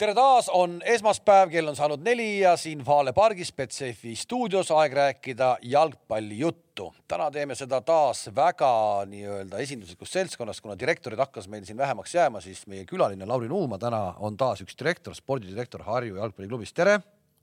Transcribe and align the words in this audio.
tere 0.00 0.14
taas, 0.16 0.46
on 0.56 0.78
esmaspäev, 0.88 1.50
kell 1.52 1.68
on 1.68 1.76
saanud 1.76 2.00
neli 2.00 2.38
ja 2.40 2.54
siin 2.56 2.80
Vale 2.86 3.12
pargis 3.12 3.50
Betsafe 3.52 4.14
stuudios 4.16 4.70
aeg 4.72 4.94
rääkida 4.96 5.50
jalgpallijuttu. 5.62 6.86
täna 7.08 7.26
teeme 7.30 7.54
seda 7.54 7.82
taas 7.84 8.30
väga 8.36 8.70
nii-öelda 9.10 9.60
esinduslikus 9.60 10.12
seltskonnas, 10.12 10.60
kuna 10.64 10.78
direktorid 10.78 11.20
hakkas 11.20 11.50
meil 11.52 11.66
siin 11.68 11.76
vähemaks 11.76 12.14
jääma, 12.14 12.40
siis 12.40 12.64
meie 12.66 12.86
külaline 12.88 13.28
Lauri 13.28 13.48
Nuuma 13.48 13.78
täna 13.78 14.14
on 14.18 14.40
taas 14.40 14.64
üks 14.64 14.78
direktor, 14.78 15.14
spordidirektor 15.14 15.84
Harju 15.84 16.16
jalgpalliklubis, 16.16 16.72
tere. 16.72 17.00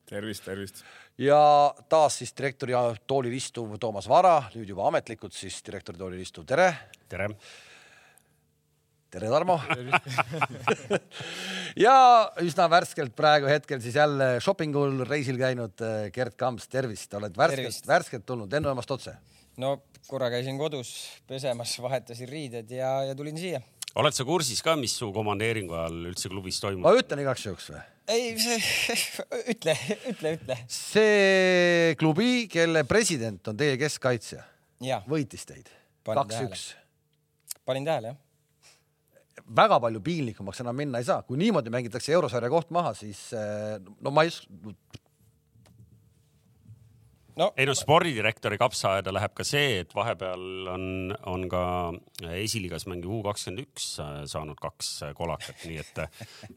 tervist, 0.09 0.45
tervist. 0.45 0.83
ja 1.17 1.73
taas 1.89 2.17
siis 2.17 2.33
direktori 2.37 2.73
toolil 3.07 3.37
istuv 3.37 3.77
Toomas 3.77 4.09
Vara, 4.09 4.39
nüüd 4.55 4.73
juba 4.73 4.87
ametlikult 4.87 5.33
siis 5.33 5.61
direktori 5.65 5.97
toolil 5.97 6.25
istuv, 6.25 6.45
tere. 6.45 6.73
tere 7.09 7.29
tere, 9.13 9.29
Tarmo 9.31 9.55
ja 11.85 11.95
üsna 12.43 12.67
värskelt 12.71 13.15
praegu 13.17 13.49
hetkel 13.49 13.81
siis 13.83 13.95
jälle 13.97 14.37
shoppingul 14.43 15.03
reisil 15.07 15.39
käinud 15.39 15.83
eh, 15.85 16.09
Gerd 16.15 16.35
Kamps, 16.39 16.67
tervist, 16.71 17.13
oled 17.17 17.37
värskelt, 17.37 17.87
värskelt 17.87 18.27
tulnud 18.27 18.51
lennujaamast 18.51 18.91
otse? 18.97 19.15
no 19.61 19.77
korra 20.07 20.29
käisin 20.33 20.59
kodus 20.59 20.91
pesemas, 21.27 21.77
vahetasin 21.83 22.29
riided 22.29 22.71
ja, 22.75 22.91
ja 23.07 23.15
tulin 23.17 23.39
siia. 23.39 23.61
oled 23.95 24.15
sa 24.17 24.27
kursis 24.27 24.63
ka, 24.65 24.75
mis 24.79 24.97
su 24.99 25.11
komandeeringu 25.15 25.77
ajal 25.77 26.11
üldse 26.11 26.33
klubis 26.33 26.59
toimub? 26.63 26.83
ma 26.87 26.95
ütlen 26.99 27.23
igaks 27.23 27.47
juhuks 27.47 27.71
või? 27.71 27.81
ei, 28.11 28.35
ütle, 29.55 29.79
ütle, 30.11 30.35
ütle. 30.35 30.61
see 30.67 31.95
klubi, 31.99 32.45
kelle 32.51 32.83
president 32.89 33.53
on 33.53 33.59
teie 33.59 33.79
keskkaitsja, 33.79 34.43
võitis 35.07 35.47
teid 35.47 35.71
kaks-üks. 36.07 36.73
panin 37.67 37.87
tähele, 37.87 38.15
jah 38.15 38.23
väga 39.57 39.79
palju 39.83 40.01
piinlikumaks 40.03 40.63
enam 40.63 40.77
minna 40.77 41.01
ei 41.01 41.07
saa, 41.07 41.21
kui 41.27 41.39
niimoodi 41.39 41.73
mängitakse 41.73 42.15
eurosarja 42.15 42.49
koht 42.51 42.71
maha, 42.75 42.93
siis 42.97 43.27
eh, 43.37 43.77
no 44.01 44.13
ma 44.13 44.25
ei 44.27 44.33
no. 47.37 47.51
Ei 47.57 47.67
no 47.69 47.75
spordidirektori 47.77 48.57
kapsaaeda 48.59 49.13
läheb 49.15 49.35
ka 49.37 49.45
see, 49.47 49.81
et 49.83 49.93
vahepeal 49.95 50.71
on, 50.73 50.87
on 51.29 51.45
ka 51.51 51.63
esiliigas 52.33 52.87
mängiv 52.89 53.13
U 53.17 53.21
kakskümmend 53.25 53.63
üks 53.65 53.89
saanud 54.31 54.59
kaks 54.61 54.93
kolakat, 55.17 55.67
nii 55.67 55.81
et, 55.83 56.01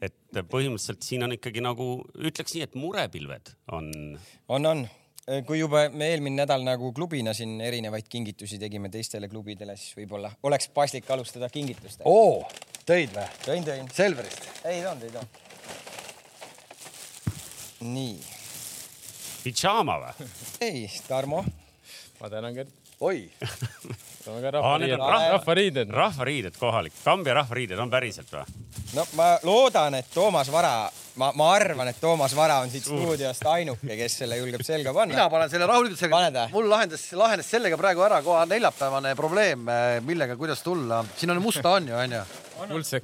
et 0.09 0.41
põhimõtteliselt 0.41 1.05
siin 1.05 1.27
on 1.27 1.37
ikkagi 1.37 1.63
nagu 1.63 1.91
ütleks 2.17 2.57
nii, 2.57 2.65
et 2.67 2.79
murepilved 2.79 3.55
on. 3.77 3.93
on, 4.49 4.71
on 4.73 4.85
kui 5.47 5.59
juba 5.61 5.85
me 5.93 6.09
eelmine 6.11 6.41
nädal 6.41 6.63
nagu 6.65 6.91
klubina 6.95 7.33
siin 7.37 7.61
erinevaid 7.63 8.07
kingitusi 8.11 8.59
tegime 8.59 8.89
teistele 8.91 9.29
klubidele, 9.31 9.77
siis 9.79 9.95
võib-olla 10.01 10.31
oleks 10.47 10.67
paslik 10.75 11.09
alustada 11.13 11.49
kingitustega. 11.53 12.09
oo, 12.09 12.43
tõid 12.87 13.15
või? 13.15 13.27
tõin, 13.45 13.65
tõin. 13.67 13.87
Selverist? 13.95 14.49
ei 14.65 14.81
toonud, 14.83 15.03
ei 15.07 15.11
toonud. 15.15 15.29
nii. 17.93 18.19
pidžaama 19.45 19.97
või? 20.05 20.29
ei, 20.67 20.85
Tarmo. 21.07 21.45
ma 22.19 22.29
tänan, 22.29 22.53
Gert. 22.59 22.80
Oi 23.01 23.25
toome 24.23 24.41
ka 24.43 24.51
rahvariided 24.53 25.01
ah,, 25.01 25.23
rahvariided. 25.35 25.93
rahvariided 25.95 26.57
kohalik, 26.61 26.93
Kambja 27.03 27.33
rahvariided 27.39 27.79
on 27.81 27.89
päriselt 27.89 28.29
või? 28.33 28.43
no 28.93 29.05
ma 29.17 29.29
loodan, 29.47 29.97
et 29.97 30.11
Toomas 30.13 30.51
Vara, 30.53 30.85
ma, 31.17 31.31
ma 31.37 31.47
arvan, 31.55 31.89
et 31.89 31.97
Toomas 32.01 32.35
Vara 32.37 32.59
on 32.61 32.69
siit 32.69 32.85
stuudiost 32.85 33.47
ainuke, 33.49 33.89
kes 34.03 34.19
selle 34.21 34.37
julgeb 34.37 34.61
selga 34.67 34.93
panna. 34.93 35.15
mina 35.15 35.27
panen 35.33 35.49
selle 35.53 35.69
rahulikult 35.71 36.03
selga. 36.03 36.45
mul 36.53 36.69
lahendas, 36.69 37.07
lahenes 37.17 37.49
sellega 37.49 37.81
praegu 37.81 38.05
ära 38.05 38.21
kohe 38.25 38.45
neljapäevane 38.53 39.15
probleem, 39.17 39.65
millega, 40.05 40.37
kuidas 40.37 40.61
tulla. 40.61 41.01
siin 41.17 41.33
on 41.33 41.41
musta 41.41 41.77
on 41.79 41.89
ju, 41.89 41.97
onju. 42.05 42.23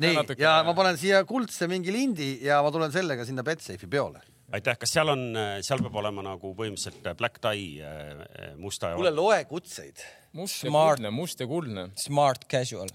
nii, 0.06 0.16
ja 0.38 0.60
ma 0.68 0.78
panen 0.78 1.02
siia 1.02 1.26
kuldse 1.26 1.70
mingi 1.72 1.94
lindi 1.94 2.36
ja 2.46 2.62
ma 2.62 2.74
tulen 2.74 2.94
sellega 2.94 3.26
sinna 3.26 3.46
Betsafe'i 3.48 3.90
peole 3.90 4.22
aitäh, 4.56 4.78
kas 4.80 4.94
seal 4.96 5.12
on, 5.12 5.24
seal 5.66 5.82
peab 5.84 5.98
olema 6.00 6.24
nagu 6.26 6.54
põhimõtteliselt 6.56 7.10
black 7.20 7.42
tie 7.44 7.84
äh, 7.84 8.54
musta 8.60 8.94
ja? 8.94 9.00
kuule, 9.00 9.12
loe 9.16 9.42
kutseid. 9.50 10.04
must 10.38 10.64
ja 10.64 10.72
kuldne, 10.72 11.12
must 11.12 11.42
ja 11.42 11.48
kuldne. 11.50 11.88
Smart 12.00 12.46
casual. 12.52 12.92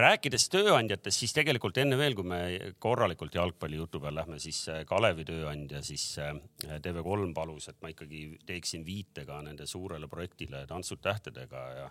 rääkides 0.00 0.48
tööandjatest, 0.52 1.20
siis 1.20 1.36
tegelikult 1.36 1.78
enne 1.82 1.98
veel, 2.00 2.16
kui 2.16 2.26
me 2.28 2.40
korralikult 2.80 3.36
jalgpallijutu 3.36 4.00
peal 4.00 4.16
lähme, 4.16 4.40
siis 4.40 4.62
äh, 4.72 4.82
Kalevi 4.88 5.26
tööandja 5.28 5.82
siis 5.84 6.06
äh, 6.22 6.32
TV3 6.64 7.32
palus, 7.36 7.68
et 7.68 7.80
ma 7.84 7.92
ikkagi 7.92 8.26
teeksin 8.48 8.86
viite 8.86 9.26
ka 9.28 9.42
nende 9.44 9.68
suurele 9.68 10.08
projektile 10.08 10.64
Tantsud 10.70 11.04
tähtedega 11.04 11.68
ja 11.82 11.86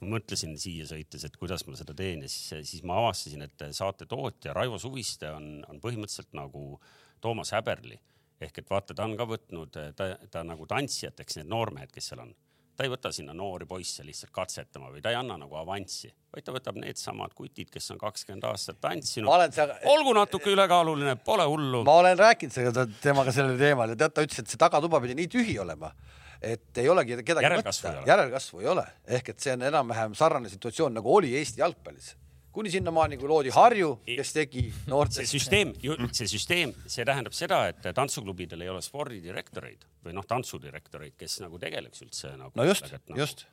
ma 0.00 0.16
mõtlesin 0.16 0.56
siia 0.60 0.88
sõites, 0.88 1.28
et 1.28 1.36
kuidas 1.40 1.68
ma 1.68 1.76
seda 1.76 1.92
teen 1.96 2.24
ja 2.24 2.32
siis, 2.32 2.72
siis 2.72 2.84
ma 2.88 3.02
avastasin, 3.04 3.44
et 3.44 3.68
saate 3.76 4.08
tootja 4.08 4.56
Raivo 4.56 4.80
Suviste 4.80 5.28
on, 5.32 5.58
on 5.68 5.80
põhimõtteliselt 5.80 6.36
nagu 6.36 6.76
Toomas 7.20 7.52
Häberli 7.56 7.96
ehk 8.40 8.58
et 8.62 8.70
vaata, 8.70 8.94
ta 8.94 9.06
on 9.06 9.14
ka 9.18 9.26
võtnud, 9.28 9.78
ta, 9.96 10.10
ta 10.30 10.42
nagu 10.46 10.66
tantsijateks 10.68 11.40
need 11.40 11.48
noormehed, 11.52 11.92
kes 11.94 12.12
seal 12.12 12.24
on. 12.26 12.34
ta 12.76 12.84
ei 12.84 12.90
võta 12.92 13.08
sinna 13.12 13.32
noori 13.32 13.64
poisse 13.64 14.04
lihtsalt 14.04 14.34
katsetama 14.36 14.90
või 14.92 15.00
ta 15.00 15.08
ei 15.08 15.16
anna 15.16 15.38
nagu 15.40 15.56
avanssi, 15.56 16.10
vaid 16.34 16.44
ta 16.44 16.52
võtab 16.52 16.76
needsamad 16.76 17.32
kutid, 17.34 17.70
kes 17.72 17.88
on 17.94 17.98
kakskümmend 18.02 18.44
aastat 18.44 18.80
tantsinud. 18.84 19.46
Seal... 19.56 19.72
olgu 19.88 20.12
natuke 20.18 20.52
ülekaaluline, 20.52 21.16
pole 21.24 21.46
hullu. 21.48 21.80
ma 21.88 21.96
olen 22.02 22.18
rääkinud 22.20 23.00
temaga 23.00 23.32
sellel 23.32 23.56
teemal 23.60 23.94
ja 23.94 23.96
tead, 24.02 24.12
ta 24.12 24.26
ütles, 24.26 24.44
et 24.44 24.52
see 24.52 24.60
tagatuba 24.60 25.00
pidi 25.00 25.16
nii 25.16 25.32
tühi 25.38 25.56
olema 25.62 25.94
et 26.42 26.78
ei 26.82 26.88
olegi 26.92 27.16
kedagi 27.24 27.48
järelkasvu 27.48 27.88
võtta, 27.88 28.04
järelkasvu 28.10 28.60
ei 28.60 28.68
ole, 28.68 28.84
ehk 29.18 29.32
et 29.32 29.40
see 29.40 29.56
on 29.56 29.64
enam-vähem 29.70 30.14
sarnane 30.18 30.52
situatsioon 30.52 30.98
nagu 30.98 31.14
oli 31.16 31.32
Eesti 31.38 31.64
jalgpallis 31.64 32.12
kuni 32.56 32.72
sinnamaani, 32.72 33.18
kui 33.20 33.28
loodi 33.28 33.52
Harju, 33.54 33.90
kes 34.06 34.32
tegi 34.36 34.64
noorte. 34.90 35.20
see 35.20 35.28
süsteem, 35.36 35.74
see 36.16 36.30
süsteem, 36.30 36.72
see 36.88 37.04
tähendab 37.08 37.36
seda, 37.36 37.66
et 37.72 37.90
tantsuklubidel 37.96 38.64
ei 38.64 38.72
ole 38.72 38.80
spordidirektoreid 38.84 39.84
või 40.06 40.16
noh, 40.16 40.24
tantsudirektoreid, 40.28 41.16
kes 41.20 41.40
nagu 41.44 41.60
tegeleks 41.60 42.06
üldse 42.06 42.32
nagu. 42.38 42.54
no 42.56 42.66
just, 42.68 42.88
no. 43.10 43.20
just 43.20 43.46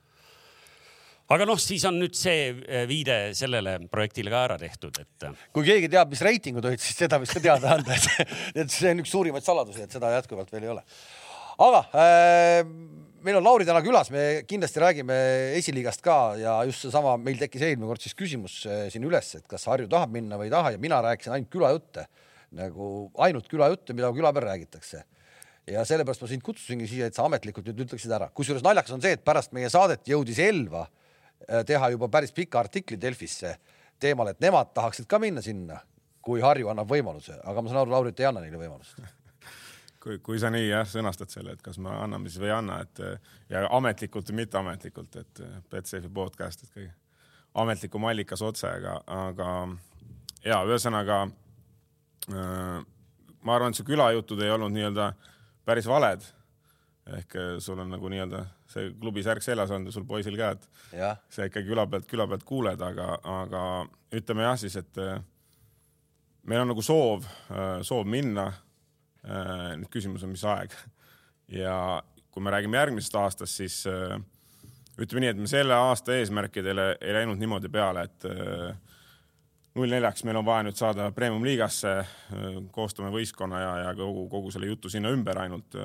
aga 1.34 1.48
noh, 1.48 1.60
siis 1.62 1.84
on 1.90 1.98
nüüd 2.02 2.16
see 2.18 2.52
eh, 2.52 2.84
viide 2.90 3.18
sellele 3.38 3.78
projektile 3.92 4.32
ka 4.34 4.44
ära 4.50 4.58
tehtud, 4.62 5.00
et. 5.02 5.28
Eh, 5.28 5.46
kui 5.56 5.68
keegi 5.68 5.90
teab, 5.92 6.12
mis 6.14 6.24
reitingud 6.26 6.66
olid, 6.70 6.84
siis 6.84 7.00
seda 7.04 7.20
võiks 7.22 7.36
ka 7.36 7.44
teada 7.44 7.78
anda, 7.78 7.98
et 8.56 8.70
see 8.76 8.92
on 8.92 9.04
üks 9.04 9.14
suurimaid 9.14 9.46
saladusi, 9.46 9.86
et 9.86 9.96
seda 9.96 10.12
jätkuvalt 10.18 10.52
veel 10.54 10.68
ei 10.68 10.74
ole. 10.76 10.84
aga 11.64 11.84
äh, 12.04 12.62
meil 13.24 13.38
on 13.40 13.46
Lauri 13.46 13.66
täna 13.68 13.80
külas, 13.84 14.10
me 14.14 14.44
kindlasti 14.48 14.82
räägime 14.84 15.16
esiliigast 15.60 16.04
ka 16.04 16.18
ja 16.40 16.58
just 16.68 16.84
seesama, 16.84 17.16
meil 17.22 17.40
tekkis 17.40 17.64
eelmine 17.64 17.88
kord 17.88 18.04
siis 18.04 18.16
küsimus 18.20 18.58
äh, 18.68 18.86
siin 18.92 19.06
üles, 19.08 19.30
et 19.40 19.48
kas 19.50 19.66
Harju 19.72 19.88
tahab 19.92 20.12
minna 20.14 20.40
või 20.40 20.50
ei 20.50 20.54
taha 20.54 20.74
ja 20.76 20.82
mina 20.82 21.00
rääkisin 21.06 21.36
ainult 21.38 21.52
külajutte, 21.54 22.06
nagu 22.60 22.90
ainult 23.24 23.48
külajutte, 23.52 23.96
mida 23.96 24.12
küla 24.16 24.34
peal 24.36 24.48
räägitakse. 24.50 25.04
ja 25.68 25.86
sellepärast 25.88 26.22
ma 26.22 26.28
sind 26.28 26.44
kutsusingi 26.44 26.88
siia, 26.92 27.08
et 27.08 27.16
sa 27.16 27.24
ametlikult 27.24 27.70
nüüd 27.70 27.86
ütleksid 27.86 28.12
ära, 28.12 28.28
kusjuures 28.36 28.66
naljakas 28.66 28.98
on 28.98 29.02
see, 29.02 29.16
et 29.16 29.24
pärast 29.24 29.56
meie 29.56 29.70
saadet 29.72 30.04
jõudis 30.08 30.40
Elva 30.44 30.84
äh, 30.84 31.64
teha 31.66 31.94
juba 31.96 32.12
päris 32.12 32.36
pika 32.36 32.60
artikli 32.60 33.00
Delfisse 33.00 33.56
teemal, 34.04 34.34
et 34.34 34.44
nemad 34.44 34.76
tahaksid 34.76 35.08
ka 35.08 35.22
minna 35.24 35.42
sinna, 35.42 35.80
kui 36.24 36.44
Harju 36.44 36.68
annab 36.72 36.92
võimaluse, 36.92 37.40
aga 37.40 37.62
ma 37.62 37.72
saan 37.72 37.86
aru, 37.86 37.96
Lauri, 37.96 38.12
et 38.12 38.20
ei 38.20 38.28
anna 38.28 38.44
neile 38.44 38.60
võimalust 38.60 39.00
kui, 40.04 40.20
kui 40.24 40.40
sa 40.42 40.52
nii 40.52 40.68
jah 40.68 40.86
sõnastad 40.88 41.32
selle, 41.32 41.56
et 41.56 41.64
kas 41.64 41.80
me 41.82 41.92
anname 41.96 42.30
siis 42.30 42.42
või 42.42 42.50
ei 42.52 42.58
anna, 42.58 42.82
et 42.84 43.02
ja 43.52 43.64
ametlikult 43.78 44.30
või 44.32 44.42
mitteametlikult, 44.42 45.18
et 45.22 45.44
Betsafe'i 45.72 46.12
podcast, 46.14 46.66
et 46.66 46.76
kõige 46.76 46.92
ametlikum 47.64 48.08
allikas 48.10 48.42
otse, 48.44 48.68
aga, 48.68 48.98
aga 49.08 49.50
ja 50.44 50.60
ühesõnaga 50.68 51.20
äh, 51.28 52.80
ma 53.44 53.56
arvan, 53.56 53.72
et 53.72 53.80
su 53.80 53.86
külajutud 53.88 54.42
ei 54.44 54.52
olnud 54.54 54.74
nii-öelda 54.76 55.12
päris 55.68 55.88
valed. 55.88 56.24
ehk 57.04 57.34
sul 57.60 57.80
on 57.84 57.90
nagu 57.92 58.10
nii-öelda 58.10 58.46
see 58.72 58.94
klubi 59.00 59.24
särk 59.24 59.44
seljas 59.44 59.72
olnud 59.72 59.92
ja 59.92 59.92
sul 59.92 60.06
poisil 60.08 60.38
ka, 60.40 60.52
et 60.56 60.96
ja. 60.96 61.16
sa 61.30 61.44
ikkagi 61.50 61.68
küla 61.68 61.84
pealt, 61.88 62.06
küla 62.08 62.28
pealt 62.28 62.44
kuuled, 62.48 62.82
aga, 62.82 63.18
aga 63.24 63.64
ütleme 64.16 64.46
jah 64.46 64.56
siis, 64.60 64.78
et 64.80 65.02
meil 66.48 66.62
on 66.62 66.72
nagu 66.72 66.82
soov, 66.82 67.28
soov 67.84 68.08
minna 68.08 68.48
Äh, 68.48 68.73
nüüd 69.24 69.88
küsimus 69.92 70.24
on, 70.26 70.34
mis 70.34 70.44
aeg. 70.44 70.74
ja 71.48 71.76
kui 72.34 72.44
me 72.44 72.52
räägime 72.52 72.78
järgmisest 72.78 73.16
aastast, 73.16 73.60
siis 73.60 73.84
äh, 73.88 74.18
ütleme 74.98 75.24
nii, 75.24 75.34
et 75.34 75.42
me 75.44 75.50
selle 75.50 75.76
aasta 75.78 76.16
eesmärkidele 76.18 76.88
ei 77.00 77.14
läinud 77.20 77.40
niimoodi 77.40 77.70
peale, 77.72 78.08
et 78.10 78.28
äh, 78.30 78.74
null 79.78 79.94
neljaks 79.94 80.26
meil 80.26 80.40
on 80.42 80.48
vaja 80.48 80.66
nüüd 80.68 80.78
saada 80.78 81.10
premium-liigasse, 81.16 81.94
koostame 82.74 83.10
võistkonna 83.14 83.62
ja, 83.62 83.74
ja 83.88 83.96
kogu, 83.98 84.28
kogu 84.32 84.54
selle 84.54 84.70
jutu 84.70 84.92
sinna 84.92 85.14
ümber 85.14 85.40
ainult. 85.46 85.78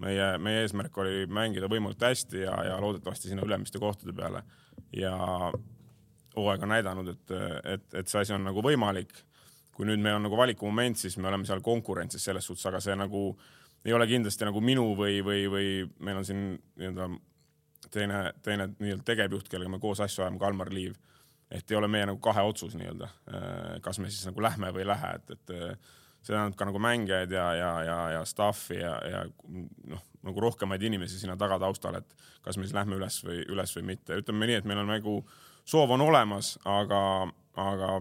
meie, 0.00 0.26
meie 0.40 0.62
eesmärk 0.64 0.96
oli 0.96 1.26
mängida 1.28 1.68
võimalikult 1.68 2.06
hästi 2.08 2.38
ja, 2.40 2.54
ja 2.64 2.76
loodetavasti 2.80 3.28
sinna 3.28 3.44
ülemiste 3.44 3.78
kohtade 3.78 4.12
peale. 4.16 4.42
ja 4.96 5.12
hooaeg 6.36 6.62
on 6.62 6.72
näidanud, 6.72 7.08
et, 7.08 7.32
et, 7.64 7.94
et 7.94 8.08
see 8.08 8.20
asi 8.20 8.32
on 8.32 8.44
nagu 8.44 8.62
võimalik 8.64 9.12
kui 9.80 9.88
nüüd 9.88 10.02
meil 10.04 10.18
on 10.18 10.26
nagu 10.26 10.36
valikumoment, 10.36 10.98
siis 11.00 11.14
me 11.16 11.30
oleme 11.30 11.48
seal 11.48 11.62
konkurentsis 11.64 12.26
selles 12.28 12.44
suhtes, 12.44 12.66
aga 12.68 12.82
see 12.84 12.92
nagu 13.00 13.30
ei 13.88 13.94
ole 13.96 14.04
kindlasti 14.10 14.44
nagu 14.44 14.60
minu 14.60 14.90
või, 14.98 15.22
või, 15.24 15.46
või 15.48 15.70
meil 16.04 16.18
on 16.20 16.26
siin 16.28 16.42
nii-öelda 16.52 17.06
teine, 17.94 18.18
teine 18.44 18.66
nii-öelda 18.74 19.06
tegevjuht, 19.08 19.48
kellega 19.48 19.72
me 19.72 19.80
koos 19.80 20.02
asju 20.04 20.26
ajame, 20.26 20.36
Kalmar 20.42 20.68
Liiv. 20.68 20.98
et 21.50 21.72
ei 21.72 21.78
ole 21.78 21.88
meie 21.88 22.10
nagu 22.12 22.20
kahe 22.22 22.44
otsus 22.44 22.76
nii-öelda, 22.76 23.08
kas 23.80 23.98
me 23.98 24.10
siis 24.10 24.28
nagu 24.28 24.44
lähme 24.44 24.68
või 24.76 24.84
ei 24.84 24.90
lähe, 24.92 25.14
et, 25.16 25.32
et 25.32 25.88
see 26.20 26.34
tähendab 26.34 26.60
ka 26.60 26.68
nagu 26.68 26.84
mängijaid 26.84 27.32
ja, 27.32 27.48
ja, 27.56 27.72
ja, 27.88 27.98
ja 28.18 28.22
staff'i 28.28 28.82
ja, 28.82 28.92
ja 29.08 29.24
noh, 29.48 30.04
nagu 30.28 30.44
rohkemaid 30.44 30.84
inimesi 30.84 31.18
sinna 31.18 31.40
tagataustal, 31.40 31.96
et 32.02 32.16
kas 32.44 32.60
me 32.60 32.68
siis 32.68 32.76
lähme 32.76 33.00
üles 33.00 33.16
või 33.24 33.40
üles 33.48 33.72
või 33.78 33.88
mitte. 33.94 34.20
ütleme 34.20 34.44
nii, 34.44 34.60
et 34.60 34.68
meil 34.68 34.84
on 34.84 34.92
nagu 34.92 35.20
soov 35.64 35.96
on 35.96 36.04
olemas, 36.04 36.58
aga, 36.68 37.00
aga 37.56 37.94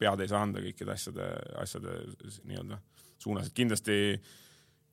pead 0.00 0.20
ei 0.20 0.30
saa 0.30 0.42
anda 0.44 0.62
kõikide 0.62 0.94
asjade, 0.94 1.26
asjade 1.60 1.96
nii-öelda 2.48 2.78
suunas, 3.20 3.48
et 3.48 3.56
kindlasti, 3.56 3.96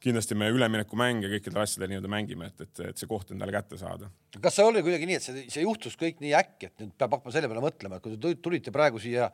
kindlasti 0.04 0.38
me 0.40 0.50
üleminekumänge 0.54 1.32
kõikidel 1.36 1.64
asjadel 1.64 1.92
nii-öelda 1.94 2.12
mängime, 2.12 2.52
et, 2.52 2.64
et, 2.68 2.84
et 2.92 3.02
see 3.02 3.10
koht 3.10 3.34
endale 3.36 3.56
kätte 3.56 3.80
saada. 3.80 4.12
kas 4.42 4.60
see 4.60 4.68
oli 4.68 4.84
kuidagi 4.86 5.10
nii, 5.10 5.20
et 5.20 5.28
see, 5.28 5.46
see 5.54 5.66
juhtus 5.66 6.00
kõik 6.00 6.22
nii 6.24 6.34
äkki, 6.40 6.72
et 6.72 6.84
nüüd 6.84 6.96
peab 7.00 7.18
hakkama 7.18 7.36
selle 7.36 7.52
peale 7.52 7.64
mõtlema, 7.64 8.00
et 8.00 8.06
kui 8.06 8.16
te 8.16 8.34
tulite 8.44 8.74
praegu 8.76 9.02
siia 9.04 9.30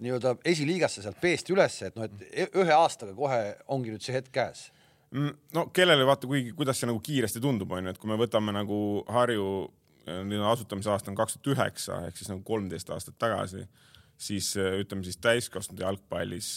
nii-öelda 0.00 0.36
esiliigasse 0.48 1.04
sealt 1.04 1.20
B-st 1.20 1.52
ülesse, 1.52 1.90
et 1.90 1.98
noh, 1.98 2.06
et 2.08 2.28
e-, 2.30 2.52
ühe 2.62 2.76
aastaga 2.76 3.16
kohe 3.16 3.40
ongi 3.72 3.92
nüüd 3.92 4.04
see 4.04 4.16
hetk 4.16 4.32
käes 4.32 4.68
mm, 5.10 5.34
no 5.56 5.66
kellele 5.76 6.06
vaata, 6.08 6.28
kuigi, 6.30 6.54
kuidas 6.56 6.80
see 6.80 6.88
nagu 6.88 7.02
kiiresti 7.04 7.42
tundub, 7.42 7.72
onju, 7.76 7.92
et 7.92 8.00
kui 8.00 8.10
me 8.10 8.18
võtame 8.20 8.54
nagu 8.56 8.80
Harju 9.12 9.50
nii-öelda 10.06 10.50
asutamise 10.50 10.90
aasta 10.90 11.10
on 11.12 11.18
kaks 11.18 11.36
tuhat 11.36 11.54
üheksa 11.54 12.00
ehk 12.08 12.18
siis 12.18 12.30
nagu 12.32 12.42
kolmteist 12.46 12.90
aastat 12.94 13.18
tagasi, 13.20 13.66
siis 14.20 14.52
ütleme 14.60 15.04
siis 15.06 15.16
täiskasvanute 15.22 15.86
jalgpallis, 15.86 16.48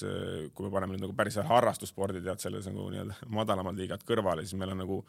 kui 0.54 0.66
me 0.66 0.72
paneme 0.74 0.96
nüüd 0.96 1.06
nagu 1.06 1.16
päris 1.16 1.40
harrastusspordi 1.48 2.20
tead 2.24 2.42
selles 2.44 2.68
nagu 2.68 2.90
nii-öelda 2.92 3.30
madalamad 3.40 3.78
liigad 3.80 4.04
kõrvale, 4.08 4.44
siis 4.44 4.60
meil 4.60 4.74
on 4.76 4.84
nagu 4.84 5.04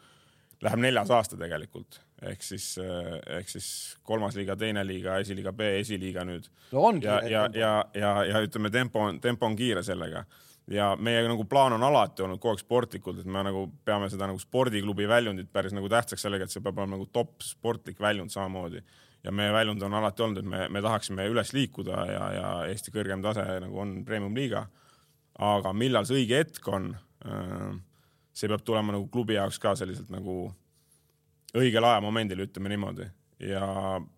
läheb 0.63 0.79
neljas 0.79 1.11
aasta 1.11 1.35
tegelikult 1.35 1.99
ehk 2.31 2.43
siis, 2.47 2.69
ehk 2.79 3.49
siis 3.51 3.67
kolmas 4.07 4.37
liiga, 4.39 4.55
teine 4.55 4.85
liiga, 4.87 5.17
esiliiga 5.19 5.51
B, 5.51 5.67
esiliiga 5.81 6.23
nüüd 6.27 6.47
no. 6.71 6.87
ja, 7.03 7.19
ja, 7.27 7.43
ja, 7.53 7.73
ja, 7.93 8.15
ja 8.31 8.41
ütleme, 8.45 8.71
tempo 8.71 9.03
on, 9.03 9.19
tempo 9.21 9.49
on 9.49 9.57
kiire 9.59 9.83
sellega 9.83 10.23
ja 10.71 10.91
meie 10.99 11.23
nagu 11.27 11.45
plaan 11.49 11.75
on 11.75 11.83
alati 11.85 12.23
olnud 12.25 12.39
kogu 12.41 12.55
aeg 12.55 12.63
sportlikult, 12.63 13.21
et 13.21 13.29
me 13.29 13.43
nagu 13.45 13.65
peame 13.85 14.09
seda 14.09 14.29
nagu 14.29 14.41
spordiklubi 14.41 15.07
väljundit 15.09 15.51
päris 15.53 15.75
nagu 15.75 15.89
tähtsaks 15.91 16.25
sellega, 16.25 16.47
et 16.47 16.53
see 16.53 16.63
peab 16.63 16.79
olema 16.79 16.97
nagu 16.97 17.07
top 17.13 17.45
sportlik 17.45 17.99
väljund 18.01 18.33
samamoodi. 18.33 18.81
Ja 19.25 19.33
meie 19.33 19.53
väljund 19.53 19.81
on 19.83 19.97
alati 19.97 20.23
olnud, 20.23 20.43
et 20.43 20.49
me, 20.49 20.67
me 20.69 20.81
tahaksime 20.85 21.25
üles 21.31 21.53
liikuda 21.55 22.05
ja, 22.11 22.25
ja 22.35 22.49
Eesti 22.69 22.93
kõrgem 22.93 23.23
tase 23.25 23.45
nagu 23.63 23.81
on 23.81 23.97
premium 24.05 24.35
liiga. 24.37 24.67
aga 25.39 25.73
millal 25.73 26.05
see 26.05 26.21
õige 26.21 26.43
hetk 26.43 26.67
on 26.71 26.93
äh,? 27.25 27.75
see 28.35 28.51
peab 28.51 28.65
tulema 28.67 28.91
nagu 28.91 29.07
klubi 29.07 29.37
jaoks 29.37 29.57
ka 29.63 29.71
selliselt 29.79 30.09
nagu 30.11 30.49
õigel 31.55 31.87
ajamomendil, 31.87 32.43
ütleme 32.45 32.71
niimoodi. 32.73 33.07
ja 33.39 33.63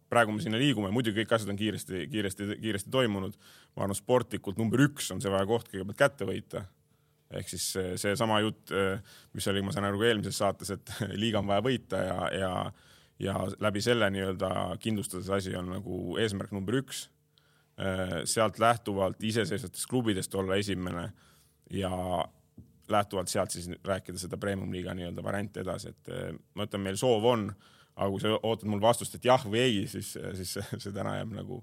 praegu 0.09 0.33
me 0.33 0.41
sinna 0.41 0.59
liigume, 0.61 0.89
muidugi 0.93 1.21
kõik 1.21 1.35
asjad 1.35 1.51
on 1.51 1.59
kiiresti, 1.59 2.05
kiiresti, 2.11 2.49
kiiresti 2.61 2.91
toimunud. 2.93 3.37
ma 3.75 3.85
arvan, 3.85 3.97
sportlikult 3.97 4.57
number 4.57 4.81
üks 4.87 5.11
on 5.13 5.21
see 5.21 5.31
vaja 5.31 5.45
koht 5.49 5.69
kõigepealt 5.71 6.01
kätte 6.01 6.27
võita. 6.29 6.65
ehk 7.31 7.49
siis 7.49 7.69
seesama 8.01 8.39
jutt, 8.41 8.71
mis 9.33 9.47
oli, 9.51 9.61
ma 9.61 9.73
saan 9.75 9.89
aru, 9.89 10.01
eelmises 10.07 10.37
saates, 10.37 10.71
et 10.71 10.93
liiga 11.21 11.41
on 11.43 11.49
vaja 11.49 11.65
võita 11.65 12.03
ja, 12.03 12.19
ja, 12.33 12.51
ja 13.19 13.35
läbi 13.59 13.81
selle 13.81 14.09
nii-öelda 14.13 14.49
kindlustada 14.79 15.23
see 15.25 15.37
asi 15.37 15.55
on 15.57 15.71
nagu 15.77 16.17
eesmärk 16.21 16.51
number 16.51 16.81
üks. 16.81 17.07
sealt 18.25 18.57
lähtuvalt 18.59 19.21
iseseisvatest 19.23 19.85
klubidest 19.89 20.35
olla 20.35 20.55
esimene 20.57 21.11
ja 21.69 21.91
lähtuvalt 22.89 23.27
sealt 23.27 23.51
siis 23.51 23.69
rääkida 23.83 24.19
seda 24.19 24.37
premium-liiga 24.37 24.93
nii-öelda 24.95 25.23
varianti 25.23 25.61
edasi, 25.63 25.91
et 25.93 26.13
eh, 26.13 26.29
ma 26.55 26.67
ütlen, 26.67 26.83
meil 26.83 26.97
soov 26.99 27.25
on, 27.27 27.47
aga 27.97 28.09
kui 28.13 28.23
sa 28.23 28.33
ootad 28.37 28.69
mul 28.71 28.81
vastust, 28.81 29.17
et 29.17 29.25
jah 29.25 29.43
või 29.45 29.61
ei, 29.63 29.77
siis, 29.91 30.13
siis 30.39 30.55
see, 30.57 30.79
see 30.83 30.95
täna 30.95 31.17
jääb 31.17 31.33
nagu. 31.39 31.61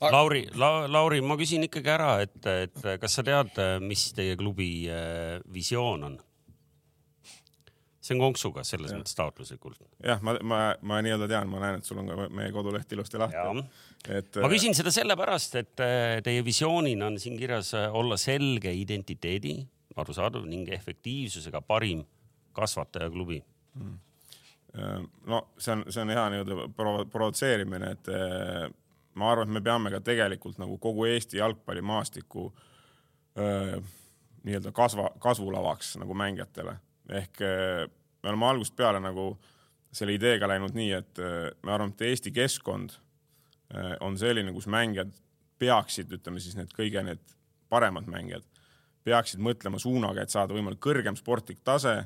Lauri 0.00 0.44
La,, 0.60 0.86
Lauri, 0.88 1.20
ma 1.24 1.36
küsin 1.40 1.64
ikkagi 1.66 1.92
ära, 1.92 2.12
et, 2.24 2.38
et 2.46 2.82
kas 3.02 3.18
sa 3.18 3.24
tead, 3.26 3.58
mis 3.84 4.10
teie 4.16 4.36
klubi 4.40 4.70
visioon 5.52 6.10
on? 6.10 6.18
See 8.10 8.18
on 8.18 8.24
konksuga 8.24 8.64
selles 8.66 8.90
ja. 8.92 8.98
mõttes 8.98 9.16
taotluslikult. 9.18 9.78
jah, 10.04 10.20
ma, 10.26 10.34
ma, 10.42 10.60
ma 10.82 10.98
nii-öelda 11.04 11.28
tean, 11.30 11.50
ma 11.52 11.62
näen, 11.62 11.78
et 11.80 11.86
sul 11.86 12.00
on 12.02 12.10
ka 12.10 12.28
meie 12.34 12.50
koduleht 12.54 12.92
ilusti 12.96 13.20
lahti. 13.20 13.64
et. 14.08 14.40
ma 14.42 14.50
küsin 14.52 14.74
seda 14.76 14.92
sellepärast, 14.94 15.58
et 15.60 15.84
eh, 15.86 16.18
teie 16.26 16.44
visioonina 16.46 17.10
on 17.10 17.20
siin 17.22 17.38
kirjas 17.38 17.72
olla 17.76 18.18
selge 18.20 18.72
identiteedi 18.74 19.58
arusaadav 20.00 20.46
ning 20.48 20.68
efektiivsusega 20.72 21.62
parim 21.66 22.02
kasvatajaklubi 22.56 23.40
mm.. 23.78 23.96
no 25.30 25.44
see 25.58 25.74
on, 25.76 25.86
see 25.88 26.02
on 26.02 26.14
hea 26.14 26.26
nii-öelda 26.34 26.68
provo 26.76 27.06
provotseerimine, 27.12 27.94
et 27.94 28.12
ma 29.20 29.32
arvan, 29.32 29.48
et 29.48 29.58
me 29.58 29.64
peame 29.64 29.94
ka 29.94 30.02
tegelikult 30.04 30.58
nagu 30.62 30.78
kogu 30.82 31.06
Eesti 31.10 31.40
jalgpallimaastiku 31.40 32.50
eh, 33.38 33.80
nii-öelda 34.46 34.72
kasva, 34.74 35.10
kasvulavaks 35.22 35.98
nagu 36.00 36.16
mängijatele 36.16 36.78
ehk 37.20 37.42
eh, 37.44 37.88
me 38.22 38.32
oleme 38.32 38.46
algusest 38.46 38.76
peale 38.76 39.00
nagu 39.00 39.32
selle 39.92 40.14
ideega 40.14 40.48
läinud 40.48 40.76
nii, 40.76 40.90
et 40.94 41.18
me 41.66 41.72
arvame, 41.72 41.94
et 41.96 42.06
Eesti 42.10 42.30
keskkond 42.30 42.94
on 44.00 44.18
selline, 44.18 44.52
kus 44.54 44.68
mängijad 44.70 45.10
peaksid, 45.58 46.12
ütleme 46.14 46.42
siis 46.42 46.54
need 46.58 46.70
kõige 46.76 47.02
need 47.06 47.34
paremad 47.70 48.06
mängijad 48.10 48.46
peaksid 49.04 49.40
mõtlema 49.42 49.80
suunaga, 49.80 50.22
et 50.22 50.32
saada 50.32 50.54
võimalikult 50.54 50.84
kõrgem 50.90 51.18
sportlik 51.18 51.62
tase. 51.64 52.04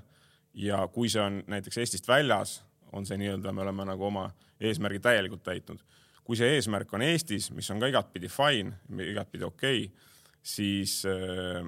ja 0.55 0.87
kui 0.87 1.09
see 1.11 1.19
on 1.19 1.41
näiteks 1.51 1.79
Eestist 1.83 2.09
väljas, 2.09 2.63
on 2.93 3.07
see 3.07 3.19
nii-öelda, 3.19 3.53
me 3.53 3.65
oleme 3.65 3.85
nagu 3.89 4.05
oma 4.07 4.29
eesmärgi 4.61 5.01
täielikult 5.03 5.43
täitnud. 5.43 5.81
kui 6.25 6.37
see 6.37 6.55
eesmärk 6.57 6.93
on 6.95 7.03
Eestis, 7.03 7.51
mis 7.51 7.71
on 7.71 7.81
ka 7.81 7.87
igatpidi 7.91 8.29
fine, 8.29 8.73
igatpidi 9.11 9.45
okei 9.45 9.85
okay,, 9.85 10.05
siis 10.43 11.03
äh, 11.07 11.67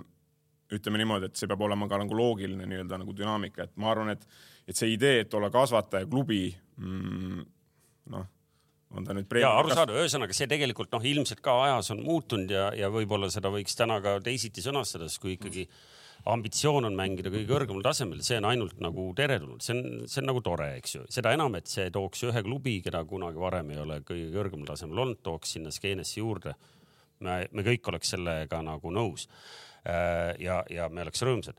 ütleme 0.74 0.98
niimoodi, 0.98 1.30
et 1.30 1.38
see 1.38 1.48
peab 1.50 1.62
olema 1.62 1.88
ka 1.90 2.00
nagu 2.02 2.16
loogiline 2.16 2.66
nii-öelda 2.66 2.98
nagu 3.02 3.14
dünaamika, 3.16 3.68
et 3.68 3.76
ma 3.78 3.92
arvan, 3.92 4.14
et, 4.16 4.24
et 4.66 4.78
see 4.78 4.94
idee, 4.94 5.20
et 5.22 5.34
olla 5.38 5.50
kasvataja 5.54 6.08
klubi 6.10 6.48
mm,, 6.76 7.44
noh 8.14 8.32
on 8.96 9.04
ta 9.06 9.14
nüüd 9.16 9.32
ja 9.40 9.50
arusaadav, 9.58 9.98
ühesõnaga 10.00 10.34
see 10.36 10.48
tegelikult 10.50 10.92
noh, 10.94 11.04
ilmselt 11.10 11.42
ka 11.44 11.56
ajas 11.64 11.90
on 11.94 12.02
muutunud 12.06 12.52
ja, 12.52 12.68
ja 12.76 12.90
võib-olla 12.92 13.28
seda 13.32 13.50
võiks 13.52 13.74
täna 13.78 13.98
ka 14.04 14.16
teisiti 14.24 14.62
sõnastada, 14.64 15.08
sest 15.10 15.22
kui 15.22 15.34
ikkagi 15.34 15.66
ambitsioon 16.30 16.88
on 16.88 16.96
mängida 16.98 17.30
kõige 17.30 17.46
kõrgemal 17.50 17.84
tasemel, 17.86 18.22
see 18.26 18.38
on 18.40 18.48
ainult 18.50 18.80
nagu 18.82 19.08
teretulnud, 19.18 19.62
see 19.62 19.76
on, 19.76 20.06
see 20.10 20.22
on 20.22 20.30
nagu 20.32 20.42
tore, 20.44 20.72
eks 20.80 20.96
ju, 20.96 21.04
seda 21.18 21.34
enam, 21.36 21.54
et 21.58 21.70
see 21.70 21.86
tooks 21.94 22.24
ühe 22.26 22.42
klubi, 22.46 22.78
keda 22.84 23.04
kunagi 23.08 23.42
varem 23.42 23.70
ei 23.74 23.82
ole 23.82 24.00
kõige 24.06 24.32
kõrgemal 24.34 24.72
tasemel 24.72 25.04
olnud, 25.04 25.20
tooks 25.26 25.54
sinna 25.56 25.74
skeenesse 25.74 26.18
juurde. 26.20 26.56
me, 27.20 27.46
me 27.52 27.62
kõik 27.64 27.88
oleks 27.88 28.10
sellega 28.12 28.60
nagu 28.62 28.90
nõus. 28.92 29.28
Äh, 29.86 30.34
ja, 30.42 30.62
ja 30.70 30.88
me 30.90 31.04
oleks 31.06 31.22
rõõmsad. 31.22 31.58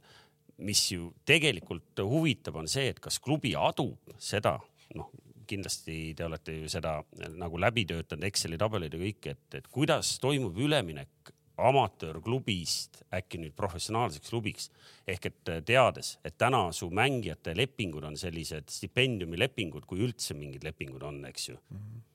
mis 0.57 0.79
ju 0.89 1.12
tegelikult 1.29 2.00
huvitab, 2.01 2.55
on 2.57 2.67
see, 2.67 2.88
et 2.89 3.00
kas 3.00 3.19
klubi 3.22 3.51
adub 3.53 4.15
seda, 4.17 4.55
noh 4.98 5.12
kindlasti 5.48 6.15
te 6.17 6.25
olete 6.25 6.55
ju 6.55 6.69
seda 6.72 6.98
nagu 7.38 7.60
läbi 7.62 7.86
töötanud, 7.88 8.25
Exceli 8.27 8.57
tabelid 8.60 8.96
ja 8.98 9.00
kõik, 9.00 9.27
et, 9.31 9.46
et 9.60 9.67
kuidas 9.72 10.15
toimub 10.19 10.57
üleminek 10.60 11.31
amatöörklubist 11.57 13.03
äkki 13.13 13.39
nüüd 13.41 13.55
professionaalseks 13.57 14.34
klubiks 14.34 14.67
ehk 15.10 15.29
et 15.29 15.53
teades, 15.69 16.15
et 16.25 16.36
täna 16.38 16.67
su 16.75 16.89
mängijate 16.93 17.55
lepingud 17.57 18.05
on 18.10 18.17
sellised 18.19 18.69
stipendiumilepingud, 18.74 19.88
kui 19.89 20.03
üldse 20.05 20.38
mingid 20.38 20.67
lepingud 20.67 21.05
on, 21.05 21.24
eks 21.29 21.50
ju 21.50 21.57
mm. 21.57 21.77
-hmm 21.77 22.05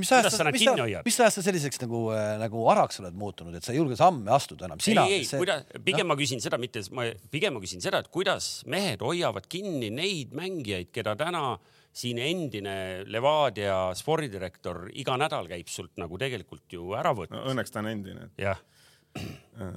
mis 0.00 0.10
ajast 0.12 0.38
sa, 0.38 0.48
mis, 0.54 0.66
mis 1.06 1.20
ajast 1.20 1.40
sa 1.40 1.46
selliseks 1.46 1.82
nagu 1.84 2.06
äh,, 2.14 2.34
nagu 2.42 2.64
araks 2.72 3.02
oled 3.02 3.16
muutunud, 3.18 3.54
et 3.58 3.66
sa 3.66 3.74
ei 3.74 3.80
julge 3.80 3.98
samme 4.00 4.32
astuda 4.34 4.68
enam? 4.68 4.82
ei, 4.82 5.20
ei 5.20 5.28
see..., 5.28 5.40
kuidas, 5.42 5.66
pigem 5.86 6.08
no? 6.08 6.14
ma 6.14 6.18
küsin 6.20 6.42
seda, 6.44 6.60
mitte, 6.60 6.82
ma 6.94 7.06
pigem 7.32 7.56
ma 7.56 7.62
küsin 7.64 7.84
seda, 7.84 8.02
et 8.04 8.10
kuidas 8.14 8.60
mehed 8.70 9.04
hoiavad 9.04 9.48
kinni 9.50 9.92
neid 9.94 10.34
mängijaid, 10.36 10.90
keda 10.94 11.16
täna 11.20 11.46
äh, 11.54 11.72
siin 11.94 12.18
endine 12.18 12.76
Levadia 13.06 13.76
spordidirektor 13.96 14.88
iga 14.98 15.16
nädal 15.20 15.48
käib 15.50 15.70
sult 15.70 15.94
nagu 16.00 16.18
tegelikult 16.20 16.66
ju 16.72 16.94
ära 16.98 17.14
võtmas 17.14 17.44
no,. 17.44 17.52
Õnneks 17.52 17.74
ta 17.74 17.82
on 17.84 17.90
endine. 17.92 18.30
jah. 18.40 18.58
Äh, 19.14 19.76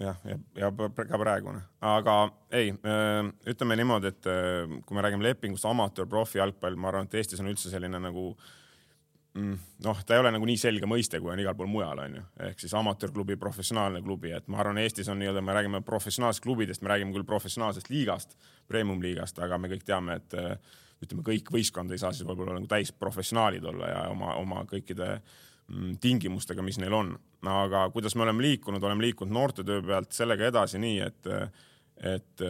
jah, 0.00 0.22
ja, 0.24 0.38
ja, 0.56 0.70
ja 0.70 0.70
ka 0.96 1.20
praegune, 1.20 1.60
aga 1.84 2.16
ei, 2.56 2.72
äh, 2.72 3.20
ütleme 3.52 3.76
niimoodi, 3.76 4.14
et 4.14 4.30
äh, 4.32 4.78
kui 4.86 4.96
me 4.96 5.04
räägime 5.04 5.28
lepingust 5.28 5.68
amatöör, 5.68 6.08
profi 6.08 6.40
jalgpall, 6.40 6.78
ma 6.80 6.88
arvan, 6.92 7.10
et 7.10 7.20
Eestis 7.20 7.42
on 7.44 7.52
üldse 7.52 7.72
selline 7.72 8.00
nagu 8.00 8.30
mm, 8.32 8.58
noh, 9.34 10.02
ta 10.04 10.14
ei 10.14 10.20
ole 10.20 10.32
nagu 10.34 10.46
nii 10.48 10.58
selge 10.60 10.88
mõiste, 10.88 11.20
kui 11.22 11.32
on 11.32 11.40
igal 11.40 11.56
pool 11.56 11.70
mujal, 11.70 12.02
onju. 12.04 12.22
ehk 12.48 12.60
siis 12.60 12.74
amatöörklubi, 12.76 13.38
professionaalne 13.40 14.02
klubi, 14.04 14.32
et 14.36 14.48
ma 14.52 14.60
arvan, 14.60 14.80
Eestis 14.82 15.08
on 15.08 15.18
nii-öelda, 15.22 15.40
me 15.44 15.56
räägime 15.56 15.80
professionaalsest 15.86 16.44
klubidest, 16.44 16.82
me 16.84 16.92
räägime 16.92 17.16
küll 17.16 17.28
professionaalsest 17.28 17.88
liigast, 17.92 18.36
premium-liigast, 18.68 19.40
aga 19.44 19.58
me 19.58 19.72
kõik 19.72 19.86
teame, 19.88 20.18
et 20.20 20.36
ütleme, 21.02 21.24
kõik 21.26 21.48
võistkond 21.54 21.92
ei 21.92 22.00
saa 22.02 22.12
siis 22.12 22.28
võib-olla 22.28 22.58
nagu 22.58 22.68
täisprofessionaalid 22.70 23.64
olla 23.72 23.88
ja 23.88 24.02
oma, 24.12 24.36
oma 24.38 24.66
kõikide 24.70 25.08
mm, 25.16 25.96
tingimustega, 26.02 26.62
mis 26.62 26.78
neil 26.82 26.94
on. 26.96 27.16
aga 27.48 27.88
kuidas 27.94 28.14
me 28.14 28.26
oleme 28.26 28.44
liikunud, 28.44 28.84
oleme 28.84 29.08
liikunud 29.08 29.34
noortetöö 29.34 29.82
pealt 29.86 30.12
sellega 30.12 30.52
edasi 30.52 30.78
nii, 30.78 31.00
et, 31.08 31.32
et 32.12 32.44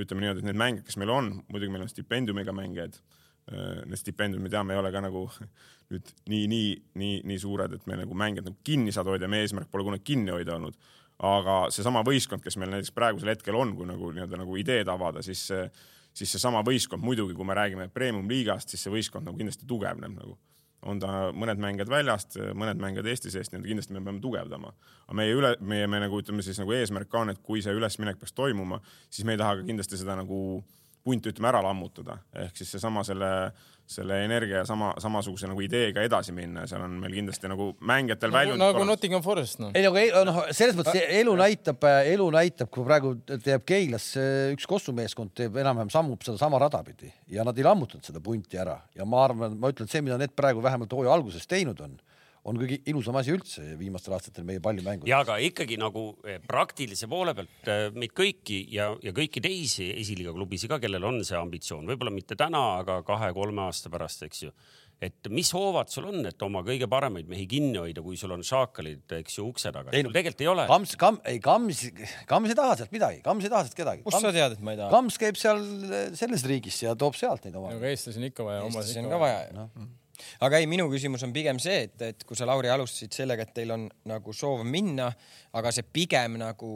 ütleme 0.00 0.24
niimoodi, 0.24 0.42
et 0.42 0.48
need 0.48 0.58
mängijad, 0.60 0.86
kes 0.88 0.98
meil 1.00 1.12
on, 1.12 1.30
muidugi 1.52 1.72
meil 1.72 1.86
on 1.86 1.92
stipendiumiga 1.92 2.52
mängijaid. 2.56 2.98
Need 3.46 4.00
stipendiumid 4.00 4.52
ja 4.52 4.64
me 4.66 4.74
ei 4.74 4.80
ole 4.80 4.90
ka 4.90 4.98
nagu 5.04 5.20
nüüd 5.92 6.08
nii, 6.26 6.46
nii, 6.50 6.70
nii, 6.98 7.18
nii 7.30 7.38
suured, 7.38 7.76
et 7.76 7.84
me 7.86 7.98
nagu 8.00 8.16
mängijad 8.18 8.48
nagu 8.48 8.56
kinni 8.66 8.94
saada 8.94 9.12
hoida, 9.14 9.28
meie 9.30 9.46
eesmärk 9.46 9.70
pole 9.70 9.86
kunagi 9.86 10.02
kinni 10.08 10.34
hoida 10.34 10.56
olnud. 10.56 10.74
aga 11.26 11.52
seesama 11.72 12.02
võistkond, 12.04 12.42
kes 12.44 12.58
meil 12.60 12.74
näiteks 12.74 12.92
praegusel 12.92 13.30
hetkel 13.32 13.56
on, 13.56 13.70
kui 13.76 13.86
nagu 13.88 14.10
nii-öelda 14.12 14.40
nagu 14.42 14.58
ideed 14.60 14.90
avada, 14.92 15.22
siis 15.22 15.46
siis 16.16 16.32
seesama 16.32 16.62
võistkond 16.64 17.04
muidugi, 17.04 17.34
kui 17.36 17.44
me 17.44 17.54
räägime 17.56 17.88
premium-liigast, 17.92 18.72
siis 18.72 18.82
see 18.84 18.92
võistkond 18.92 19.28
nagu 19.28 19.36
kindlasti 19.36 19.68
tugevneb 19.68 20.14
nagu 20.16 20.36
on 20.86 21.00
ta 21.02 21.30
mõned 21.34 21.60
mängijad 21.60 21.90
väljast, 21.90 22.36
mõned 22.58 22.80
mängijad 22.80 23.08
Eesti 23.10 23.32
seest, 23.32 23.52
nii 23.52 23.62
et 23.62 23.68
kindlasti 23.70 23.96
me 23.96 24.02
peame 24.04 24.22
tugevdama. 24.22 24.72
aga 25.06 25.16
meie 25.18 25.34
üle, 25.34 25.52
meie, 25.60 25.86
me 25.90 26.00
nagu 26.02 26.20
ütleme 26.20 26.44
siis 26.46 26.60
nagu 26.62 26.74
eesmärk 26.76 27.14
on, 27.14 27.32
et 27.32 27.40
kui 27.42 27.62
see 27.64 27.74
ülesminek 27.74 28.20
peaks 28.20 28.34
toimuma, 28.36 28.80
siis 29.10 29.26
me 29.26 29.34
ei 29.34 29.40
taha 29.40 29.60
ka 29.60 29.66
kindlasti 29.66 29.98
seda 30.00 30.16
nagu 30.18 30.38
punti 31.06 31.30
ütleme 31.32 31.50
ära 31.52 31.62
lammutada, 31.64 32.18
ehk 32.42 32.58
siis 32.58 32.72
seesama 32.74 33.04
selle, 33.06 33.28
selle 33.86 34.18
energia 34.24 34.64
sama, 34.66 34.90
samasuguse 35.02 35.46
nagu 35.46 35.62
ideega 35.62 36.02
edasi 36.06 36.34
minna 36.34 36.64
ja 36.64 36.72
seal 36.72 36.82
on 36.86 36.96
meil 37.02 37.14
kindlasti 37.14 37.50
nagu 37.50 37.68
mängijatel 37.86 38.32
nagu, 38.34 38.40
väljund. 38.40 38.64
nagu 38.64 38.88
Nottingham 38.88 39.22
Forest 39.24 39.62
noh. 39.62 39.70
ei 39.76 39.86
nagu 39.86 40.02
noh, 40.26 40.40
selles 40.56 40.78
mõttes 40.78 40.98
elu 41.20 41.36
näitab, 41.38 41.86
elu 42.14 42.26
näitab, 42.34 42.72
kui 42.74 42.86
praegu 42.88 43.14
teeb 43.30 43.66
Keilas 43.68 44.10
üks 44.56 44.66
Kossu 44.68 44.94
meeskond 44.96 45.34
teeb 45.38 45.60
enam-vähem 45.62 45.92
sammub 45.94 46.26
sedasama 46.26 46.60
rada 46.62 46.82
pidi 46.86 47.12
ja 47.32 47.46
nad 47.46 47.58
ei 47.58 47.68
lammutanud 47.68 48.06
seda 48.06 48.22
punti 48.24 48.58
ära 48.60 48.80
ja 48.96 49.06
ma 49.06 49.22
arvan, 49.28 49.54
ma 49.60 49.70
ütlen, 49.70 49.86
et 49.86 49.94
see, 49.94 50.04
mida 50.04 50.18
need 50.20 50.34
praegu 50.36 50.64
vähemalt 50.64 50.98
hooaja 50.98 51.14
alguses 51.14 51.46
teinud 51.50 51.80
on 51.86 51.96
on 52.46 52.60
kõige 52.60 52.78
ilusam 52.90 53.18
asi 53.20 53.34
üldse 53.34 53.64
viimastel 53.80 54.16
aastatel 54.16 54.46
meie 54.48 54.62
pallimängus. 54.62 55.08
ja 55.10 55.20
aga 55.24 55.38
ikkagi 55.42 55.78
nagu 55.80 56.08
eh, 56.26 56.40
praktilise 56.46 57.08
poole 57.10 57.34
pealt 57.36 57.70
eh, 57.72 57.88
meid 57.96 58.14
kõiki 58.16 58.62
ja, 58.74 58.92
ja 59.02 59.14
kõiki 59.16 59.42
teisi 59.44 59.90
esiliiga 59.96 60.34
klubisid 60.36 60.70
ka, 60.72 60.80
kellel 60.82 61.04
on 61.08 61.22
see 61.26 61.38
ambitsioon, 61.38 61.86
võib-olla 61.90 62.14
mitte 62.14 62.38
täna, 62.38 62.64
aga 62.82 63.02
kahe-kolme 63.06 63.66
aasta 63.66 63.92
pärast, 63.92 64.26
eks 64.28 64.46
ju 64.46 64.54
et 64.96 65.28
mis 65.28 65.48
hoovad 65.52 65.90
sul 65.92 66.06
on, 66.08 66.22
et 66.24 66.40
oma 66.40 66.62
kõige 66.64 66.86
paremaid 66.88 67.28
mehi 67.28 67.44
kinni 67.50 67.76
hoida, 67.76 68.00
kui 68.00 68.16
sul 68.16 68.32
on 68.32 68.40
šaakalid, 68.46 69.02
eks 69.18 69.36
ju, 69.36 69.44
ukse 69.50 69.68
taga? 69.68 69.92
No, 69.92 70.12
tegelikult 70.14 70.40
ei 70.40 70.48
ole. 70.48 70.64
Kams, 70.70 70.94
Kam-, 71.00 71.20
ei 71.28 71.36
Kams, 71.44 71.82
Kams 72.30 72.54
ei 72.54 72.56
taha 72.56 72.78
sealt 72.80 72.94
midagi, 72.96 73.20
Kams 73.26 73.44
ei 73.44 73.52
taha 73.52 73.66
sealt 73.66 73.76
kedagi. 73.76 74.06
kust 74.06 74.24
sa 74.24 74.32
tead, 74.32 74.56
et 74.56 74.64
ma 74.64 74.72
ei 74.72 74.80
taha? 74.80 74.88
Kams 74.94 75.20
käib 75.20 75.36
seal 75.40 75.60
selles 76.16 76.46
riigis 76.48 76.80
ja 76.86 76.96
toob 76.96 77.18
sealt 77.18 77.44
neid 77.44 77.60
oma. 77.60 77.74
aga 77.76 77.92
eestlasi 77.92 78.22
on 78.22 78.28
ikka 78.30 78.48
vaja. 78.48 78.64
eestlasi 78.70 79.02
on 79.04 79.12
ka 79.12 79.20
vaja 79.20 79.44
no 79.52 79.68
aga 80.46 80.60
ei, 80.60 80.68
minu 80.70 80.88
küsimus 80.92 81.24
on 81.26 81.34
pigem 81.34 81.60
see, 81.62 81.86
et, 81.86 81.96
et 82.02 82.26
kui 82.26 82.38
sa, 82.38 82.48
Lauri, 82.48 82.70
alustasid 82.72 83.14
sellega, 83.16 83.46
et 83.46 83.54
teil 83.56 83.74
on 83.74 83.86
nagu 84.08 84.34
soov 84.36 84.64
minna, 84.66 85.10
aga 85.56 85.72
see 85.74 85.86
pigem 85.86 86.38
nagu 86.40 86.70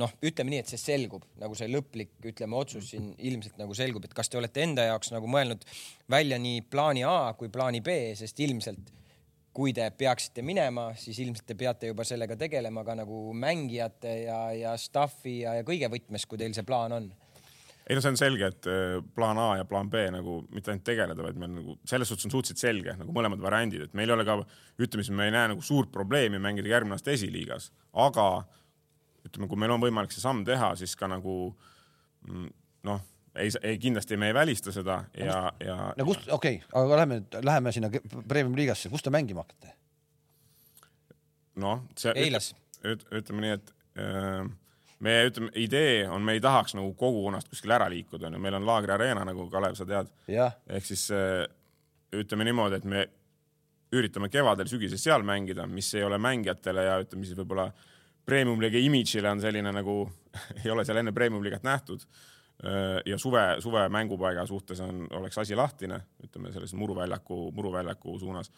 noh, 0.00 0.16
ütleme 0.24 0.54
nii, 0.54 0.64
et 0.64 0.72
see 0.74 0.80
selgub 0.80 1.24
nagu 1.42 1.56
see 1.58 1.70
lõplik, 1.72 2.16
ütleme, 2.32 2.58
otsus 2.58 2.92
siin 2.92 3.12
ilmselt 3.18 3.60
nagu 3.60 3.76
selgub, 3.76 4.06
et 4.06 4.16
kas 4.16 4.32
te 4.32 4.40
olete 4.40 4.64
enda 4.64 4.88
jaoks 4.90 5.12
nagu 5.14 5.30
mõelnud 5.30 5.64
välja 6.10 6.40
nii 6.42 6.62
plaani 6.70 7.06
A 7.06 7.32
kui 7.38 7.52
plaani 7.52 7.82
B, 7.84 7.98
sest 8.18 8.40
ilmselt 8.44 8.94
kui 9.56 9.72
te 9.72 9.86
peaksite 9.96 10.42
minema, 10.44 10.90
siis 11.00 11.16
ilmselt 11.24 11.46
te 11.48 11.54
peate 11.56 11.88
juba 11.88 12.04
sellega 12.04 12.36
tegelema 12.36 12.82
ka 12.84 12.96
nagu 12.98 13.20
mängijate 13.32 14.12
ja, 14.26 14.40
ja 14.52 14.74
staff'i 14.76 15.38
ja, 15.46 15.54
ja 15.56 15.64
kõige 15.64 15.88
võtmes, 15.92 16.26
kui 16.28 16.40
teil 16.40 16.52
see 16.56 16.66
plaan 16.66 16.92
on 16.92 17.06
ei 17.86 17.94
no 17.94 18.02
see 18.02 18.10
on 18.10 18.18
selge, 18.18 18.50
et 18.50 18.68
äh, 18.70 18.96
plaan 19.14 19.38
A 19.38 19.48
ja 19.60 19.64
plaan 19.68 19.90
B 19.90 20.06
nagu 20.10 20.40
mitte 20.54 20.72
ainult 20.72 20.86
tegeleda, 20.86 21.22
vaid 21.22 21.38
meil 21.38 21.52
nagu 21.54 21.76
selles 21.86 22.10
suhtes 22.10 22.26
on 22.26 22.34
suhteliselt 22.34 22.62
selge 22.62 22.96
nagu 22.98 23.14
mõlemad 23.14 23.42
variandid, 23.42 23.86
et 23.86 23.98
meil 23.98 24.10
ei 24.10 24.16
ole 24.16 24.26
ka, 24.26 24.40
ütleme 24.82 25.06
siis, 25.06 25.14
me 25.14 25.28
ei 25.28 25.34
näe 25.34 25.52
nagu 25.54 25.62
suurt 25.64 25.92
probleemi 25.94 26.40
mängida 26.42 26.72
järgmine 26.72 26.98
aasta 26.98 27.14
esiliigas, 27.14 27.70
aga 28.06 28.26
ütleme, 29.26 29.50
kui 29.50 29.60
meil 29.62 29.74
on 29.76 29.82
võimalik 29.82 30.14
see 30.14 30.24
samm 30.24 30.42
teha, 30.46 30.72
siis 30.80 30.96
ka 30.98 31.08
nagu 31.10 31.36
mm, 32.26 32.50
noh, 32.90 33.06
ei, 33.38 33.54
ei 33.62 33.78
kindlasti 33.82 34.18
me 34.18 34.32
ei 34.32 34.34
välista 34.34 34.74
seda 34.74 35.00
ja, 35.18 35.40
ja. 35.62 35.78
no 35.98 36.06
kust, 36.08 36.26
okei 36.26 36.60
okay,, 36.60 36.68
aga 36.82 37.00
lähme 37.02 37.20
nüüd, 37.20 37.40
läheme 37.46 37.74
sinna 37.76 37.90
premium 38.26 38.56
liigasse, 38.58 38.90
kus 38.92 39.04
te 39.06 39.14
mängima 39.14 39.46
hakkate? 39.46 39.74
noh, 41.62 41.86
see. 41.96 42.12
Eilas. 42.26 42.50
ütleme 42.84 43.46
nii, 43.46 43.56
et 43.56 43.74
äh, 44.02 44.48
meie 45.04 45.26
ütleme, 45.28 45.50
idee 45.60 46.06
on, 46.08 46.24
me 46.24 46.36
ei 46.36 46.40
tahaks 46.40 46.76
nagu 46.76 46.94
kogukonnast 46.98 47.50
kuskil 47.52 47.74
ära 47.76 47.88
liikuda, 47.92 48.30
onju, 48.30 48.40
meil 48.42 48.56
on 48.58 48.66
Laagri 48.68 48.94
Arena, 48.94 49.24
nagu 49.28 49.48
Kalev, 49.52 49.76
sa 49.76 49.86
tead. 49.88 50.08
ehk 50.68 50.86
siis 50.88 51.08
äh, 51.14 51.44
ütleme 52.16 52.46
niimoodi, 52.48 52.80
et 52.80 52.88
me 52.88 53.04
üritame 53.96 54.30
kevadel-sügisel 54.32 55.00
seal 55.00 55.26
mängida, 55.26 55.66
mis 55.70 55.92
ei 55.94 56.04
ole 56.04 56.18
mängijatele 56.18 56.86
ja 56.88 56.96
ütleme 57.02 57.28
siis 57.28 57.38
võib-olla 57.38 57.68
premium-liiga 58.26 58.80
imidžile 58.82 59.30
on 59.30 59.42
selline 59.42 59.72
nagu 59.74 60.00
ei 60.62 60.72
ole 60.72 60.84
seal 60.86 61.02
enne 61.02 61.14
premium-liigat 61.16 61.66
nähtud. 61.66 62.06
Äh, 62.64 63.02
ja 63.06 63.18
suve, 63.20 63.44
suve 63.60 63.84
mängupaiga 63.92 64.46
suhtes 64.48 64.80
on, 64.80 65.04
oleks 65.20 65.38
asi 65.44 65.56
lahtine, 65.58 66.00
ütleme 66.24 66.52
selles 66.54 66.74
muruväljaku, 66.74 67.50
muruväljaku 67.52 68.18
suunas 68.18 68.52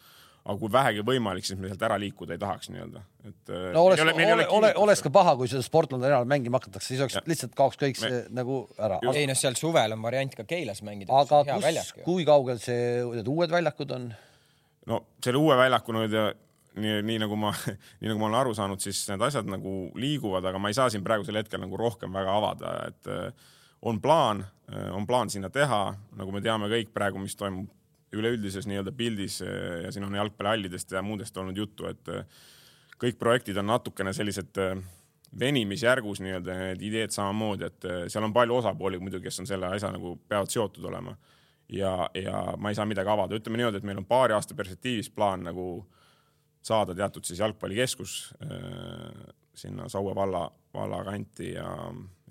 aga 0.49 0.57
kui 0.57 0.71
vähegi 0.73 1.03
võimalik, 1.05 1.45
siis 1.45 1.59
me 1.61 1.69
sealt 1.69 1.83
ära 1.85 1.97
liikuda 2.01 2.33
ei 2.33 2.41
tahaks 2.41 2.71
nii-öelda, 2.73 3.03
et. 3.27 3.41
Äh, 3.53 3.67
no 3.75 3.85
oleks, 3.85 4.01
ole, 4.01 4.47
ole, 4.57 4.71
oleks 4.81 5.03
ka 5.05 5.11
paha, 5.13 5.35
kui 5.37 5.49
seda 5.51 5.61
Sportlandi 5.65 6.09
arenal 6.09 6.25
mängima 6.29 6.57
hakatakse, 6.57 6.93
siis 6.93 7.03
oleks 7.05 7.19
ja. 7.19 7.23
lihtsalt 7.29 7.53
kaoks 7.57 7.77
kõik 7.81 8.01
see 8.01 8.11
me... 8.15 8.23
nagu 8.41 8.59
ära. 8.81 8.97
ei 9.13 9.29
noh, 9.29 9.37
seal 9.37 9.57
suvel 9.59 9.93
on 9.93 10.03
variant 10.05 10.33
ka 10.39 10.47
Keilas 10.49 10.81
mängida. 10.85 11.13
aga 11.21 11.43
kus, 11.53 11.93
kui 12.07 12.27
kaugel 12.27 12.61
see, 12.63 12.99
need 13.13 13.29
uued 13.29 13.53
väljakud 13.53 13.95
on? 13.97 14.11
no 14.89 15.03
selle 15.21 15.41
uue 15.41 15.57
väljaku 15.59 15.95
nüüd 15.99 16.17
nii, 16.79 17.01
nii 17.05 17.19
nagu 17.25 17.37
ma, 17.39 17.53
nii 18.01 18.11
nagu 18.11 18.19
ma 18.21 18.29
olen 18.29 18.39
aru 18.41 18.55
saanud, 18.57 18.81
siis 18.83 19.03
need 19.11 19.23
asjad 19.25 19.49
nagu 19.49 19.75
liiguvad, 19.99 20.45
aga 20.49 20.61
ma 20.61 20.71
ei 20.71 20.77
saa 20.77 20.89
siin 20.91 21.05
praegusel 21.05 21.39
hetkel 21.41 21.61
nagu 21.61 21.79
rohkem 21.79 22.13
väga 22.15 22.37
avada, 22.41 22.75
et 22.89 23.11
äh, 23.11 23.51
on 23.89 24.01
plaan, 24.01 24.45
äh, 24.71 24.89
on 24.95 25.07
plaan 25.09 25.29
sinna 25.29 25.51
teha, 25.53 25.83
nagu 26.19 26.35
me 26.35 26.41
teame 26.45 26.71
kõik 26.71 26.93
praegu, 26.95 27.21
mis 27.21 27.37
toimub 27.39 27.69
üleüldises 28.15 28.67
nii-öelda 28.69 28.93
pildis 28.95 29.39
eh, 29.45 29.83
ja 29.85 29.91
siin 29.93 30.05
on 30.07 30.15
jalgpallihallidest 30.17 30.91
ja 30.91 31.03
muudest 31.05 31.37
olnud 31.37 31.57
juttu, 31.57 31.87
et 31.89 32.13
eh, 32.13 32.23
kõik 32.99 33.19
projektid 33.19 33.57
on 33.61 33.69
natukene 33.69 34.13
sellised 34.15 34.57
eh, 34.61 34.75
venimisjärgus 35.39 36.23
nii-öelda, 36.25 36.55
need 36.57 36.85
ideed 36.87 37.13
samamoodi, 37.13 37.67
et 37.67 37.89
seal 38.09 38.25
on 38.25 38.33
palju 38.33 38.55
osapooli 38.63 38.97
muidugi, 39.01 39.27
kes 39.27 39.43
on 39.43 39.49
selle 39.49 39.69
asja 39.69 39.91
nagu 39.93 40.15
peavad 40.27 40.49
seotud 40.49 40.87
olema. 40.89 41.13
ja, 41.69 42.09
ja 42.17 42.55
ma 42.57 42.71
ei 42.71 42.75
saa 42.75 42.87
midagi 42.89 43.11
avada, 43.13 43.37
ütleme 43.37 43.59
niimoodi, 43.61 43.77
et 43.77 43.85
meil 43.85 44.01
on 44.01 44.07
paari 44.09 44.33
aasta 44.33 44.57
perspektiivis 44.57 45.11
plaan 45.13 45.45
nagu 45.45 45.85
saada 46.65 46.95
teatud 46.97 47.23
siis 47.23 47.39
jalgpallikeskus 47.39 48.15
sinna 49.53 49.85
Saue 49.89 50.15
valla, 50.15 50.47
valla 50.73 51.03
kanti 51.05 51.51
ja, 51.53 51.69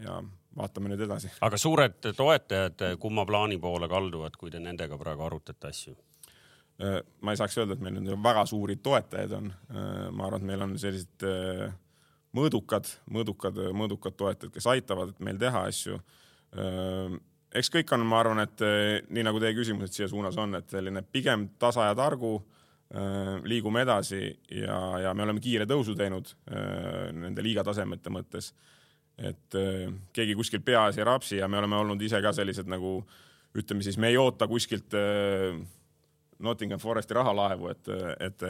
ja 0.02 0.18
vaatame 0.56 0.92
nüüd 0.92 1.04
edasi. 1.06 1.30
aga 1.40 1.58
suured 1.60 2.12
toetajad, 2.16 2.84
kumma 3.00 3.26
plaani 3.26 3.58
poole 3.58 3.88
kalduvad, 3.88 4.36
kui 4.36 4.50
te 4.50 4.60
nendega 4.62 4.98
praegu 5.00 5.26
arutate 5.26 5.68
asju? 5.68 5.96
Äh, 6.78 7.00
ma 7.26 7.34
ei 7.34 7.38
saaks 7.40 7.56
öelda, 7.58 7.74
et 7.74 7.82
meil 7.82 7.96
nüüd 7.98 8.20
väga 8.22 8.44
suuri 8.46 8.76
toetajaid 8.82 9.32
on. 9.34 9.48
Äh, 9.50 10.04
ma 10.14 10.28
arvan, 10.28 10.44
et 10.44 10.50
meil 10.52 10.62
on 10.62 10.76
sellised 10.78 11.24
äh, 11.26 11.64
mõõdukad, 12.38 12.86
mõõdukad, 13.10 13.58
mõõdukad 13.74 14.14
toetajad, 14.18 14.52
kes 14.54 14.68
aitavad 14.70 15.16
meil 15.24 15.40
teha 15.40 15.64
asju. 15.72 15.98
eks 17.58 17.68
kõik 17.72 17.90
on, 17.92 18.04
ma 18.08 18.20
arvan, 18.22 18.38
et 18.40 18.62
nii 19.12 19.24
nagu 19.26 19.40
teie 19.40 19.56
küsimused 19.56 19.92
siia 19.92 20.06
suunas 20.08 20.36
on, 20.40 20.54
et 20.56 20.70
selline 20.70 21.02
pigem 21.02 21.48
tasa 21.60 21.90
ja 21.90 21.96
targu 21.96 22.38
liigume 23.44 23.82
edasi 23.84 24.20
ja, 24.56 24.78
ja 25.02 25.12
me 25.14 25.26
oleme 25.26 25.42
kiire 25.44 25.66
tõusu 25.68 25.96
teinud 25.96 26.30
nende 27.12 27.44
liiga 27.44 27.64
tasemete 27.64 28.12
mõttes 28.12 28.54
et 29.18 29.58
äh, 29.58 29.88
keegi 30.14 30.36
kuskil 30.38 30.62
peas 30.64 30.98
ei 30.98 31.06
rapsi 31.06 31.40
ja 31.40 31.48
me 31.48 31.58
oleme 31.58 31.76
olnud 31.80 32.02
ise 32.02 32.20
ka 32.22 32.32
sellised 32.36 32.70
nagu 32.70 33.00
ütleme 33.58 33.82
siis, 33.82 33.98
me 33.98 34.12
ei 34.12 34.18
oota 34.20 34.46
kuskilt 34.48 34.94
äh, 34.94 35.58
Nottingham 36.38 36.78
Foresti 36.78 37.14
rahalaevu, 37.14 37.68
et, 37.72 37.88
et 38.22 38.44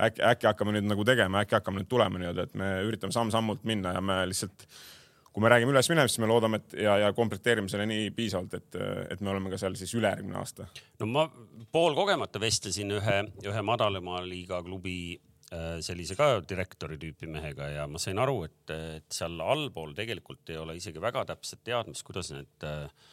äkki, 0.00 0.22
äkki 0.24 0.48
hakkame 0.48 0.72
nüüd 0.72 0.88
nagu 0.88 1.04
tegema, 1.04 1.42
äkki 1.44 1.58
hakkame 1.58 1.82
nüüd 1.82 1.90
tulema 1.90 2.20
nii-öelda, 2.20 2.46
et 2.48 2.56
me 2.56 2.70
üritame 2.86 3.12
samm-sammult 3.12 3.66
minna 3.68 3.92
ja 3.92 4.00
me 4.00 4.22
lihtsalt, 4.30 4.64
kui 5.28 5.44
me 5.44 5.50
räägime 5.52 5.74
ülesminemist, 5.74 6.16
siis 6.16 6.24
me 6.24 6.30
loodame, 6.30 6.62
et 6.62 6.78
ja, 6.86 6.96
ja 7.04 7.12
komplekteerime 7.12 7.68
selle 7.68 7.84
nii 7.90 8.08
piisavalt, 8.16 8.56
et, 8.56 8.80
et 9.12 9.20
me 9.20 9.34
oleme 9.34 9.52
ka 9.52 9.60
seal 9.60 9.76
siis 9.76 9.92
ülejärgmine 10.00 10.40
aasta. 10.40 10.70
no 11.02 11.10
ma 11.12 11.26
poolkogemata 11.72 12.40
vestlesin 12.40 12.96
ühe, 12.96 13.18
ühe 13.44 13.66
madalama 13.68 14.22
liiga 14.24 14.62
klubi 14.64 14.96
Äh, 15.20 15.29
sellise 15.82 16.14
ka 16.18 16.40
direktori 16.46 16.98
tüüpi 17.00 17.26
mehega 17.30 17.70
ja 17.72 17.86
ma 17.90 17.98
sain 17.98 18.18
aru, 18.22 18.44
et, 18.46 18.70
et 18.70 19.06
seal 19.14 19.40
allpool 19.42 19.96
tegelikult 19.98 20.52
ei 20.52 20.60
ole 20.60 20.76
isegi 20.78 21.02
väga 21.02 21.24
täpset 21.32 21.64
teadmist, 21.66 22.04
kuidas 22.06 22.30
need 22.34 22.66
äh, 22.68 23.08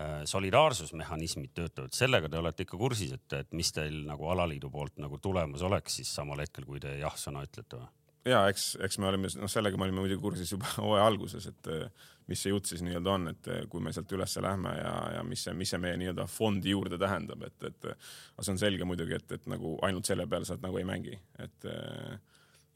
äh, 0.00 0.16
solidaarsusmehhanismid 0.26 1.54
töötavad, 1.54 1.94
sellega 1.94 2.30
te 2.30 2.40
olete 2.40 2.66
ikka 2.66 2.80
kursis, 2.80 3.14
et, 3.14 3.38
et 3.38 3.54
mis 3.54 3.70
teil 3.74 4.02
nagu 4.08 4.26
alaliidu 4.32 4.72
poolt 4.74 4.98
nagu 5.02 5.20
tulemas 5.22 5.62
oleks 5.62 6.00
siis 6.00 6.10
samal 6.18 6.42
hetkel, 6.42 6.66
kui 6.66 6.82
te 6.82 6.98
jah-sõna 6.98 7.46
ütlete 7.46 7.82
või? 7.82 7.94
Ja 8.26 8.44
eks, 8.50 8.76
eks 8.84 8.98
me 8.98 9.08
olime, 9.10 9.30
noh, 9.40 9.50
sellega 9.50 9.78
me 9.78 9.86
olime 9.86 10.02
muidugi 10.02 10.22
kursis 10.22 10.52
juba 10.52 10.70
hooaja 10.82 11.06
alguses, 11.08 11.48
et 11.50 11.70
eh, 11.72 12.08
mis 12.28 12.42
see 12.42 12.52
jutt 12.52 12.70
siis 12.70 12.82
nii-öelda 12.84 13.14
on, 13.14 13.28
et 13.32 13.50
eh, 13.52 13.60
kui 13.70 13.82
me 13.84 13.92
sealt 13.94 14.12
ülesse 14.16 14.42
lähme 14.44 14.74
ja, 14.78 14.94
ja 15.18 15.22
mis 15.26 15.44
see, 15.46 15.54
mis 15.58 15.72
see 15.72 15.80
meie 15.82 15.98
nii-öelda 16.00 16.28
fondi 16.30 16.74
juurde 16.74 17.00
tähendab, 17.00 17.44
et, 17.48 17.70
et 17.70 17.90
aga 17.92 18.46
see 18.46 18.54
on 18.54 18.60
selge 18.60 18.88
muidugi, 18.88 19.18
et, 19.18 19.38
et 19.38 19.46
nagu 19.50 19.76
ainult 19.86 20.08
selle 20.08 20.28
peale 20.30 20.48
sa 20.48 20.58
nagu 20.62 20.80
ei 20.80 20.88
mängi, 20.88 21.18
et 21.44 21.70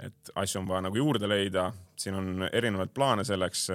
et 0.03 0.31
asju 0.41 0.59
on 0.59 0.67
vaja 0.67 0.83
nagu 0.83 0.99
juurde 0.99 1.29
leida, 1.29 1.69
siin 2.01 2.17
on 2.19 2.47
erinevaid 2.49 2.91
plaane 2.95 3.23
selleks. 3.23 3.69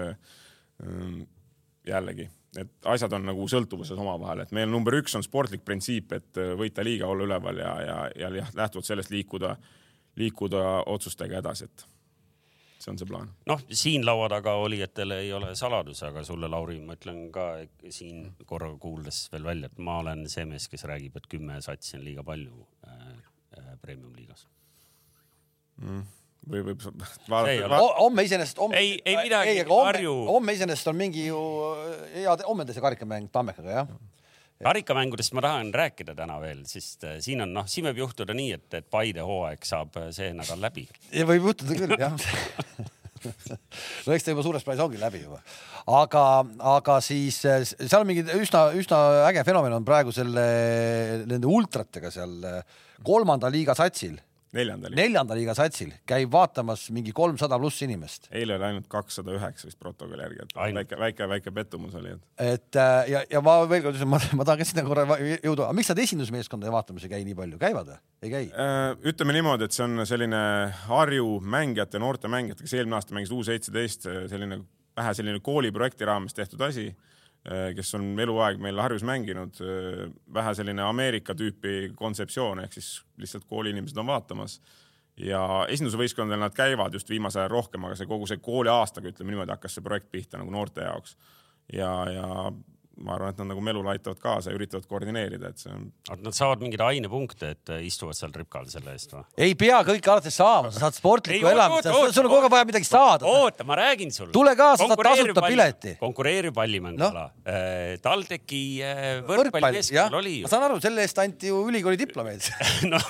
jällegi, 1.88 2.25
et 2.59 2.88
asjad 2.91 3.13
on 3.15 3.24
nagu 3.29 3.45
sõltuvuses 3.47 3.95
omavahel, 3.95 4.41
et 4.43 4.51
meil 4.51 4.67
number 4.67 4.97
üks 4.97 5.15
on 5.15 5.24
sportlik 5.24 5.63
printsiip, 5.63 6.12
et 6.12 6.39
võita 6.59 6.83
liiga, 6.83 7.07
olla 7.07 7.24
üleval 7.24 7.62
ja, 7.62 7.71
ja, 7.86 7.95
ja 8.19 8.29
lähtuvalt 8.57 8.89
sellest 8.89 9.13
liikuda 9.13 9.55
liikuda 10.17 10.63
otsustega 10.89 11.39
edasi, 11.41 11.67
et 11.69 11.86
see 12.81 12.91
on 12.93 12.97
see 13.00 13.07
plaan. 13.09 13.29
noh, 13.50 13.62
siin 13.69 14.05
laua 14.05 14.29
taga 14.31 14.53
olijatel 14.62 15.12
ei 15.17 15.31
ole 15.33 15.53
saladus, 15.59 16.01
aga 16.07 16.24
sulle, 16.25 16.50
Lauri, 16.51 16.79
ma 16.81 16.95
ütlen 16.97 17.27
ka 17.33 17.47
siin 17.93 18.31
korraga 18.45 18.77
kuuldes 18.81 19.25
veel 19.33 19.45
välja, 19.47 19.69
et 19.71 19.79
ma 19.79 20.00
olen 20.03 20.25
see 20.29 20.45
mees, 20.50 20.67
kes 20.71 20.86
räägib, 20.89 21.17
et 21.17 21.27
kümme 21.31 21.59
satsi 21.65 21.97
on 22.00 22.05
liiga 22.05 22.24
palju 22.27 22.65
äh, 22.88 23.07
äh, 23.59 23.71
premium-liigas. 23.81 24.47
või 26.47 26.62
võib 26.71 26.83
vaadata 27.31 27.81
homme 28.00 28.24
iseenesest, 28.25 28.57
homme, 28.62 28.77
Ei- 28.79 29.01
ei 29.05 29.17
midagi, 29.24 29.57
Harju-, 29.69 30.27
homme 30.31 30.53
iseenesest 30.57 30.88
on 30.93 30.95
mingi 30.97 31.27
ju 31.27 31.39
hea, 32.13 32.38
homme 32.47 32.65
on 32.65 32.74
see 32.74 32.81
karikamäng 32.86 33.29
Tammekaga 33.33 33.81
jah. 33.81 33.91
Karikamängudest 34.64 35.36
ma 35.38 35.44
tahan 35.46 35.72
rääkida 35.76 36.16
täna 36.18 36.40
veel, 36.42 36.64
sest 36.70 37.06
äh, 37.06 37.18
siin 37.24 37.44
on 37.46 37.54
noh, 37.54 37.68
siin 37.70 37.88
võib 37.90 38.04
juhtuda 38.06 38.36
nii, 38.38 38.52
et, 38.58 38.68
et 38.80 38.88
Paide 38.90 39.26
hooaeg 39.26 39.66
saab 39.68 39.98
äh, 40.02 40.10
see 40.16 40.32
nädal 40.36 40.62
läbi. 40.64 40.88
võib 41.14 41.52
juhtuda 41.52 41.82
küll 41.82 41.98
jah. 42.00 42.16
No 44.06 44.14
eks 44.14 44.24
ta 44.24 44.32
juba 44.32 44.44
suures 44.46 44.64
plaanis 44.64 44.84
ongi 44.84 45.00
läbi 45.02 45.24
juba, 45.24 45.40
aga, 45.98 46.22
aga 46.78 47.00
siis 47.04 47.40
äh, 47.50 47.64
seal 47.66 48.04
on 48.04 48.08
mingi 48.08 48.24
üsna, 48.38 48.68
üsna 48.78 49.00
äge 49.26 49.42
fenomen 49.44 49.74
on 49.74 49.88
praegu 49.88 50.14
selle, 50.16 50.44
nende 51.26 51.50
ultratega 51.50 52.14
seal 52.14 52.38
kolmanda 53.04 53.50
liiga 53.52 53.76
satsil, 53.76 54.16
neljanda 54.56 54.89
liiga. 54.89 55.01
neljanda 55.01 55.38
liiga 55.38 55.56
satsil 55.58 55.92
käib 56.08 56.32
vaatamas 56.32 56.88
mingi 56.96 57.12
kolmsada 57.16 57.60
pluss 57.60 57.82
inimest. 57.86 58.30
eile 58.32 58.56
oli 58.56 58.68
ainult 58.70 58.88
kakssada 58.92 59.36
üheksa 59.36 59.68
vist 59.68 59.80
protokolli 59.80 60.24
järgi, 60.24 60.44
et 60.44 60.56
Ainult. 60.56 60.77
väike, 60.77 61.00
väike, 61.01 61.30
väike 61.34 61.56
pettumus 61.56 61.98
oli, 62.00 62.16
et 62.16 62.54
et 62.54 62.80
äh, 62.80 63.10
ja, 63.12 63.24
ja 63.32 63.42
ma 63.44 63.58
veel 63.70 63.84
kord 63.86 64.00
ütlen, 64.00 64.12
ma, 64.13 64.22
ma 64.39 64.48
tahan 64.48 64.62
ka 64.62 64.70
sinna 64.70 64.86
korra 64.88 65.06
jõuda, 65.18 65.68
aga 65.68 65.74
miks 65.77 65.92
nad 65.92 66.04
esindusmeeskondade 66.06 66.74
vaatamas 66.74 67.08
ei 67.08 67.13
käi 67.16 67.27
nii 67.27 67.38
palju, 67.42 67.60
käivad 67.62 67.92
või? 67.92 68.00
ei 68.24 68.34
käi? 68.34 68.48
Äh, 68.54 68.96
ütleme 69.12 69.36
niimoodi, 69.38 69.68
et 69.68 69.75
see 69.75 69.86
on 69.86 70.06
selline 70.08 70.42
Harju 70.88 71.38
mängijate, 71.44 72.00
noorte 72.01 72.32
mängijate, 72.32 72.66
kes 72.66 72.77
eelmine 72.80 73.00
aasta 73.00 73.18
mängis 73.18 73.34
U 73.36 73.44
seitseteist, 73.46 74.08
selline 74.32 74.62
vähe 74.98 75.13
selline 75.13 75.42
kooliprojekti 75.44 76.08
raames 76.10 76.34
tehtud 76.34 76.62
asi, 76.66 76.89
kes 77.75 77.94
on 77.96 78.10
eluaeg 78.20 78.60
meil 78.60 78.79
Harjus 78.82 79.06
mänginud, 79.08 79.60
vähe 80.34 80.53
selline 80.58 80.84
Ameerika 80.84 81.36
tüüpi 81.38 81.94
kontseptsioon 81.96 82.60
ehk 82.65 82.74
siis 82.75 82.89
lihtsalt 83.17 83.48
kooliinimesed 83.48 83.98
on 83.98 84.10
vaatamas. 84.10 84.58
Ja 85.17 85.65
esindusvõistkondadel 85.72 86.44
nad 86.44 86.53
käivad 86.53 86.94
just 86.94 87.10
viimasel 87.10 87.46
ajal 87.46 87.53
rohkem, 87.56 87.88
aga 87.88 87.96
see 87.98 88.10
kogu 88.10 88.27
see 88.29 88.41
kooli 88.44 88.70
aastaga, 88.70 89.10
ütleme 89.10 89.34
niimoodi, 89.34 89.56
hakkas 89.56 89.77
see 89.77 89.86
projekt 89.86 90.12
pihta 90.13 90.38
nagu 90.38 90.51
noorte 90.53 90.84
jaoks. 90.86 91.15
Ja, 91.74 91.89
ja 92.12 92.27
ma 93.04 93.13
arvan, 93.13 93.34
et 93.34 93.42
nad 93.42 93.50
nagu 93.51 93.62
melule 93.63 93.92
aitavad 93.94 94.20
kaasa 94.22 94.51
ja 94.51 94.58
üritavad 94.58 94.88
koordineerida, 94.89 95.51
et 95.51 95.62
see 95.62 95.74
on 95.74 95.88
Nad 96.24 96.36
saavad 96.36 96.63
mingeid 96.63 96.82
ainepunkte, 96.82 97.51
et 97.54 97.72
äh, 97.74 97.84
istuvad 97.86 98.18
seal 98.18 98.32
tripkal 98.34 98.66
selle 98.72 98.94
eest 98.96 99.13
või? 99.13 99.24
ei 99.48 99.54
pea 99.60 99.80
kõike 99.86 100.12
alati 100.13 100.32
saama, 100.34 100.72
sa 100.74 100.86
saad 100.86 100.98
sportlikku 100.98 101.50
elamist 101.51 101.89
sul 102.16 102.25
on 102.25 102.32
kogu 102.32 102.48
aeg 102.48 102.54
vaja 102.56 102.68
midagi 102.70 102.88
saada. 102.89 103.27
oota, 103.30 103.66
ma 103.68 103.77
räägin 103.80 104.12
sulle. 104.13 104.34
Tule 104.36 104.56
kaasa, 104.58 104.88
saad 104.89 105.04
tasuta 105.10 105.44
pileti. 105.46 105.96
konkureeriv 106.01 106.56
pallimänguala 106.58 107.25
no.. 107.27 107.58
TalTechi 108.04 108.62
äh, 108.82 109.04
võrkpall, 109.27 109.27
jah 109.27 109.44
võrkpallikeskusel, 109.44 110.18
oli 110.22 110.36
ju 110.39 110.48
ma. 110.48 110.54
saan 110.56 110.68
aru, 110.70 110.80
selle 110.84 111.06
eest 111.06 111.22
anti 111.22 111.51
ju 111.51 111.62
ülikooli 111.70 112.00
diplomeid. 112.01 112.50
noh, 112.94 113.10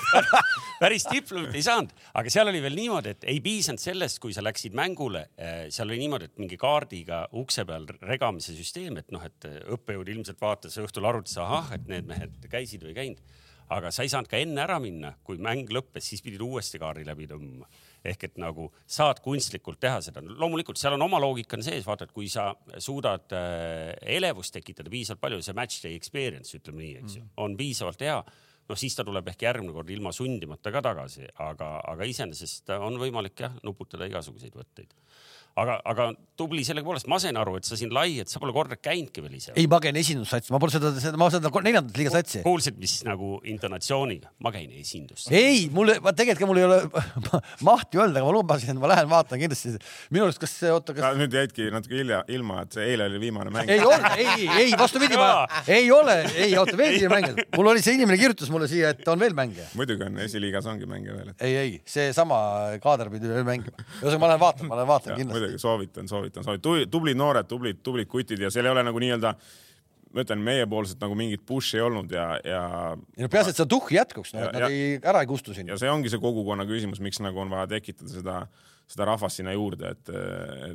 päris 0.82 1.08
diplomit 1.08 1.56
ei 1.56 1.64
saanud, 1.64 1.94
aga 2.18 2.34
seal 2.34 2.52
oli 2.52 2.62
veel 2.64 2.76
niimoodi, 2.78 3.16
et 3.16 3.28
ei 3.30 3.40
piisanud 3.44 3.82
sellest, 3.82 4.20
kui 4.22 4.36
sa 4.36 4.44
läksid 4.44 4.76
mängule, 4.78 5.24
seal 5.72 5.88
oli 5.88 6.00
niimoodi, 6.02 6.28
et 6.30 6.42
mingi 6.42 6.60
kaardiga 6.60 7.24
ukse 7.38 7.64
peal 7.68 7.88
regamise 8.02 8.54
süsteem, 8.56 9.00
et 9.00 9.10
noh, 9.14 9.24
et 9.24 9.48
õppejõud 9.78 10.12
ilmselt 10.14 10.40
vaatas 10.40 10.78
õhtul 10.82 11.06
arvutis, 11.08 11.38
ahah, 11.42 11.72
et 11.76 11.86
need 11.90 12.08
mehed 12.08 12.48
käisid 12.50 12.84
või 12.84 12.94
ei 12.94 12.98
käinud. 13.02 13.36
aga 13.68 13.90
sa 13.92 14.00
ei 14.02 14.08
saanud 14.08 14.30
ka 14.30 14.38
enne 14.40 14.62
ära 14.62 14.78
minna, 14.80 15.10
kui 15.24 15.36
mäng 15.44 15.68
lõppes, 15.68 16.06
siis 16.08 16.22
pidid 16.24 16.40
uuesti 16.40 16.78
kaardi 16.80 17.04
läbi 17.04 17.26
tõmbama. 17.28 17.66
ehk 18.04 18.24
et 18.24 18.36
nagu 18.38 18.70
saad 18.86 19.20
kunstlikult 19.20 19.80
teha 19.80 20.00
seda, 20.00 20.22
loomulikult 20.22 20.78
seal 20.78 20.94
on 20.94 21.02
oma 21.02 21.18
loogika 21.20 21.56
on 21.56 21.62
sees, 21.62 21.84
vaata, 21.86 22.04
et 22.04 22.12
kui 22.12 22.28
sa 22.28 22.54
suudad 22.78 23.32
äh, 23.32 23.94
elevust 24.16 24.54
tekitada 24.54 24.90
piisavalt 24.90 25.20
palju, 25.20 25.42
see 25.42 25.54
match 25.54 25.82
day 25.82 25.94
experience, 25.94 26.56
ütleme 26.56 26.84
nii, 26.84 26.94
eks 27.02 27.16
ju, 27.18 27.24
on 27.36 27.56
piisavalt 27.56 28.00
hea 28.06 28.22
noh, 28.68 28.78
siis 28.78 28.96
ta 28.96 29.04
tuleb 29.06 29.28
ehk 29.32 29.44
järgmine 29.46 29.74
kord 29.74 29.90
ilma 29.92 30.12
sundimata 30.14 30.72
ka 30.74 30.82
tagasi, 30.84 31.26
aga, 31.44 31.72
aga 31.92 32.08
iseenesest 32.08 32.72
on 32.78 32.98
võimalik 33.00 33.44
jah, 33.44 33.54
nuputada 33.66 34.08
igasuguseid 34.10 34.56
võtteid. 34.58 34.94
aga, 35.56 35.78
aga 35.84 36.10
tubli 36.38 36.62
sellegipoolest, 36.66 37.08
ma 37.10 37.18
sain 37.22 37.36
aru, 37.38 37.56
et 37.58 37.66
sa 37.66 37.76
siin 37.78 37.90
lai, 37.94 38.20
et 38.22 38.30
sa 38.30 38.40
pole 38.42 38.52
kordagi 38.54 38.84
käinudki 38.86 39.22
veel 39.24 39.34
ise. 39.40 39.54
ei, 39.58 39.66
ma 39.70 39.80
käin 39.82 39.96
esindussatsi, 39.98 40.52
ma 40.54 40.60
pole 40.62 40.74
seda, 40.74 40.92
seda, 41.02 41.18
ma 41.18 41.26
seda 41.34 41.50
neljandat 41.50 41.98
liiga 41.98 42.12
satsi. 42.14 42.42
kuulsid, 42.44 42.78
mis 42.78 43.00
nagu 43.06 43.38
intonatsiooniga, 43.50 44.30
ma 44.44 44.52
käin 44.54 44.70
esindus. 44.78 45.26
ei, 45.34 45.66
mul, 45.74 45.96
ma 46.04 46.12
tegelikult 46.16 46.52
mul 46.52 46.60
ei 46.62 46.66
ole 46.68 46.78
mahti 47.68 47.98
öelda, 47.98 48.20
aga 48.20 48.28
ma 48.28 48.34
lubasin, 48.36 48.70
et 48.74 48.82
ma 48.82 48.92
lähen 48.92 49.10
vaatan 49.10 49.42
kindlasti. 49.42 49.74
minu 50.14 50.28
arust, 50.28 50.42
kas 50.42 50.54
see, 50.60 50.70
oota, 50.74 50.94
kas 50.96 51.18
nüüd 51.18 51.34
jäidki 51.34 51.72
natuke 51.74 51.98
hilja 51.98 52.22
ilma, 52.34 52.62
et 52.66 52.78
see 52.78 52.86
eile 52.92 53.08
oli 53.10 53.22
viimane 53.26 53.54
mäng. 53.54 53.74
ei 53.74 53.82
ole, 53.82 54.14
ei, 54.22 54.46
ei 54.62 54.78
vastupidi, 54.78 55.18
ma 55.18 55.42
ei 55.66 55.90
ole, 55.94 56.20
ei 56.38 56.54
oota 56.60 56.78
veel 56.78 57.00
viimane 57.00 57.32
mäng, 57.34 57.42
mul 57.58 57.72
oli 57.74 57.82
see 57.82 57.98
inimene 57.98 58.20
kirjutas 58.20 58.54
mulle 58.54 58.70
siia, 58.70 58.94
et 58.94 59.10
on 59.10 59.18
veel 59.18 59.34
mänge. 59.38 59.66
muidugi 59.74 60.06
on, 60.06 60.22
esiliigas 60.22 60.70
ongi 60.70 60.86
mänge 60.86 61.18
veel, 61.18 61.34
et 61.34 61.46
ei, 61.50 61.58
ei, 61.64 61.76
seesama 61.88 62.38
kaader 62.84 63.10
pidi 63.10 63.34
veel 63.34 63.46
mängima. 63.48 63.82
ühesõnaga, 63.98 64.22
ma 64.22 64.32
lähen 64.32 64.46
vaatan, 64.46 64.70
ma 64.70 64.78
lähen 64.78 64.92
vaatan 64.94 65.18
kindlasti. 65.18 65.47
soovitan, 65.56 66.08
soovitan, 66.08 66.44
soovitan, 66.44 66.90
tublid 66.90 67.16
noored, 67.16 67.48
tublid, 67.48 67.80
tublid 67.82 68.08
kutid 68.10 68.40
ja 68.44 68.50
seal 68.50 68.68
ei 68.68 68.72
ole 68.74 68.82
nagu 68.86 69.00
nii-öelda 69.02 69.34
ma 70.14 70.22
ütlen, 70.24 70.40
meiepoolset 70.40 71.00
nagu 71.04 71.14
mingit 71.18 71.42
push'i 71.48 71.76
ei 71.76 71.82
olnud 71.84 72.12
ja, 72.14 72.26
ja 72.44 72.60
ei 73.16 73.26
no 73.26 73.28
peaasi, 73.32 73.52
et 73.52 73.58
seda 73.60 73.68
tuhhi 73.68 73.98
jätkuks, 73.98 74.32
no 74.34 74.40
Ja- 74.40 74.46
et 74.48 74.54
ja- 74.54 74.60
nad 74.64 74.70
ei, 74.72 74.94
ära 75.04 75.20
ei 75.20 75.28
kustu 75.28 75.54
siin 75.54 75.68
ja. 75.68 75.76
see 75.80 75.90
ongi 75.92 76.08
see 76.08 76.20
kogukonna 76.22 76.64
küsimus, 76.68 77.00
miks 77.04 77.20
nagu 77.20 77.40
on 77.44 77.50
vaja 77.52 77.66
tekitada 77.74 78.08
seda, 78.14 78.36
seda 78.88 79.04
rahvast 79.10 79.36
sinna 79.40 79.52
juurde, 79.52 79.90
et, 79.92 80.08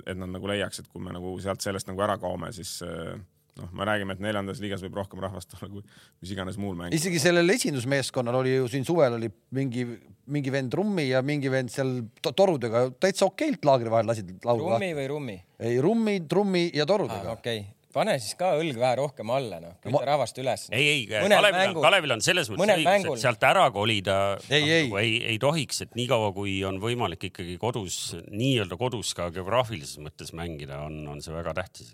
et 0.06 0.18
nad 0.18 0.30
nagu 0.36 0.48
leiaks, 0.52 0.84
et 0.84 0.88
kui 0.94 1.02
me 1.02 1.16
nagu 1.16 1.34
sealt 1.42 1.66
sellest 1.66 1.90
nagu 1.90 2.02
ära 2.06 2.20
kaome, 2.22 2.52
siis 2.54 2.76
eh, 2.86 3.18
noh, 3.60 3.70
me 3.78 3.86
räägime, 3.86 4.16
et 4.16 4.24
neljandas 4.24 4.62
liigas 4.64 4.82
võib 4.86 4.98
rohkem 5.02 5.22
rahvast 5.24 5.54
olla 5.58 5.70
kui 5.76 5.84
mis 6.24 6.34
iganes 6.34 6.58
muul 6.62 6.78
mängul. 6.80 6.98
isegi 6.98 7.22
sellel 7.22 7.54
esindusmeeskonnal 7.54 8.40
oli 8.42 8.56
ju 8.56 8.72
siin 8.72 8.88
suvel 8.88 9.20
oli 9.20 9.30
mingi, 9.58 9.86
mingi 10.34 10.54
vend 10.54 10.74
Rummi 10.74 11.08
ja 11.12 11.22
mingi 11.26 11.52
vend 11.54 11.74
seal 11.74 11.96
to 12.24 12.34
torudega 12.38 12.88
täitsa 13.04 13.28
okeilt 13.30 13.66
laagri 13.70 13.94
vahel 13.94 14.10
lasid 14.10 14.34
laulu 14.46 14.74
rummi 14.74 14.94
või 14.98 15.08
rummi? 15.12 15.38
ei, 15.60 15.78
Rummi, 15.84 16.20
Trummi 16.30 16.66
ja 16.74 16.88
torudega. 16.90 17.38
okei, 17.38 17.62
pane 17.94 18.16
siis 18.20 18.36
ka 18.40 18.54
õlg 18.60 18.78
vähe 18.82 18.96
rohkem 19.00 19.30
alla, 19.34 19.60
noh, 19.64 19.76
Ma- 19.78 19.86
kütta 19.92 20.06
rahvast 20.10 20.38
üles. 20.42 20.68
ei, 20.74 20.86
ei, 20.90 21.02
Mõnel 21.14 21.38
Kalevil 21.40 21.54
on, 21.56 21.60
mängul- 21.62 21.86
Kalevil 21.88 22.16
on 22.18 22.22
selles 22.26 22.50
mõttes 22.50 22.74
õigus, 22.78 22.90
mängul- 22.90 23.18
et 23.18 23.22
sealt 23.26 23.44
ära 23.50 23.66
kolida 23.76 24.18
Ei, 24.50 24.62
noh, 24.62 24.68
ei. 24.68 24.84
nagu 24.88 24.98
ei, 25.04 25.12
ei 25.34 25.40
tohiks, 25.40 25.82
et 25.86 25.96
niikaua 26.00 26.32
kui 26.36 26.56
on 26.66 26.80
võimalik 26.82 27.28
ikkagi 27.30 27.58
kodus, 27.62 28.16
nii-öelda 28.32 28.78
kodus 28.82 29.14
ka 29.18 29.30
geograafilises 29.32 30.00
mõttes 30.04 30.34
mängida, 30.34 30.82
on, 30.88 31.04
on 31.08 31.22
see 31.22 31.34
väga 31.36 31.54
tähtis. 31.62 31.94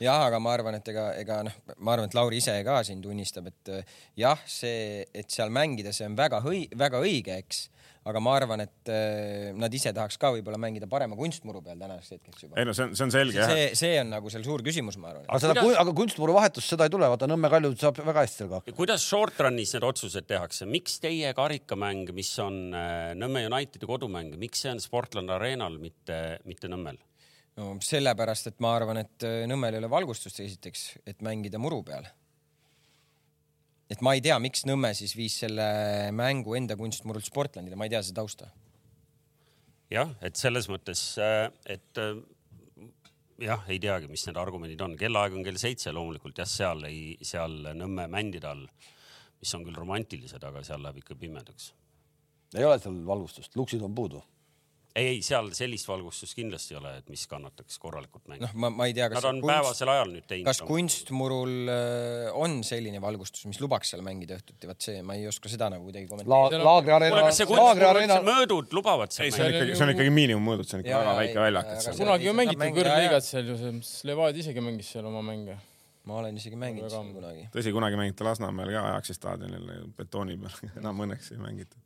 jah, 0.00 0.26
aga 0.26 0.38
ma 0.40 0.52
arvan, 0.54 0.74
et 0.76 0.88
ega, 0.92 1.08
ega 1.16 1.42
noh, 1.46 1.52
ma 1.78 1.92
arvan, 1.94 2.08
et 2.10 2.14
Lauri 2.14 2.36
ise 2.42 2.54
ka 2.64 2.82
siin 2.84 3.00
tunnistab, 3.02 3.46
et 3.48 3.68
äh, 3.80 3.84
jah, 4.16 4.38
see, 4.46 5.04
et 5.14 5.30
seal 5.30 5.48
mängida, 5.50 5.92
see 5.96 6.06
on 6.06 6.16
väga 6.18 6.40
õi-, 6.44 6.68
väga 6.76 7.00
õige, 7.00 7.38
eks. 7.42 7.68
Aga 8.08 8.20
ma 8.24 8.32
arvan, 8.38 8.62
et 8.64 8.88
äh, 8.88 9.50
nad 9.60 9.74
ise 9.76 9.92
tahaks 9.96 10.16
ka 10.20 10.30
võib-olla 10.32 10.56
mängida 10.60 10.86
parema 10.88 11.18
kunstmuru 11.18 11.60
peal 11.64 11.76
tänaseks 11.80 12.14
hetkeks 12.16 12.46
juba 12.46 12.56
ei. 12.56 12.64
no 12.68 12.72
see 12.76 12.86
on, 12.86 12.94
see 12.96 13.04
on 13.04 13.12
selge 13.12 13.36
jah. 13.36 13.50
see, 13.50 13.66
see 13.76 13.98
on 14.00 14.08
nagu 14.14 14.32
seal 14.32 14.46
suur 14.46 14.64
küsimus, 14.64 14.96
ma 15.02 15.10
arvan. 15.12 15.26
aga 15.28 15.42
seda, 15.44 15.56
kuidas- 15.60 15.82
aga 15.82 15.94
kunstmuru 15.98 16.36
vahetust 16.38 16.72
seda 16.72 16.88
ei 16.88 16.94
tule, 16.94 17.10
vaata 17.12 17.28
Nõmme 17.30 17.50
Kalju 17.52 17.74
saab 17.80 18.00
väga 18.00 18.24
hästi 18.24 18.40
sellega 18.40 18.62
hakkama. 18.62 18.78
kuidas 18.78 19.04
short 19.04 19.42
run'is 19.44 19.74
need 19.76 19.86
otsused 19.90 20.28
tehakse, 20.30 20.68
miks 20.70 20.96
teie 21.04 21.34
karikamäng, 21.36 22.08
mis 22.16 22.32
on 22.40 22.58
äh, 22.72 23.12
Nõmme 23.20 23.44
Unitedi 23.50 23.88
kodumäng, 23.90 24.32
miks 24.40 24.64
see 24.64 24.72
on 24.72 24.80
Sportland 24.80 25.32
Arenal, 25.36 25.76
mitte, 25.82 26.40
mitte 26.48 26.72
Nõmmel? 26.72 26.98
no 27.60 27.74
sellepärast, 27.84 28.48
et 28.48 28.64
ma 28.64 28.72
arvan, 28.78 29.02
et 29.04 29.28
äh, 29.28 29.42
Nõmmel 29.50 29.76
ei 29.76 29.82
ole 29.82 29.92
valgustust 29.92 30.40
esiteks, 30.40 30.86
et 31.04 31.20
mängida 31.26 31.60
muru 31.60 31.82
peal. 31.84 32.08
Et 33.90 34.02
ma 34.06 34.14
ei 34.14 34.22
tea, 34.24 34.38
miks 34.42 34.64
Nõmme 34.68 34.92
siis 34.96 35.14
viis 35.18 35.40
selle 35.42 35.66
mängu 36.16 36.54
enda 36.58 36.76
kunstmurult 36.78 37.26
Sportlandile, 37.26 37.78
ma 37.78 37.88
ei 37.88 37.94
tea 37.94 38.02
seda 38.06 38.22
tausta. 38.22 38.50
jah, 39.90 40.12
et 40.22 40.38
selles 40.38 40.68
mõttes, 40.70 41.02
et 41.18 41.98
äh, 41.98 42.20
jah, 43.42 43.64
ei 43.68 43.80
teagi, 43.82 44.08
mis 44.10 44.24
need 44.28 44.38
argumendid 44.40 44.80
on, 44.84 44.96
kellaaeg 45.00 45.34
on 45.36 45.44
kell 45.46 45.58
seitse 45.60 45.92
loomulikult 45.94 46.38
jah, 46.38 46.48
seal 46.48 46.84
ei, 46.88 47.16
seal 47.26 47.72
Nõmme 47.74 48.06
mändide 48.12 48.50
all, 48.50 48.66
mis 49.40 49.54
on 49.56 49.64
küll 49.66 49.78
romantilised, 49.78 50.42
aga 50.44 50.62
seal 50.66 50.82
läheb 50.84 51.00
ikka 51.02 51.16
pimedaks. 51.18 51.72
ei 52.54 52.66
ole 52.66 52.78
seal 52.82 53.00
valgustust, 53.06 53.56
luksid 53.56 53.82
on 53.86 53.94
puudu. 53.94 54.22
ei, 54.96 55.06
ei 55.14 55.20
seal 55.24 55.50
sellist 55.54 55.88
valgustust 55.88 56.34
kindlasti 56.38 56.74
ei 56.74 56.78
ole, 56.80 56.92
et 57.00 57.10
mis 57.12 57.22
kannataks 57.30 57.78
korralikult 57.82 58.26
mängu 58.30 58.44
noh, 58.44 58.54
ma, 58.62 58.70
ma 58.74 58.86
ei 58.90 58.94
tea, 58.96 59.06
kas 59.12 59.22
Nad 59.22 59.28
on 59.30 59.40
päevasel 59.46 59.92
ajal 59.92 60.12
nüüd 60.14 60.26
teinud. 60.30 60.48
kas 60.48 60.60
kunstmurul 60.66 61.70
äh, 61.70 62.30
on 62.38 62.58
selline 62.66 63.02
valgustus, 63.02 63.46
mis 63.50 63.60
lubaks 63.62 63.92
seal 63.94 64.02
mängida 64.06 64.38
õhtuti, 64.40 64.68
vot 64.70 64.86
see, 64.86 65.00
ma 65.06 65.16
ei 65.18 65.28
oska 65.30 65.52
seda 65.52 65.70
nagu 65.72 65.86
kuidagi 65.86 66.08
La-, 66.10 66.16
kommenteerida. 66.26 66.66
Laagri 66.66 66.90
kuule, 66.90 66.98
areena 66.98 67.22
kas 67.28 67.40
see, 67.40 67.46
Laagri 67.46 67.62
kunstmuru 67.62 67.90
areena 67.92 68.18
üldse, 68.18 68.28
möödud 68.30 68.76
lubavad 68.80 69.14
seal 69.14 69.26
Ei, 69.28 69.34
see 69.34 69.44
on 69.44 69.48
mängida? 69.48 69.64
ikkagi, 69.64 69.78
see 69.78 69.86
on 69.86 69.94
ikkagi 69.94 70.14
miinimummõõdud, 70.18 70.70
see 70.70 70.78
on 70.78 70.84
ikka 70.84 71.02
väga 71.04 71.16
väike 71.20 71.42
väljak, 71.46 71.70
aga 71.70 71.80
et 71.80 71.86
seal 71.86 71.98
kunagi 72.02 72.30
ju 72.30 72.36
mängiti 72.42 72.70
kõrgliigat 72.80 73.28
seal 73.30 73.50
ju, 73.52 73.58
see 73.62 74.10
Levadia 74.10 74.44
isegi 74.46 74.64
mängis 74.64 74.94
seal 74.96 75.10
oma 75.10 75.22
mänge. 75.26 75.58
ma 76.10 76.16
olen 76.18 76.38
isegi 76.40 76.58
mänginud 76.58 76.90
seal 76.90 77.12
kunagi. 77.14 77.46
tõsi, 77.54 77.74
kunagi 77.76 77.98
mängiti 78.00 78.26
Lasnamäel 78.26 78.72
ka 78.74 78.86
Ajaxi 78.94 79.14
staadionil 79.14 79.92
betooni 79.98 80.38
peal, 80.40 80.56
enam 80.80 81.04
õnneks 81.06 81.34
ei 81.36 81.42
mängita. 81.42 81.78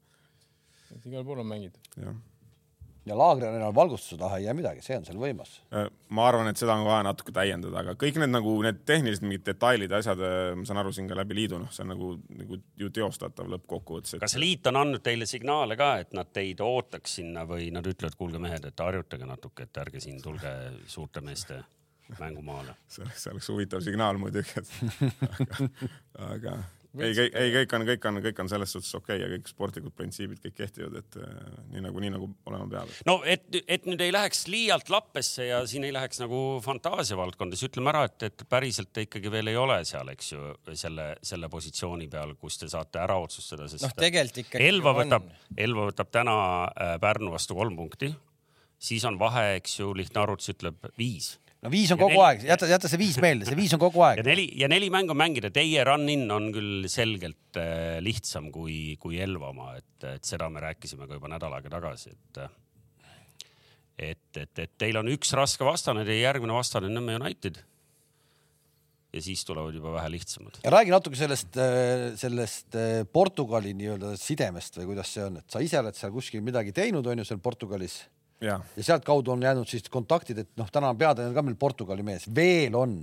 et 0.94 1.10
igal 1.10 1.26
pool 1.26 1.42
on 1.42 1.50
mängitud. 1.50 1.92
jah, 2.00 2.14
ja 3.06 3.16
Laagrile 3.18 3.58
enam 3.58 3.74
valgustuse 3.74 4.16
taha 4.20 4.38
ei 4.38 4.46
jää 4.46 4.54
midagi, 4.56 4.82
see 4.84 4.96
on 4.96 5.04
seal 5.06 5.18
võimas. 5.20 5.58
Äh, 5.74 5.86
ma 6.16 6.26
arvan, 6.28 6.48
et 6.50 6.60
seda 6.60 6.76
on 6.78 6.86
vaja 6.86 7.02
natuke 7.06 7.34
täiendada, 7.36 7.82
aga 7.82 7.94
kõik 8.00 8.18
need 8.20 8.32
nagu 8.32 8.54
need 8.64 8.80
tehnilised 8.88 9.26
mingid 9.26 9.44
detailid 9.46 9.92
ja 9.92 10.00
asjad, 10.00 10.24
ma 10.58 10.66
saan 10.68 10.80
aru 10.82 10.92
siin 10.94 11.10
ka 11.10 11.18
läbi 11.18 11.38
liidu, 11.38 11.60
noh, 11.62 11.72
see 11.74 11.84
on 11.84 11.92
nagu, 11.94 12.10
nagu 12.40 12.60
ju 12.80 12.90
teostatav 12.94 13.50
lõppkokkuvõttes. 13.54 14.18
kas 14.22 14.36
liit 14.40 14.66
on 14.70 14.80
andnud 14.80 15.04
teile 15.04 15.28
signaale 15.28 15.78
ka, 15.80 15.94
et 16.04 16.16
nad 16.16 16.32
teid 16.32 16.62
ootaks 16.64 17.18
sinna 17.20 17.44
või 17.48 17.70
nad 17.74 17.86
ütlevad, 17.88 18.16
kuulge 18.18 18.42
mehed, 18.42 18.68
et 18.70 18.84
harjutage 18.86 19.28
natuke, 19.28 19.68
et 19.68 19.82
ärge 19.84 20.02
siin 20.04 20.22
tulge 20.24 20.54
suurte 20.90 21.24
meeste 21.24 21.60
mängumaale? 22.18 22.76
see 22.92 23.04
oleks, 23.04 23.26
see 23.26 23.34
oleks 23.34 23.52
huvitav 23.52 23.84
signaal 23.84 24.20
muidugi, 24.20 24.60
et 24.60 24.72
aga, 25.36 25.68
aga 26.30 26.56
ei, 27.00 27.14
kõik, 27.16 27.36
ei 27.40 27.52
kõik 27.54 27.74
on, 27.76 27.84
kõik 27.88 28.06
on, 28.08 28.18
kõik 28.24 28.40
on 28.44 28.50
selles 28.52 28.74
suhtes 28.74 28.94
okei 28.96 29.16
okay 29.16 29.22
ja 29.22 29.30
kõik 29.32 29.50
sportlikud 29.50 29.94
printsiibid 29.98 30.40
kõik 30.44 30.56
kehtivad, 30.58 30.98
et 31.00 31.18
äh, 31.20 31.58
nii 31.72 31.84
nagu, 31.86 32.02
nii 32.02 32.12
nagu 32.14 32.28
olema 32.50 32.68
peab. 32.70 32.92
no 33.08 33.16
et, 33.28 33.46
et 33.66 33.88
nüüd 33.88 34.02
ei 34.04 34.12
läheks 34.14 34.44
liialt 34.52 34.90
lappesse 34.92 35.48
ja 35.48 35.60
siin 35.70 35.86
ei 35.88 35.94
läheks 35.94 36.22
nagu 36.22 36.40
fantaasia 36.64 37.18
valdkonda, 37.18 37.58
siis 37.58 37.70
ütleme 37.70 37.92
ära, 37.94 38.04
et, 38.10 38.26
et 38.28 38.46
päriselt 38.50 38.92
te 38.94 39.06
ikkagi 39.08 39.32
veel 39.34 39.52
ei 39.52 39.58
ole 39.60 39.80
seal, 39.88 40.12
eks 40.14 40.32
ju, 40.34 40.50
selle, 40.78 41.10
selle 41.24 41.50
positsiooni 41.52 42.10
peal, 42.12 42.36
kus 42.40 42.60
te 42.62 42.70
saate 42.70 43.02
ära 43.02 43.18
otsustada, 43.22 43.68
sest 43.70 43.86
noh, 43.86 43.96
tegelikult 43.98 44.44
ikkagi 44.44 44.68
Elva 44.68 44.94
võtab, 45.00 45.30
Elva 45.56 45.88
võtab 45.90 46.12
täna 46.14 46.36
äh, 46.70 46.96
Pärnu 47.02 47.34
vastu 47.34 47.58
kolm 47.58 47.78
punkti, 47.78 48.12
siis 48.78 49.04
on 49.08 49.18
vahe, 49.18 49.54
eks 49.58 49.80
ju, 49.80 49.94
lihtne 49.96 50.22
arvutus 50.24 50.54
ütleb 50.54 50.92
viis 50.98 51.34
no 51.64 51.70
viis 51.72 51.90
on 51.94 51.98
Ja 51.98 52.04
kogu 52.04 52.12
neli- 52.12 52.24
aeg, 52.28 52.42
jäta, 52.50 52.68
jäta 52.68 52.90
see 52.92 53.00
viis 53.00 53.16
meelde, 53.24 53.48
see 53.48 53.56
viis 53.58 53.72
on 53.76 53.80
kogu 53.82 54.02
ja 54.04 54.10
aeg. 54.12 54.24
neli 54.26 54.46
ja 54.60 54.68
neli 54.70 54.90
mängu 54.92 55.16
mängida, 55.16 55.50
teie 55.54 55.84
run-in 55.88 56.26
on 56.34 56.50
küll 56.54 56.88
selgelt 56.92 57.56
äh, 57.60 57.96
lihtsam 58.04 58.50
kui, 58.54 58.96
kui 59.00 59.18
Elva 59.24 59.48
oma, 59.54 59.72
et, 59.80 60.08
et 60.14 60.28
seda 60.28 60.50
me 60.52 60.60
rääkisime 60.64 61.08
ka 61.08 61.16
juba 61.18 61.32
nädal 61.32 61.56
aega 61.56 61.72
tagasi, 61.78 62.12
et 62.12 62.44
et, 63.94 64.36
et, 64.42 64.58
et 64.58 64.72
teil 64.78 64.96
on 64.98 65.06
üks 65.12 65.30
raske 65.38 65.62
vastane, 65.64 66.02
teie 66.06 66.24
järgmine 66.24 66.52
vastane 66.56 66.88
on 66.90 66.96
Nõmme 66.98 67.14
United. 67.20 67.60
ja 69.14 69.20
siis 69.22 69.44
tulevad 69.46 69.76
juba 69.76 69.92
vähe 69.94 70.08
lihtsamad. 70.16 70.56
ja 70.64 70.70
räägi 70.74 70.90
natuke 70.90 71.16
sellest, 71.16 71.54
sellest 72.18 72.74
äh, 72.74 73.04
Portugali 73.06 73.70
nii-öelda 73.78 74.16
sidemest 74.18 74.80
või 74.80 74.88
kuidas 74.90 75.12
see 75.14 75.22
on, 75.28 75.38
et 75.38 75.46
sa 75.54 75.62
ise 75.62 75.78
oled 75.78 75.94
seal 75.94 76.10
kuskil 76.12 76.42
midagi 76.42 76.74
teinud, 76.74 77.06
on 77.06 77.22
ju, 77.22 77.28
seal 77.28 77.38
Portugalis 77.40 78.00
ja 78.40 78.60
ja 78.76 78.86
sealtkaudu 78.86 79.34
on 79.34 79.42
jäänud 79.42 79.68
siis 79.68 79.86
kontaktid, 79.90 80.38
et 80.44 80.50
noh, 80.60 80.70
täna 80.72 80.90
on 80.94 80.98
peatreener 80.98 81.34
ka 81.36 81.44
meil 81.46 81.58
Portugali 81.60 82.02
mees, 82.06 82.26
veel 82.34 82.74
on. 82.78 82.96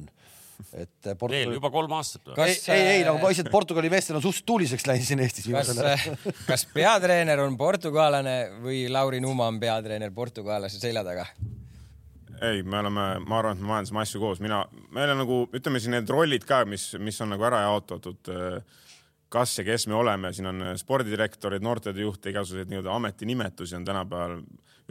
et 0.78 1.08
äh, 1.10 1.18
veel 1.30 1.56
juba 1.56 1.72
kolm 1.74 1.96
aastat 1.98 2.28
või? 2.28 2.36
ei 2.36 2.54
Kas,, 2.56 2.68
ei, 2.70 2.82
ei 2.82 3.00
äh, 3.02 3.08
nagu 3.08 3.22
ma 3.22 3.32
lihtsalt 3.32 3.50
Portugali 3.58 3.90
meestel 3.90 4.20
on 4.20 4.26
suht 4.26 4.44
tuliseks 4.46 4.86
läinud 4.90 5.08
siin 5.08 5.24
Eestis 5.24 5.48
kas 5.48 5.50
viimasel 5.50 5.88
ajal., 5.94 6.20
kas 6.52 6.68
peatreener 6.74 7.42
on 7.42 7.58
portugaalane 7.58 8.38
või 8.62 8.84
Lauri 8.92 9.24
Numa 9.24 9.50
on 9.50 9.58
peatreener 9.62 10.14
portugaalase 10.14 10.82
selja 10.82 11.06
taga? 11.08 11.26
ei, 12.42 12.64
me 12.64 12.80
oleme, 12.80 13.06
ma 13.26 13.40
arvan, 13.40 13.58
et 13.58 13.62
me 13.62 13.70
majandasime 13.70 14.02
asju 14.02 14.22
koos, 14.22 14.42
mina, 14.42 14.64
meil 14.94 15.14
on 15.14 15.22
nagu 15.22 15.42
ütleme 15.54 15.82
siin 15.82 15.94
need 15.96 16.10
rollid 16.10 16.46
ka, 16.50 16.64
mis, 16.70 16.88
mis 17.02 17.20
on 17.22 17.34
nagu 17.36 17.46
ära 17.48 17.64
jaotatud. 17.68 18.32
kas 19.32 19.54
ja 19.60 19.64
kes 19.64 19.86
me 19.88 19.96
oleme, 19.96 20.34
siin 20.36 20.50
on 20.50 20.64
spordidirektorid, 20.78 21.64
noortetöö 21.64 22.10
juhte, 22.10 22.34
igasuguseid 22.34 22.72
nii-öelda 22.72 22.96
ametinimetusi 22.96 23.78
on 23.78 23.86
tänapäeval. 23.86 24.42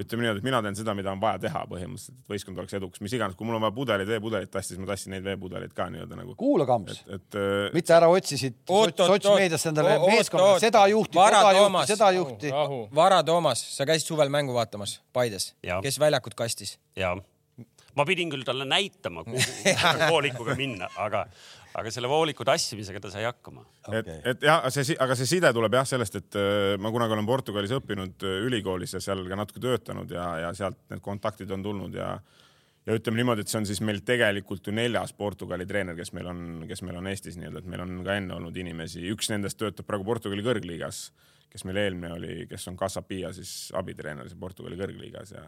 Ütleme 0.01 0.25
niimoodi, 0.25 0.41
et 0.43 0.47
mina 0.47 0.61
teen 0.65 0.77
seda, 0.79 0.95
mida 0.97 1.13
on 1.13 1.21
vaja 1.23 1.41
teha 1.43 1.63
põhimõtteliselt, 1.71 2.19
et 2.23 2.35
võistkond 2.35 2.61
oleks 2.63 2.77
edukas, 2.79 3.03
mis 3.05 3.15
iganes, 3.17 3.37
kui 3.39 3.49
mul 3.49 3.59
on 3.59 3.65
vaja 3.67 3.75
pudeleid, 3.77 4.09
veepudelit 4.11 4.53
tassi, 4.53 4.75
siis 4.75 4.83
ma 4.83 4.89
tassin 4.91 5.15
neid 5.15 5.27
veepudeleid 5.27 5.75
ka 5.77 5.89
nii-öelda 5.93 6.21
nagu. 6.21 6.37
kuula, 6.41 6.67
et 7.17 7.39
äh, 7.39 7.71
mitte 7.77 7.97
ära 7.97 8.11
otsisid 8.13 8.61
sotsmeediasse 8.69 9.73
endale 9.73 9.99
meeskonna 10.07 10.55
seda 10.63 10.87
juhti, 10.93 11.19
Vara 11.21 11.43
toda 11.43 11.53
juhti, 11.53 11.65
Toomas. 11.65 11.91
seda 11.95 12.13
juhti. 12.17 12.55
Vara 12.95 13.23
Toomas, 13.27 13.65
sa 13.77 13.89
käisid 13.89 14.13
suvel 14.13 14.33
mängu 14.33 14.57
vaatamas 14.57 15.01
Paides 15.13 15.53
Jaa., 15.67 15.83
kes 15.85 16.01
väljakut 16.01 16.39
kastis? 16.39 16.79
ja 16.97 17.15
ma 17.99 18.07
pidin 18.09 18.31
küll 18.33 18.47
talle 18.47 18.67
näitama, 18.69 19.25
kuhu 19.27 19.41
voolikuga 20.13 20.55
minna, 20.59 20.89
aga, 21.01 21.25
aga 21.79 21.93
selle 21.95 22.11
vooliku 22.11 22.45
tassimisega 22.47 23.01
ta 23.03 23.13
sai 23.13 23.25
hakkama. 23.29 23.65
et, 23.95 24.11
et 24.33 24.45
jah, 24.47 24.67
see, 24.75 24.97
aga 24.99 25.17
see 25.19 25.29
side 25.37 25.53
tuleb 25.55 25.79
jah 25.79 25.87
sellest, 25.89 26.19
et 26.21 26.39
äh, 26.41 26.75
ma 26.83 26.93
kunagi 26.95 27.17
olen 27.17 27.29
Portugalis 27.29 27.75
õppinud 27.79 28.27
äh, 28.27 28.43
ülikoolis 28.49 28.97
ja 28.97 29.03
seal 29.05 29.23
ka 29.29 29.39
natuke 29.39 29.63
töötanud 29.63 30.11
ja, 30.15 30.27
ja 30.47 30.53
sealt 30.57 30.81
need 30.91 31.03
kontaktid 31.05 31.51
on 31.55 31.67
tulnud 31.67 31.95
ja 31.99 32.15
ja 32.87 32.97
ütleme 32.97 33.21
niimoodi, 33.21 33.45
et 33.45 33.51
see 33.53 33.59
on 33.61 33.67
siis 33.69 33.81
meil 33.85 34.01
tegelikult 34.07 34.67
ju 34.67 34.73
neljas 34.75 35.13
Portugali 35.17 35.67
treener, 35.69 35.97
kes 35.99 36.15
meil 36.17 36.31
on, 36.31 36.39
kes 36.69 36.81
meil 36.87 36.97
on 36.99 37.11
Eestis 37.11 37.37
nii-öelda, 37.39 37.63
et 37.63 37.69
meil 37.71 37.83
on 37.85 37.99
ka 38.07 38.17
enne 38.19 38.37
olnud 38.39 38.57
inimesi, 38.57 39.05
üks 39.13 39.29
nendest 39.33 39.61
töötab 39.61 39.89
praegu 39.89 40.07
Portugali 40.09 40.45
kõrgliigas, 40.47 41.03
kes 41.53 41.67
meil 41.69 41.83
eelmine 41.83 42.15
oli, 42.17 42.39
kes 42.51 42.67
on 42.71 42.79
Casapia 42.81 43.35
siis 43.37 43.53
abitreener 43.77 44.31
seal 44.31 44.41
Portugali 44.41 44.81
kõrgliigas 44.81 45.35
ja 45.37 45.45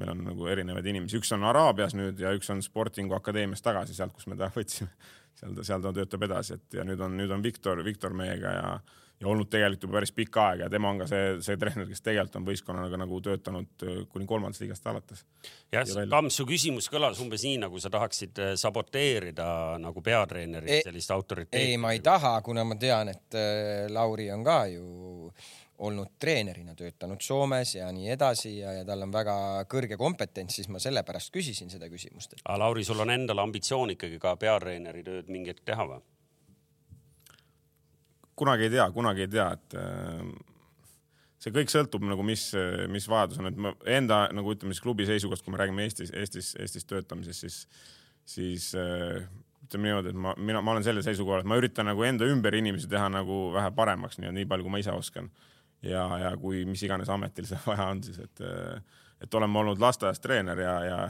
meil 0.00 0.10
on 0.10 0.24
nagu 0.26 0.48
erinevaid 0.50 0.86
inimesi, 0.90 1.20
üks 1.20 1.30
on 1.36 1.46
Araabias 1.46 1.94
nüüd 1.94 2.18
ja 2.20 2.32
üks 2.34 2.50
on 2.50 2.62
Sportingu 2.64 3.14
Akadeemias 3.16 3.62
tagasi 3.62 3.94
sealt, 3.94 4.14
kus 4.16 4.26
me 4.30 4.38
ta 4.38 4.50
võtsime. 4.54 4.90
Seal 5.38 5.54
ta, 5.56 5.64
seal 5.66 5.84
ta 5.84 5.94
töötab 5.94 6.28
edasi, 6.28 6.58
et 6.58 6.78
ja 6.80 6.84
nüüd 6.86 7.00
on, 7.04 7.16
nüüd 7.18 7.32
on 7.34 7.42
Viktor, 7.42 7.80
Viktor 7.84 8.14
meiega 8.16 8.52
ja, 8.54 8.68
ja 9.20 9.30
olnud 9.30 9.48
tegelikult 9.50 9.86
juba 9.86 9.98
päris 9.98 10.12
pikka 10.14 10.46
aega 10.50 10.66
ja 10.66 10.70
tema 10.72 10.90
on 10.90 11.00
ka 11.02 11.08
see, 11.10 11.34
see 11.44 11.58
treener, 11.60 11.86
kes 11.90 12.02
tegelikult 12.04 12.38
on 12.40 12.46
võistkonnaga 12.48 13.00
nagu 13.00 13.20
töötanud 13.24 13.86
äh, 13.86 13.98
kuni 14.12 14.28
kolmandast 14.30 14.64
liigast 14.64 14.86
alates. 14.90 15.24
jah 15.72 15.86
Ja 15.88 16.06
Kams, 16.10 16.36
su 16.38 16.46
küsimus 16.48 16.90
kõlas 16.92 17.20
umbes 17.22 17.44
nii, 17.46 17.58
nagu 17.66 17.80
sa 17.82 17.90
tahaksid 17.94 18.42
eh, 18.42 18.54
saboteerida 18.60 19.48
nagu 19.82 20.02
peatreeneri 20.02 20.80
sellist 20.84 21.14
autoriteeti. 21.14 21.72
ei, 21.72 21.76
ma 21.80 21.94
ei 21.94 22.02
taha, 22.04 22.36
kuna 22.46 22.64
ma 22.64 22.78
tean, 22.80 23.12
et 23.14 23.38
äh, 23.38 23.90
Lauri 23.92 24.30
on 24.34 24.44
ka 24.46 24.64
ju 24.72 25.32
olnud 25.78 26.14
treenerina, 26.22 26.76
töötanud 26.78 27.22
Soomes 27.24 27.74
ja 27.74 27.88
nii 27.92 28.08
edasi 28.14 28.58
ja, 28.60 28.72
ja 28.78 28.84
tal 28.86 29.02
on 29.02 29.12
väga 29.14 29.36
kõrge 29.70 29.98
kompetents, 29.98 30.60
siis 30.60 30.70
ma 30.70 30.78
sellepärast 30.82 31.32
küsisin 31.34 31.72
seda 31.72 31.88
küsimust, 31.90 32.36
et 32.36 32.44
aga 32.44 32.58
Lauri, 32.62 32.84
sul 32.86 33.02
on 33.02 33.10
endal 33.10 33.42
ambitsioon 33.42 33.96
ikkagi 33.96 34.20
ka 34.22 34.36
peatreeneri 34.40 35.02
tööd 35.06 35.30
mingi 35.32 35.50
hetk 35.54 35.64
teha 35.66 35.86
või? 35.90 36.02
kunagi 38.38 38.68
ei 38.68 38.74
tea, 38.74 38.88
kunagi 38.94 39.26
ei 39.26 39.30
tea, 39.30 39.48
et 39.54 39.78
äh, 39.78 40.22
see 41.42 41.54
kõik 41.54 41.72
sõltub 41.72 42.06
nagu, 42.06 42.24
mis, 42.26 42.48
mis 42.90 43.06
vajadus 43.10 43.40
on, 43.42 43.50
et 43.50 43.58
ma 43.60 43.74
enda 43.96 44.24
nagu 44.34 44.54
ütleme 44.54 44.74
siis 44.74 44.82
klubi 44.84 45.06
seisukohast, 45.08 45.44
kui 45.44 45.54
me 45.54 45.60
räägime 45.60 45.86
Eestis, 45.86 46.12
Eestis, 46.14 46.54
Eestis 46.60 46.86
töötamisest, 46.90 47.44
siis, 47.44 47.58
siis 48.36 48.70
äh, 48.78 49.26
ütleme 49.66 49.90
niimoodi, 49.90 50.12
et 50.12 50.20
ma, 50.26 50.34
mina, 50.38 50.62
ma 50.64 50.74
olen 50.74 50.86
sellel 50.86 51.04
seisukohal, 51.06 51.42
et 51.42 51.50
ma 51.50 51.58
üritan 51.60 51.88
nagu 51.88 52.04
enda 52.06 52.28
ümber 52.30 52.56
inimesi 52.58 52.88
teha 52.90 53.08
nagu 53.12 53.48
vähe 53.54 53.70
paremaks, 53.76 54.20
nii, 54.20 54.32
nii 54.40 54.48
palju, 54.50 54.66
kui 54.66 54.74
ma 54.74 54.80
ise 54.82 54.94
oskan. 54.94 55.30
ja, 55.84 56.04
ja 56.18 56.34
kui 56.40 56.64
mis 56.68 56.82
iganes 56.86 57.10
ametil 57.12 57.48
see 57.48 57.60
vaja 57.68 57.88
on 57.92 58.02
siis, 58.04 58.20
et, 58.22 58.44
et 59.24 59.38
oleme 59.40 59.62
olnud 59.62 59.82
lasteaias 59.82 60.22
treener 60.22 60.60
ja, 60.64 60.74
ja, 60.88 61.00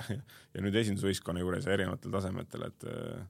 ja 0.55 0.65
nüüd 0.65 0.77
esindusvõistkonna 0.83 1.43
juures 1.43 1.69
ja 1.69 1.77
erinevatel 1.77 2.15
tasemetel, 2.15 2.67
et 2.71 2.89
äh, 2.91 3.23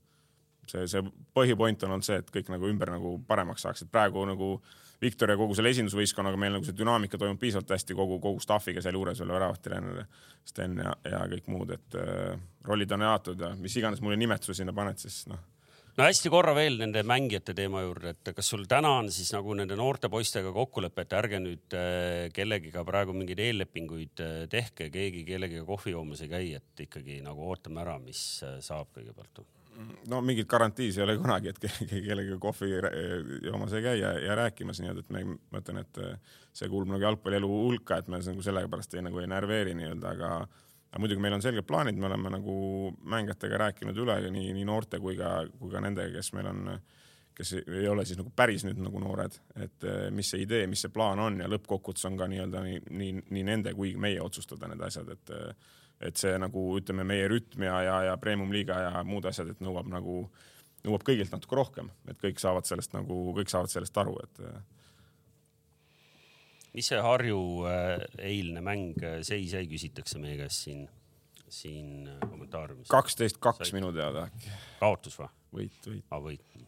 see, 0.71 0.87
see 0.91 1.05
põhipoint 1.37 1.85
on 1.87 1.97
olnud 1.97 2.07
see, 2.07 2.21
et 2.23 2.33
kõik 2.33 2.51
nagu 2.53 2.71
ümber 2.71 2.93
nagu 2.95 3.19
paremaks 3.29 3.67
saaks, 3.67 3.85
et 3.85 3.93
praegu 3.93 4.25
nagu 4.29 4.57
Viktor 5.03 5.29
ja 5.29 5.37
kogu 5.37 5.57
selle 5.57 5.73
esindusvõistkonnaga 5.75 6.39
meil 6.41 6.55
nagu 6.57 6.65
see 6.65 6.77
dünaamika 6.79 7.19
toimub 7.21 7.41
piisavalt 7.41 7.75
hästi 7.75 7.97
kogu, 7.99 8.21
kogu 8.23 8.41
staff'iga 8.41 8.81
sealjuures 8.85 9.21
veel 9.21 9.35
väravatreener 9.35 10.05
Sten 10.49 10.79
ja, 10.81 10.95
ja 11.11 11.25
kõik 11.33 11.51
muud, 11.53 11.75
et 11.75 11.99
äh, 12.01 12.39
rollid 12.65 12.93
on 12.95 13.05
jaotud 13.05 13.43
ja 13.45 13.53
mis 13.59 13.77
iganes 13.81 14.01
mulle 14.05 14.17
nimetuse 14.21 14.57
sinna 14.61 14.73
paned, 14.77 15.01
siis 15.03 15.25
noh, 15.29 15.43
no 15.99 16.07
hästi 16.07 16.31
korra 16.33 16.55
veel 16.57 16.79
nende 16.81 17.03
mängijate 17.07 17.55
teema 17.57 17.85
juurde, 17.85 18.15
et 18.15 18.31
kas 18.37 18.51
sul 18.51 18.65
täna 18.71 18.97
on 18.99 19.11
siis 19.15 19.31
nagu 19.35 19.55
nende 19.57 19.77
noorte 19.79 20.11
poistega 20.13 20.53
kokkulepe, 20.55 21.05
et 21.05 21.17
ärge 21.19 21.41
nüüd 21.43 21.77
äh, 21.79 22.29
kellegiga 22.35 22.85
praegu 22.87 23.15
mingeid 23.17 23.43
eellepinguid 23.45 24.23
äh, 24.25 24.39
tehke, 24.51 24.91
keegi 24.95 25.25
kellegiga 25.29 25.67
kohvi 25.69 25.95
joomas 25.95 26.25
ei 26.25 26.33
käi, 26.33 26.47
et 26.59 26.87
ikkagi 26.87 27.21
nagu 27.25 27.47
ootame 27.51 27.85
ära, 27.85 27.99
mis 28.03 28.25
äh, 28.47 28.59
saab 28.65 28.91
kõigepealt. 28.97 29.45
no 30.11 30.21
mingit 30.23 30.51
garantiis 30.51 30.99
ei 30.99 31.07
ole 31.07 31.17
kunagi, 31.19 31.55
et 31.55 31.63
keegi 31.63 32.03
kellegagi 32.09 32.41
kohvi 32.43 32.73
joomas 33.47 33.79
ei 33.79 33.87
käi 33.87 33.97
ja, 34.03 34.13
ja 34.19 34.39
rääkimas 34.43 34.83
nii-öelda, 34.83 35.07
et 35.07 35.15
me, 35.15 35.25
ma 35.51 35.63
ütlen, 35.63 35.83
et 35.85 36.03
see 36.55 36.71
kuulub 36.71 36.91
nagu 36.91 37.07
jalgpallielu 37.07 37.49
hulka, 37.51 38.03
et 38.03 38.11
me 38.11 38.19
nagu 38.23 38.43
sellepärast 38.43 38.99
ei 38.99 39.07
nagu 39.07 39.23
ei 39.23 39.31
närveeri 39.31 39.79
nii-öelda, 39.79 40.15
aga 40.15 40.35
aga 40.95 41.03
muidugi 41.03 41.23
meil 41.25 41.35
on 41.35 41.43
selged 41.43 41.67
plaanid, 41.67 41.97
me 41.99 42.07
oleme 42.07 42.31
nagu 42.37 42.57
mängijatega 43.11 43.59
rääkinud 43.65 43.97
üle 43.99 44.15
nii, 44.31 44.53
nii 44.55 44.67
noorte 44.69 45.01
kui 45.03 45.17
ka, 45.19 45.41
kui 45.59 45.73
ka 45.73 45.83
nendega, 45.83 46.13
kes 46.15 46.31
meil 46.37 46.47
on, 46.53 46.69
kes 47.35 47.51
ei 47.59 47.89
ole 47.91 48.05
siis 48.07 48.21
nagu 48.21 48.31
päris 48.31 48.63
nüüd 48.63 48.79
nagu 48.79 49.03
noored, 49.03 49.35
et 49.59 49.87
eh, 49.91 50.05
mis 50.15 50.31
see 50.31 50.45
idee, 50.45 50.69
mis 50.71 50.85
see 50.87 50.95
plaan 50.95 51.19
on 51.19 51.41
ja 51.43 51.51
lõppkokkuvõttes 51.51 52.07
on 52.07 52.21
ka 52.21 52.29
nii-öelda 52.31 52.63
nii, 52.63 52.85
nii, 52.95 53.25
nii 53.27 53.43
nende 53.51 53.75
kui 53.75 53.97
meie 53.99 54.23
otsustada 54.23 54.71
need 54.71 54.87
asjad, 54.87 55.11
et 55.17 55.35
et 56.05 56.19
see 56.19 56.35
nagu 56.39 56.63
ütleme, 56.77 57.05
meie 57.07 57.27
rütm 57.31 57.63
ja, 57.65 57.75
ja, 57.83 57.99
ja 58.11 58.15
premium-liiga 58.21 58.77
ja 58.83 59.03
muud 59.07 59.25
asjad, 59.31 59.53
et 59.53 59.61
nõuab 59.65 59.87
nagu, 59.89 60.25
nõuab 60.85 61.05
kõigilt 61.07 61.33
natuke 61.33 61.57
rohkem, 61.57 61.89
et 62.11 62.19
kõik 62.21 62.43
saavad 62.43 62.67
sellest 62.69 62.93
nagu, 62.97 63.19
kõik 63.39 63.51
saavad 63.51 63.73
sellest 63.73 64.03
aru, 64.03 64.17
et 64.27 64.43
mis 66.75 66.91
see 66.91 67.01
Harju 67.03 67.41
äh, 67.71 68.05
eilne 68.19 68.63
mäng 68.65 68.99
äh, 69.03 69.21
seis 69.27 69.55
jäi, 69.55 69.65
küsitakse 69.71 70.21
meie 70.23 70.37
käest 70.41 70.67
siin, 70.67 70.85
siin 71.49 72.09
äh, 72.11 72.19
kommentaariumis. 72.27 72.91
kaksteist, 72.93 73.39
kaks 73.43 73.73
minu 73.77 73.93
teada 73.95 74.27
äkki, 74.29 74.53
kaotus 74.81 75.19
või? 75.21 75.31
võit, 75.55 75.79
võit. 75.87 76.05
aa, 76.11 76.21
võit. 76.25 76.59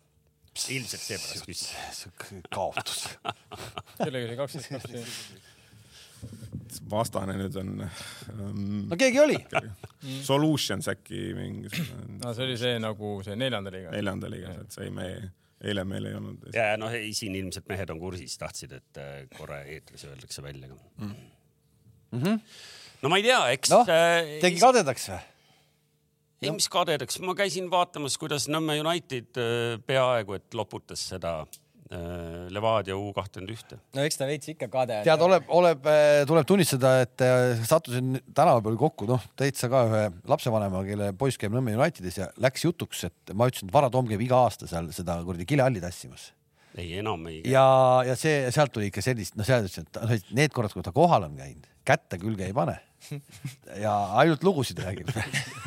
ilmselt 0.76 1.02
seepärast 1.02 1.50
küsiti. 1.50 2.40
kaotus. 2.54 3.04
kellega 4.04 4.30
oli 4.30 4.38
kaksteist, 4.38 4.72
kaksteist? 4.76 5.52
vastane 6.90 7.34
nüüd 7.38 7.56
on 7.60 7.72
um, 7.82 8.60
no 8.90 8.96
keegi 8.98 9.20
oli. 9.20 9.36
Solutions 10.24 10.88
äkki 10.90 11.32
mingisugune 11.36 12.20
no 12.22 12.32
see 12.34 12.46
oli 12.46 12.56
see 12.60 12.78
nagu 12.82 13.18
see 13.26 13.36
neljanda 13.38 13.72
liiga. 13.74 13.92
neljanda 13.94 14.30
liigas, 14.32 14.62
et 14.62 14.78
see 14.78 14.86
ei, 14.88 14.94
me 14.94 15.08
eile 15.66 15.84
meil 15.88 16.10
ei 16.10 16.16
olnud. 16.18 16.48
ja 16.54 16.72
noh, 16.80 16.92
ei 16.94 17.12
siin 17.16 17.36
ilmselt 17.38 17.68
mehed 17.70 17.92
on 17.94 18.00
kursis, 18.02 18.36
tahtsid, 18.40 18.76
et 18.78 19.00
äh, 19.02 19.14
korra 19.36 19.62
eetris 19.64 20.06
öeldakse 20.08 20.44
välja 20.44 20.70
ka 20.72 20.78
mm. 21.04 21.14
-hmm. 22.12 22.40
no 23.02 23.12
ma 23.12 23.20
ei 23.20 23.26
tea, 23.26 23.40
eks 23.56 23.72
noh, 23.74 23.88
äh, 23.90 24.36
tegi 24.44 24.60
kadedaks 24.62 25.10
või? 25.12 25.20
ei, 26.42 26.50
mis 26.52 26.68
kadedaks, 26.72 27.20
ma 27.24 27.34
käisin 27.34 27.70
vaatamas, 27.72 28.18
kuidas 28.20 28.48
Nõmme 28.52 28.78
United 28.82 29.40
äh, 29.40 29.78
peaaegu 29.86 30.38
et 30.38 30.54
loputas 30.54 31.08
seda 31.12 31.38
Levadia 32.50 32.96
U 32.98 33.12
kahtekümmend 33.14 33.52
ühte. 33.54 33.78
no 33.94 34.06
eks 34.06 34.18
ta 34.18 34.26
veits 34.26 34.50
ikka 34.50 34.66
kade 34.72 35.00
tead, 35.06 35.22
oleb, 35.22 35.44
oleb, 35.54 35.84
tuleb 36.26 36.48
tunnistada, 36.48 36.96
et 37.04 37.22
äh, 37.22 37.60
sattusin 37.68 38.16
tänaval 38.34 38.78
kokku, 38.80 39.06
noh, 39.10 39.22
täitsa 39.38 39.70
ka 39.70 39.84
ühe 39.86 40.00
lapsevanemaga, 40.26 40.88
kelle 40.88 41.12
poiss 41.18 41.38
käib 41.38 41.54
Nõmme 41.54 41.76
Unitedis 41.78 42.18
ja 42.18 42.30
läks 42.42 42.66
jutuks, 42.66 43.04
et 43.06 43.36
ma 43.38 43.46
ütlesin, 43.50 43.70
et 43.70 43.76
Vara 43.76 43.92
Toom 43.92 44.10
käib 44.10 44.24
iga 44.26 44.42
aasta 44.48 44.66
seal 44.70 44.90
seda 44.96 45.20
kuradi 45.26 45.46
kilehalli 45.46 45.84
tassimas 45.84 46.32
ei, 46.76 46.98
enam 47.00 47.22
ei. 47.30 47.40
ja, 47.48 47.64
ja 48.06 48.16
see, 48.18 48.50
sealt 48.54 48.74
tuli 48.74 48.90
ikka 48.90 49.04
sellist, 49.04 49.36
noh, 49.38 49.46
seal 49.46 49.64
ütles, 49.64 49.86
et 49.86 50.02
noh, 50.02 50.28
need 50.36 50.52
korrad, 50.54 50.74
kui 50.74 50.84
ta 50.84 50.92
kohal 50.96 51.28
on 51.28 51.38
käinud, 51.38 51.70
kätte 51.86 52.18
külge 52.20 52.48
ei 52.48 52.56
pane 52.56 52.76
ja 53.84 53.92
ainult 54.20 54.44
lugusid 54.44 54.80
räägib 54.82 55.10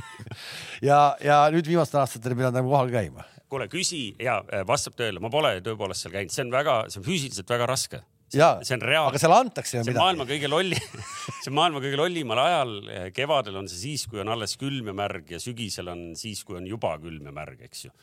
ja, 0.89 0.99
ja 1.23 1.41
nüüd 1.53 1.67
viimastel 1.67 2.01
aastatel 2.03 2.34
ei 2.34 2.41
pidanud 2.41 2.60
nagu 2.60 2.71
kohal 2.73 2.91
käima. 2.93 3.25
kuule, 3.49 3.67
küsi 3.71 4.03
ja 4.21 4.39
äh, 4.45 4.63
vastab 4.67 4.95
tõele, 4.99 5.21
ma 5.23 5.31
pole 5.33 5.55
tõepoolest 5.65 6.05
seal 6.05 6.15
käinud, 6.15 6.33
see 6.33 6.45
on 6.45 6.53
väga, 6.53 6.79
see 6.91 7.01
on 7.01 7.07
füüsiliselt 7.07 7.53
väga 7.53 7.67
raske. 7.69 8.01
ja, 8.33 8.49
see 8.62 8.75
on 8.77 8.83
reaalne 8.85 9.13
aga 9.13 9.21
seal 9.23 9.33
antakse 9.33 9.79
ju 9.79 9.85
see 9.88 9.95
on 9.95 10.01
maailma 10.03 10.25
midagi. 10.25 10.38
kõige 10.38 10.51
lolli, 10.53 10.81
see 11.41 11.49
on 11.51 11.57
maailma 11.57 11.83
kõige 11.85 12.01
lollimal 12.01 12.43
ajal. 12.43 12.75
kevadel 13.15 13.62
on 13.62 13.69
see 13.71 13.81
siis, 13.88 14.05
kui 14.09 14.21
on 14.21 14.29
alles 14.35 14.53
külm 14.62 14.91
ja 14.91 14.97
märg 14.97 15.33
ja 15.33 15.41
sügisel 15.41 15.89
on 15.93 16.12
siis, 16.19 16.43
kui 16.45 16.59
on 16.59 16.67
juba 16.69 16.93
külm 17.01 17.31
ja 17.31 17.33
märg, 17.35 17.63
eks 17.65 17.88
ju. 17.88 17.95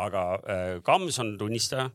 aga 0.00 0.26
äh, 0.40 0.74
Kams 0.86 1.18
on 1.22 1.36
tunnistaja. 1.40 1.90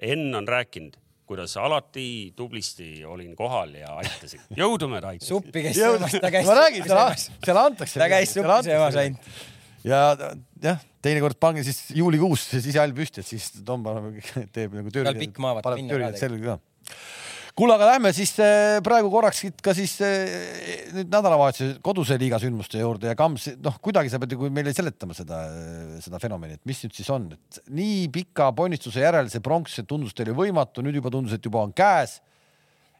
Enn 0.00 0.32
on 0.32 0.46
rääkinud, 0.48 0.94
kuidas 1.28 1.58
alati 1.60 2.32
tublisti 2.36 3.04
olin 3.04 3.34
kohal 3.36 3.74
ja 3.76 3.92
aitasin. 4.00 4.40
jõudumööda 4.56 5.12
aitasin. 5.12 5.28
suppi 5.28 5.66
käis 5.66 5.76
söömas, 5.76 6.16
ta 6.16 6.30
käis 6.32 6.48
ma 6.48 6.56
räägin, 6.56 6.86
seal, 6.88 7.12
seal 7.44 7.60
antakse. 7.60 8.00
ta 8.00 8.08
käis 8.08 8.32
suppi 8.32 8.62
söömas 8.66 8.96
ainult. 9.04 9.28
Ja 9.86 10.00
jah, 10.60 10.82
teinekord 11.04 11.38
pange 11.40 11.64
siis 11.66 11.88
juulikuus 11.96 12.44
siis 12.52 12.76
hall 12.76 12.92
püsti, 12.96 13.22
et 13.22 13.28
siis 13.28 13.48
Tom 13.66 13.84
paneb- 13.86 14.20
teeb 14.54 14.76
nagu 14.76 14.92
Tal 14.92 15.16
pikk 15.18 15.40
maa, 15.42 15.56
vaata, 15.58 15.76
minna 15.78 16.10
ka 16.10 16.20
selga 16.20 16.54
ka. 16.54 16.94
kuule, 17.56 17.74
aga 17.76 17.88
lähme 17.92 18.12
siis 18.16 18.34
eh, 18.44 18.78
praegu 18.84 19.10
korraks 19.12 19.42
ka 19.64 19.74
siis 19.76 19.96
eh, 20.04 20.92
nüüd 20.96 21.10
nädalavahetuse 21.12 21.80
koduse 21.84 22.18
liiga 22.20 22.40
sündmuste 22.42 22.82
juurde 22.82 23.10
ja 23.10 23.16
Kams, 23.18 23.50
noh, 23.64 23.80
kuidagi 23.82 24.12
sa 24.12 24.20
pead 24.22 24.36
ju 24.36 24.52
meile 24.52 24.74
seletama 24.76 25.16
seda, 25.16 25.42
seda 26.04 26.20
fenomeni, 26.22 26.60
et 26.60 26.64
mis 26.68 26.84
nüüd 26.84 26.96
siis 26.96 27.10
on, 27.14 27.30
et 27.36 27.62
nii 27.72 28.08
pika 28.12 28.50
ponnistuse 28.56 29.04
järel 29.04 29.32
see 29.32 29.44
pronks 29.44 29.80
tundus 29.88 30.16
teile 30.16 30.36
võimatu, 30.36 30.84
nüüd 30.84 31.00
juba 31.00 31.12
tundus, 31.14 31.36
et 31.36 31.44
juba 31.44 31.64
on 31.64 31.72
käes. 31.76 32.20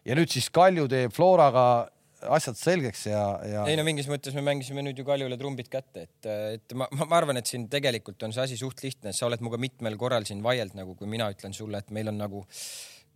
ja 0.04 0.16
nüüd 0.16 0.32
siis 0.32 0.48
Kalju 0.48 0.88
teeb 0.88 1.12
Floraga 1.12 1.90
asjad 2.28 2.58
selgeks 2.58 3.06
ja, 3.08 3.24
ja 3.46 3.64
ei 3.70 3.78
no 3.78 3.84
mingis 3.86 4.08
mõttes 4.10 4.34
me 4.36 4.44
mängisime 4.44 4.84
nüüd 4.84 4.98
ju 5.00 5.06
Kaljule 5.08 5.38
trumbid 5.40 5.70
kätte, 5.72 6.06
et, 6.08 6.30
et 6.58 6.76
ma, 6.76 6.88
ma, 6.96 7.08
arvan, 7.16 7.40
et 7.40 7.48
siin 7.48 7.66
tegelikult 7.72 8.22
on 8.26 8.34
see 8.36 8.44
asi 8.44 8.58
suht 8.60 8.82
lihtne, 8.84 9.14
sa 9.16 9.28
oled 9.28 9.42
minuga 9.42 9.60
mitmel 9.62 9.96
korral 10.00 10.26
siin 10.28 10.42
vaielnud 10.44 10.78
nagu, 10.78 10.96
kui 10.98 11.10
mina 11.10 11.30
ütlen 11.32 11.56
sulle, 11.56 11.80
et 11.80 11.92
meil 11.94 12.12
on 12.12 12.20
nagu 12.20 12.44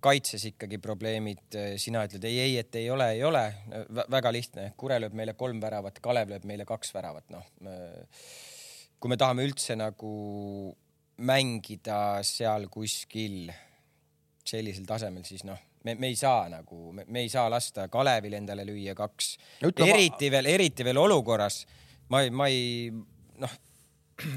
kaitses 0.05 0.43
ikkagi 0.51 0.79
probleemid, 0.85 1.59
sina 1.81 2.05
ütled 2.05 2.25
ei, 2.29 2.39
ei, 2.43 2.57
et 2.61 2.77
ei 2.77 2.91
ole, 2.93 3.09
ei 3.17 3.23
ole 3.25 3.45
Vä. 3.69 4.05
väga 4.13 4.33
lihtne, 4.35 4.67
Kure 4.81 4.99
lööb 5.01 5.17
meile 5.17 5.37
kolm 5.39 5.63
väravat, 5.63 6.01
Kalev 6.05 6.35
lööb 6.35 6.45
meile 6.49 6.67
kaks 6.69 6.93
väravat, 6.97 7.31
noh. 7.33 7.47
kui 9.01 9.13
me 9.13 9.21
tahame 9.21 9.47
üldse 9.49 9.77
nagu 9.81 10.11
mängida 11.25 12.21
seal 12.27 12.69
kuskil 12.73 13.49
sellisel 14.45 14.85
tasemel, 14.89 15.25
siis 15.25 15.45
noh, 15.49 15.61
me, 15.85 15.95
me 15.95 16.07
ei 16.13 16.17
saa 16.17 16.49
nagu, 16.49 16.93
me 16.95 17.21
ei 17.21 17.29
saa 17.33 17.49
lasta 17.53 17.89
Kalevil 17.93 18.35
endale 18.41 18.65
lüüa 18.69 18.95
kaks 18.99 19.37
ma- 19.85 19.91
eriti 19.93 20.31
veel, 20.33 20.47
eriti 20.47 20.85
veel 20.87 20.97
olukorras, 21.03 21.63
ma 22.09 22.23
ei, 22.25 22.31
ma 22.31 22.49
ei, 22.49 22.91
noh, 23.43 23.55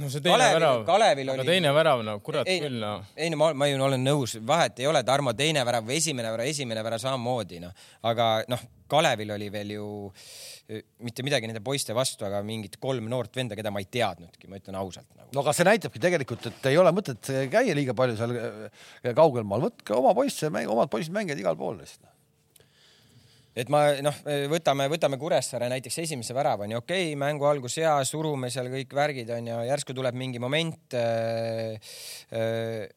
no 0.02 0.10
see 0.10 0.20
teine 0.26 0.36
Kalevil- 0.38 0.58
värav, 0.60 0.84
Kalevil 0.88 1.30
aga 1.34 1.42
oli- 1.44 1.52
teine 1.54 1.72
värav, 1.76 2.04
no 2.08 2.18
kurat 2.26 2.48
Ei- 2.50 2.60
küll 2.64 2.80
noh. 2.82 3.04
ei 3.16 3.30
no 3.30 3.38
ma, 3.38 3.52
ma 3.54 3.68
ju 3.70 3.80
olen 3.86 4.04
nõus, 4.04 4.38
vahet 4.46 4.80
ei 4.84 4.88
ole, 4.90 5.04
Tarmo 5.08 5.34
teine 5.38 5.64
värav 5.68 5.86
või 5.88 6.00
esimene 6.02 6.32
värav, 6.34 6.48
esimene 6.52 6.84
värav 6.84 7.00
samamoodi 7.04 7.60
noh, 7.64 7.72
aga 8.04 8.44
noh, 8.52 8.60
Kalevil 8.90 9.32
oli 9.38 9.50
veel 9.54 9.72
ju 9.78 9.88
eh, 10.12 10.57
mitte 10.68 11.24
midagi 11.24 11.48
nende 11.48 11.62
poiste 11.64 11.96
vastu, 11.96 12.26
aga 12.28 12.42
mingid 12.44 12.76
kolm 12.84 13.08
noort 13.12 13.38
venda, 13.40 13.56
keda 13.56 13.72
ma 13.72 13.80
ei 13.80 13.88
teadnudki, 13.92 14.50
ma 14.52 14.60
ütlen 14.60 14.76
ausalt 14.80 15.08
nagu. 15.16 15.30
no 15.32 15.44
aga 15.44 15.54
see 15.56 15.68
näitabki 15.68 16.02
tegelikult, 16.04 16.50
et 16.50 16.68
ei 16.72 16.80
ole 16.80 16.92
mõtet 16.96 17.32
käia 17.54 17.76
liiga 17.78 17.96
palju 17.96 18.18
seal 18.20 18.36
äh, 18.36 18.84
kaugel 19.16 19.48
maal, 19.48 19.70
võtke 19.70 19.96
oma 19.96 20.12
poisse, 20.18 20.52
omad 20.52 20.92
poisid 20.92 21.16
mängivad 21.16 21.40
igal 21.40 21.60
pool 21.60 21.80
lihtsalt. 21.80 22.12
et 23.58 23.72
ma 23.72 23.86
noh, 24.04 24.20
võtame, 24.52 24.90
võtame 24.92 25.22
Kuressaare 25.22 25.72
näiteks 25.72 26.04
esimese 26.04 26.36
värava 26.36 26.68
onju, 26.68 26.84
okei 26.84 27.10
okay,, 27.14 27.20
mängu 27.24 27.48
algus 27.48 27.80
hea, 27.80 27.96
surume 28.06 28.52
seal 28.52 28.68
kõik 28.74 28.92
värgid 29.00 29.32
onju, 29.40 29.64
järsku 29.72 29.96
tuleb 29.96 30.20
mingi 30.20 30.44
moment 30.44 31.00
äh,. 31.00 31.80
Äh, 32.36 32.88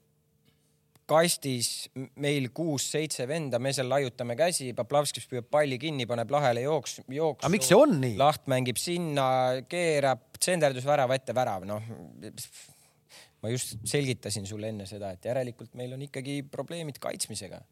kastis 1.11 1.89
meil 2.23 2.51
kuus-seitse 2.55 3.27
venda, 3.31 3.59
me 3.63 3.73
seal 3.75 3.91
laiutame 3.91 4.37
käsi, 4.39 4.71
Poplavskis 4.77 5.27
püüab 5.31 5.49
palli 5.51 5.79
kinni, 5.83 6.07
paneb 6.11 6.31
lahele 6.31 6.65
jooks, 6.67 7.01
jooksu. 7.07 7.43
aga 7.43 7.53
miks 7.55 7.71
see 7.71 7.79
on 7.79 7.97
nii? 8.03 8.15
Laht 8.21 8.47
mängib 8.51 8.79
sinna, 8.81 9.27
keerab, 9.71 10.29
tsenderdus 10.39 10.87
värava 10.89 11.19
ette, 11.19 11.35
värav, 11.37 11.67
noh. 11.69 11.91
ma 13.41 13.53
just 13.53 13.79
selgitasin 13.89 14.47
sulle 14.49 14.71
enne 14.71 14.87
seda, 14.89 15.15
et 15.17 15.27
järelikult 15.31 15.75
meil 15.79 15.97
on 15.97 16.07
ikkagi 16.07 16.41
probleemid 16.53 17.01
kaitsmisega 17.03 17.63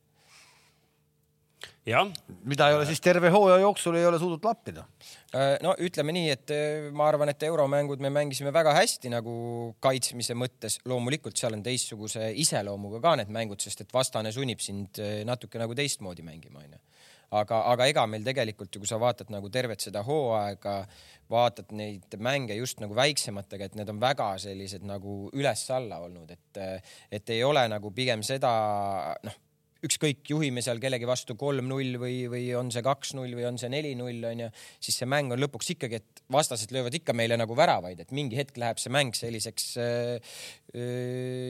mida 2.49 2.69
ei 2.69 2.77
ole 2.77 2.87
siis 2.89 3.01
terve 3.01 3.31
hooaja 3.33 3.59
jooksul 3.63 3.97
ei 3.99 4.07
ole 4.07 4.19
suutnud 4.21 4.45
lappida. 4.45 4.85
Äh, 5.35 5.57
no 5.65 5.75
ütleme 5.85 6.13
nii, 6.17 6.31
et 6.35 6.53
äh, 6.55 6.89
ma 6.95 7.09
arvan, 7.09 7.33
et 7.33 7.43
euromängud 7.49 8.03
me 8.05 8.11
mängisime 8.13 8.53
väga 8.55 8.75
hästi 8.77 9.13
nagu 9.13 9.35
kaitsmise 9.85 10.37
mõttes. 10.39 10.79
loomulikult 10.89 11.37
seal 11.37 11.57
on 11.57 11.65
teistsuguse 11.65 12.31
iseloomuga 12.45 13.01
ka 13.05 13.15
need 13.21 13.33
mängud, 13.35 13.61
sest 13.65 13.85
et 13.85 13.95
vastane 13.95 14.33
sunnib 14.35 14.63
sind 14.65 15.01
äh, 15.03 15.23
natuke 15.29 15.61
nagu 15.61 15.77
teistmoodi 15.79 16.27
mängima, 16.27 16.65
onju. 16.65 16.81
aga, 17.41 17.63
aga 17.73 17.89
ega 17.93 18.07
meil 18.07 18.25
tegelikult 18.25 18.75
ju, 18.75 18.85
kui 18.85 18.89
sa 18.89 19.01
vaatad 19.01 19.33
nagu 19.33 19.51
tervet 19.53 19.85
seda 19.85 20.05
hooaega, 20.05 20.79
vaatad 21.31 21.75
neid 21.77 22.17
mänge 22.25 22.57
just 22.57 22.81
nagu 22.81 22.97
väiksematega, 22.97 23.69
et 23.69 23.77
need 23.81 23.91
on 23.93 24.01
väga 24.01 24.31
sellised 24.41 24.85
nagu 24.89 25.29
üles-alla 25.37 26.01
olnud, 26.07 26.33
et, 26.33 26.63
et 27.13 27.37
ei 27.37 27.45
ole 27.45 27.69
nagu 27.69 27.93
pigem 27.93 28.25
seda, 28.25 28.55
noh 29.25 29.45
ükskõik, 29.87 30.25
juhime 30.33 30.63
seal 30.65 30.81
kellegi 30.83 31.07
vastu 31.07 31.37
kolm-null 31.39 31.99
või, 32.03 32.17
või 32.31 32.47
on 32.59 32.73
see 32.75 32.83
kaks-null 32.83 33.37
või 33.39 33.47
on 33.47 33.61
see 33.61 33.71
neli-null 33.71 34.27
onju, 34.33 34.49
siis 34.83 34.99
see 34.99 35.09
mäng 35.11 35.35
on 35.35 35.43
lõpuks 35.43 35.71
ikkagi, 35.77 36.01
et 36.03 36.23
vastased 36.35 36.73
löövad 36.75 36.97
ikka 36.99 37.15
meile 37.17 37.39
nagu 37.39 37.55
väravaid, 37.59 38.03
et 38.03 38.15
mingi 38.17 38.39
hetk 38.41 38.59
läheb 38.59 38.83
see 38.83 38.93
mäng 38.95 39.15
selliseks 39.19 39.69
äh, 39.83 40.35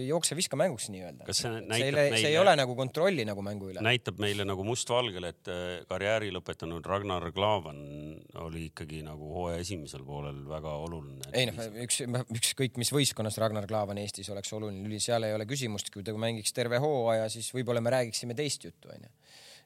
jookse-viska 0.08 0.56
mänguks 0.58 0.88
nii-öelda. 0.94 1.24
Kas 1.26 1.40
see 1.42 1.50
see, 1.50 1.62
näitab 1.66 1.98
ei, 1.98 2.10
see 2.12 2.18
ei 2.18 2.36
meile- 2.36 2.40
ole 2.44 2.54
nagu 2.60 2.76
kontrolli 2.78 3.24
nagu 3.26 3.42
mängu 3.42 3.70
üle. 3.72 3.82
näitab 3.82 4.20
meile 4.22 4.46
nagu 4.46 4.64
mustvalgel, 4.66 5.26
et 5.32 5.50
karjääri 5.90 6.30
lõpetanud 6.34 6.86
Ragnar 6.86 7.26
Klavan 7.34 7.80
oli 8.44 8.68
ikkagi 8.70 9.02
nagu 9.06 9.32
hooaja 9.34 9.58
esimesel 9.64 10.04
poolel 10.06 10.38
väga 10.48 10.74
oluline. 10.84 11.32
ei 11.32 11.48
noh, 11.50 11.58
üks, 11.84 12.02
ükskõik 12.38 12.78
mis 12.78 12.92
võistkonnas 12.94 13.38
Ragnar 13.42 13.66
Klavan 13.66 13.98
Eestis 13.98 14.30
oleks 14.30 14.52
oluline 14.54 14.86
lüli, 14.86 15.00
seal 15.02 15.26
ei 15.26 15.34
ole 15.34 15.48
küsimust, 15.50 15.90
kui 15.94 16.06
ta 16.06 16.14
mängiks 16.14 16.54
terve 16.54 16.78
hooaja, 16.82 17.28
siis 17.32 17.50
võib-olla 17.54 17.82
me 17.82 17.90
räägiksime 17.90 18.38
teist 18.38 18.64
juttu 18.70 18.94
onju. 18.94 19.10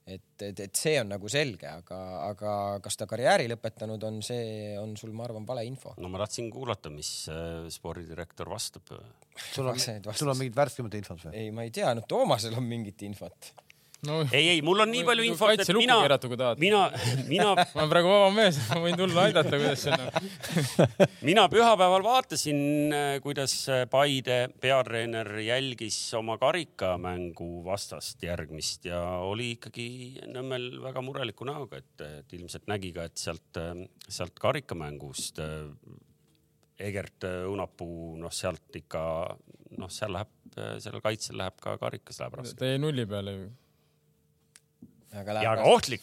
et, 0.07 0.43
et, 0.43 0.61
et 0.65 0.79
see 0.79 0.95
on 1.01 1.11
nagu 1.13 1.31
selge, 1.31 1.69
aga, 1.69 1.99
aga 2.27 2.53
kas 2.83 2.99
ta 2.99 3.07
karjääri 3.11 3.49
lõpetanud 3.53 4.03
on, 4.09 4.21
see 4.27 4.75
on 4.81 4.97
sul, 4.99 5.13
ma 5.17 5.27
arvan, 5.29 5.47
valeinfo. 5.49 5.95
no 6.03 6.11
ma 6.13 6.21
tahtsin 6.25 6.51
kuulata, 6.53 6.91
mis 6.93 7.11
äh, 7.33 7.69
spordidirektor 7.73 8.51
vastab. 8.51 8.95
sul 9.53 9.71
on, 9.71 9.79
sul 9.79 10.33
on 10.33 10.41
mingit 10.41 10.59
värskemat 10.59 10.99
infot 10.99 11.27
või? 11.29 11.35
ei, 11.39 11.53
ma 11.55 11.67
ei 11.67 11.75
tea, 11.75 11.93
no 11.95 12.07
Toomasel 12.09 12.57
on 12.59 12.67
mingit 12.69 13.07
infot. 13.07 13.53
No 14.09 14.19
ei, 14.33 14.49
ei, 14.57 14.63
mul 14.67 14.83
on 14.83 14.91
nii 14.91 15.05
palju 15.07 15.27
infot, 15.29 15.61
et 15.63 15.69
mina 15.77 15.99
mina, 16.59 16.81
mina, 17.29 17.53
ma 17.55 17.83
olen 17.85 17.93
praegu 17.93 18.11
vaba 18.11 18.31
mees, 18.35 18.59
ma 18.73 18.81
võin 18.83 18.99
tulla 18.99 19.27
aidata, 19.29 19.53
kuidas 19.61 19.85
see 19.87 19.95
on. 19.95 21.07
mina 21.29 21.45
pühapäeval 21.53 22.03
vaatasin, 22.07 22.97
kuidas 23.23 23.55
Paide 23.93 24.41
peatreener 24.63 25.31
jälgis 25.45 26.01
oma 26.19 26.35
karikamängu 26.43 27.51
vastast 27.67 28.23
järgmist 28.27 28.91
ja 28.91 29.01
oli 29.23 29.53
ikkagi 29.57 29.89
Nõmmel 30.33 30.69
väga 30.83 31.03
mureliku 31.05 31.47
näoga, 31.47 31.79
et, 31.79 32.07
et 32.23 32.37
ilmselt 32.39 32.67
nägi 32.71 32.91
ka, 32.97 33.07
et 33.07 33.23
sealt, 33.23 33.63
sealt 34.09 34.39
karikamängust 34.43 35.39
äh, 35.43 35.71
Egert 36.83 37.23
äh, 37.29 37.45
Õunapuu, 37.47 38.17
noh, 38.19 38.35
sealt 38.35 38.83
ikka, 38.83 39.03
noh, 39.79 39.91
seal 39.93 40.17
läheb, 40.19 40.39
sellel 40.83 41.03
kaitsel 41.05 41.39
läheb 41.39 41.63
ka 41.63 41.79
karikas 41.81 42.19
läheb 42.19 42.41
raske. 42.41 42.59
ta 42.59 42.75
jäi 42.75 42.81
nulli 42.83 43.07
peale 43.07 43.39
ju. 43.39 43.51
Aga 45.13 45.19
ja 45.19 45.25
ka 45.25 45.31
läheb 45.39 45.59
ohtlik, 45.69 46.03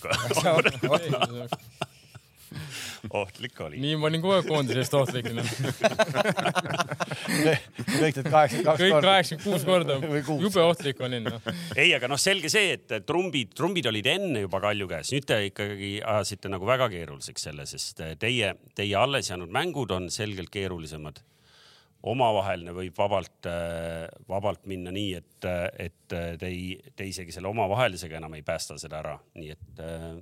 ohtlik 3.09 3.61
oli. 3.65 3.79
nii, 3.83 3.95
ma 3.99 4.05
olin 4.09 4.21
kogu 4.23 4.33
aeg 4.35 4.47
koondise 4.49 4.79
eest 4.83 4.95
ohtlik. 4.97 5.25
kõik 5.29 5.37
need 8.19 8.29
kaheksakümmend 8.29 8.67
kaks 8.67 8.81
kõik 8.81 8.93
korda. 8.93 9.07
kaheksakümmend 9.07 9.45
kuus 9.45 9.63
korda 9.67 9.93
jube 10.43 10.61
ohtlik 10.65 10.97
olin 11.05 11.23
noh. 11.29 11.39
no.. 11.39 11.53
ei, 11.75 11.89
aga 11.95 12.05
noh, 12.11 12.19
selge 12.21 12.49
see, 12.51 12.67
et 12.77 12.87
trumbid, 13.07 13.49
trumbid 13.57 13.85
olid 13.91 14.07
enne 14.13 14.39
juba 14.45 14.57
Kalju 14.63 14.87
käes, 14.91 15.07
nüüd 15.15 15.25
te 15.29 15.35
ikkagi 15.49 15.91
ajasite 16.03 16.47
nagu 16.51 16.63
väga 16.69 16.85
keeruliseks 16.91 17.41
selle, 17.49 17.63
sest 17.69 17.95
teie, 18.21 18.47
teie 18.77 18.95
alles 18.99 19.25
jäänud 19.31 19.51
mängud 19.53 19.89
on 19.95 20.03
selgelt 20.13 20.51
keerulisemad. 20.53 21.15
Omavaheline 22.07 22.71
võib 22.71 22.95
vabalt, 22.97 23.47
vabalt 24.29 24.67
minna 24.71 24.91
nii, 24.95 25.13
et, 25.19 25.47
et 25.83 26.07
te 26.09 26.47
ei, 26.47 26.77
te 26.95 27.07
isegi 27.09 27.33
selle 27.35 27.51
omavahelisega 27.51 28.21
enam 28.21 28.37
ei 28.37 28.45
päästa 28.47 28.77
seda 28.79 29.01
ära, 29.01 29.17
nii 29.35 29.51
et 29.51 29.81
äh, 29.83 30.13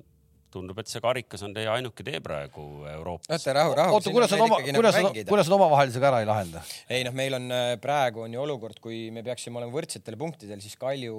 tundub, 0.54 0.80
et 0.82 0.90
see 0.90 1.02
karikas 1.04 1.44
on 1.46 1.54
teie 1.56 1.68
ainuke 1.72 2.06
tee 2.08 2.20
praegu 2.24 2.64
Euroopas. 2.92 3.30
oota, 3.30 3.56
rahu, 3.58 3.76
rahu. 3.78 3.98
oota, 3.98 4.14
kuidas 4.16 4.34
nad 4.34 4.44
oma, 4.46 4.60
kuidas 4.64 4.98
nad, 4.98 5.20
kuidas 5.30 5.50
nad 5.50 5.56
omavahelisega 5.58 6.10
ära 6.10 6.22
ei 6.24 6.30
lahenda? 6.30 6.64
ei 6.94 7.04
noh, 7.08 7.16
meil 7.18 7.38
on 7.38 7.50
äh, 7.54 7.74
praegu 7.84 8.24
on 8.26 8.38
ju 8.38 8.44
olukord, 8.44 8.80
kui 8.84 9.08
me 9.14 9.24
peaksime 9.26 9.60
olema 9.62 9.74
võrdsetel 9.74 10.18
punktidel, 10.20 10.64
siis 10.64 10.78
Kalju. 10.80 11.18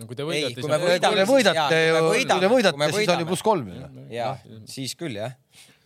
No 0.00 0.08
kui 0.08 0.18
te 0.18 0.26
võidate, 0.26 0.50
ei, 0.50 0.56
siis 0.56 0.64
kui 0.64 0.72
me 0.72 0.80
kui 0.80 0.96
te 0.96 1.28
võidate 1.28 1.80
ju, 1.82 2.02
kui 2.08 2.26
te 2.26 2.50
võidate, 2.56 2.80
siis 2.80 2.96
on 2.96 2.96
ju 2.96 2.98
võidame. 2.98 3.28
pluss 3.30 3.46
kolm 3.46 3.70
ju. 3.70 4.08
ja 4.14 4.34
siis 4.70 4.96
küll 4.98 5.20
jah. 5.20 5.36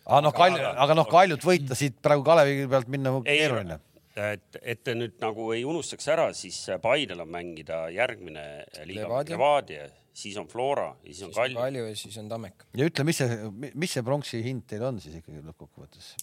Aga 0.08 0.22
noh, 0.24 0.34
Kalju, 0.36 0.64
aga 0.86 0.96
noh, 0.96 1.08
Kaljut 1.10 1.44
võita 1.44 1.76
siit 1.78 2.00
praegu 2.04 2.24
Kalevi 2.26 2.66
pealt 2.70 2.90
minna 2.92 3.12
keeruline., 3.26 3.78
et, 4.18 4.58
et 4.62 4.80
te 4.82 4.96
nüüd 4.98 5.14
nagu 5.22 5.52
ei 5.54 5.62
unustaks 5.68 6.08
ära, 6.10 6.26
siis 6.34 6.56
Paidel 6.82 7.22
on 7.22 7.30
mängida 7.30 7.84
järgmine 7.94 8.44
liiga 8.88 9.04
Levadia. 9.04 9.36
Levadia, 9.36 9.84
siis 10.18 10.38
on 10.40 10.48
Flora 10.50 10.88
ja 11.04 11.12
siis 11.12 11.28
on 11.28 11.36
Kalju. 11.36 11.60
Kalju 11.60 11.84
ja 11.86 12.00
siis 12.00 12.18
on 12.18 12.32
Tammek. 12.32 12.66
ja 12.74 12.88
ütle, 12.90 13.06
mis 13.06 13.20
see, 13.22 13.52
mis 13.78 13.94
see 13.94 14.02
pronksi 14.06 14.42
hind 14.42 14.66
teil 14.70 14.82
on 14.88 14.98
siis 15.02 15.20
ikkagi 15.20 15.44
lõppkokkuvõttes? 15.44 16.16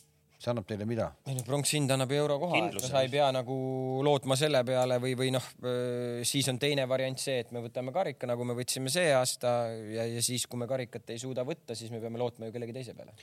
See 0.45 0.53
annab 0.53 0.67
teile 0.69 0.87
mida? 0.89 1.09
ei 1.27 1.37
no 1.37 1.43
pronkshind 1.45 1.91
annab 1.95 2.13
eurokoha, 2.15 2.59
et 2.59 2.69
Kindluse. 2.69 2.91
sa 2.91 3.01
ei 3.05 3.11
pea 3.13 3.27
nagu 3.35 3.55
lootma 4.05 4.37
selle 4.39 4.61
peale 4.67 4.99
või, 5.03 5.15
või 5.19 5.31
noh, 5.35 5.49
siis 6.27 6.49
on 6.51 6.59
teine 6.61 6.87
variant 6.89 7.19
see, 7.21 7.39
et 7.43 7.53
me 7.55 7.63
võtame 7.65 7.93
karika, 7.95 8.29
nagu 8.29 8.47
me 8.47 8.57
võtsime 8.57 8.91
see 8.93 9.11
aasta 9.15 9.55
ja, 9.93 10.07
ja 10.15 10.23
siis, 10.25 10.47
kui 10.49 10.61
me 10.61 10.69
karikat 10.69 11.15
ei 11.15 11.21
suuda 11.21 11.45
võtta, 11.47 11.77
siis 11.77 11.93
me 11.93 12.01
peame 12.03 12.21
lootma 12.21 12.49
ju 12.49 12.55
kellegi 12.55 12.75
teise 12.75 12.95
peale. 12.97 13.15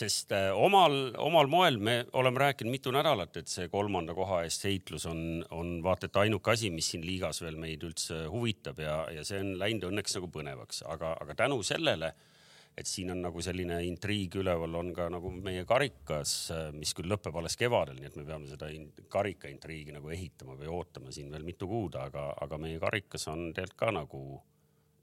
sest 0.00 0.34
äh, 0.36 0.50
omal, 0.52 0.98
omal 1.22 1.50
moel 1.50 1.80
me 1.80 1.98
oleme 2.16 2.44
rääkinud 2.46 2.74
mitu 2.76 2.94
nädalat, 2.94 3.36
et 3.40 3.50
see 3.52 3.70
kolmanda 3.72 4.14
koha 4.16 4.42
eest 4.46 4.66
heitlus 4.68 5.08
on, 5.10 5.42
on 5.56 5.78
vaata 5.84 6.10
et 6.10 6.20
ainuke 6.26 6.52
asi, 6.52 6.70
mis 6.70 6.92
siin 6.92 7.04
liigas 7.06 7.42
veel 7.42 7.58
meid 7.60 7.82
üldse 7.86 8.26
huvitab 8.32 8.80
ja, 8.82 9.02
ja 9.14 9.24
see 9.26 9.40
on 9.42 9.56
läinud 9.60 9.88
õnneks 9.90 10.18
nagu 10.18 10.30
põnevaks, 10.32 10.82
aga, 10.92 11.16
aga 11.22 11.36
tänu 11.44 11.62
sellele, 11.66 12.12
et 12.76 12.88
siin 12.88 13.10
on 13.14 13.22
nagu 13.24 13.40
selline 13.40 13.78
intriig 13.86 14.34
üleval, 14.36 14.74
on 14.76 14.90
ka 14.96 15.06
nagu 15.12 15.30
meie 15.32 15.64
karikas, 15.68 16.34
mis 16.76 16.92
küll 16.96 17.08
lõpeb 17.08 17.38
alles 17.40 17.56
kevadel, 17.56 17.96
nii 18.00 18.10
et 18.10 18.18
me 18.20 18.26
peame 18.28 18.50
seda 18.50 18.68
in- 18.72 18.90
karika 19.08 19.48
intriigi 19.48 19.94
nagu 19.96 20.12
ehitama 20.12 20.58
või 20.58 20.68
ootama 20.68 21.14
siin 21.14 21.32
veel 21.32 21.46
mitu 21.46 21.68
kuud, 21.70 21.96
aga, 21.96 22.28
aga 22.44 22.60
meie 22.60 22.82
karikas 22.82 23.24
on 23.32 23.48
tegelikult 23.56 23.80
ka 23.80 23.94
nagu 23.96 24.20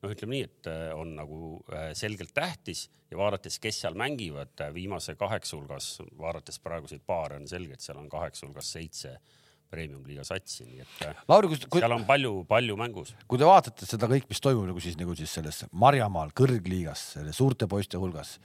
noh, 0.04 0.12
ütleme 0.12 0.38
nii, 0.38 0.48
et 0.50 0.70
äh, 0.70 0.90
on 0.98 1.16
nagu 1.18 1.40
äh, 1.72 1.92
selgelt 1.98 2.34
tähtis 2.36 2.88
ja 3.12 3.20
vaadates, 3.20 3.60
kes 3.64 3.84
seal 3.84 3.98
mängivad 4.00 4.66
äh, 4.66 4.74
viimase 4.76 5.16
kaheksa 5.20 5.58
hulgas, 5.58 5.96
vaadates 6.20 6.60
praeguseid 6.64 7.06
paare 7.08 7.40
on 7.40 7.48
selge, 7.50 7.78
et 7.78 7.86
seal 7.86 8.00
on 8.02 8.10
kaheksa 8.12 8.48
hulgas 8.48 8.74
seitse 8.76 9.16
premium-liiga 9.74 10.26
satsi, 10.28 10.68
nii 10.68 10.84
et 10.84 11.08
äh, 11.10 11.24
Lauri, 11.32 11.50
kui, 11.52 11.62
kui, 11.66 11.84
seal 11.84 11.96
on 11.96 12.06
palju-palju 12.10 12.78
mängus. 12.80 13.16
kui 13.28 13.42
te 13.42 13.50
vaatate 13.50 13.90
seda 13.90 14.10
kõik, 14.12 14.30
mis 14.30 14.44
toimub 14.44 14.70
nagu 14.70 14.84
siis 14.84 15.00
nagu 15.00 15.18
siis 15.18 15.34
selles 15.40 15.64
Marjamaal 15.72 16.32
kõrgliigas, 16.38 17.10
selle 17.18 17.34
suurte 17.36 17.70
poiste 17.72 18.02
hulgas, 18.02 18.38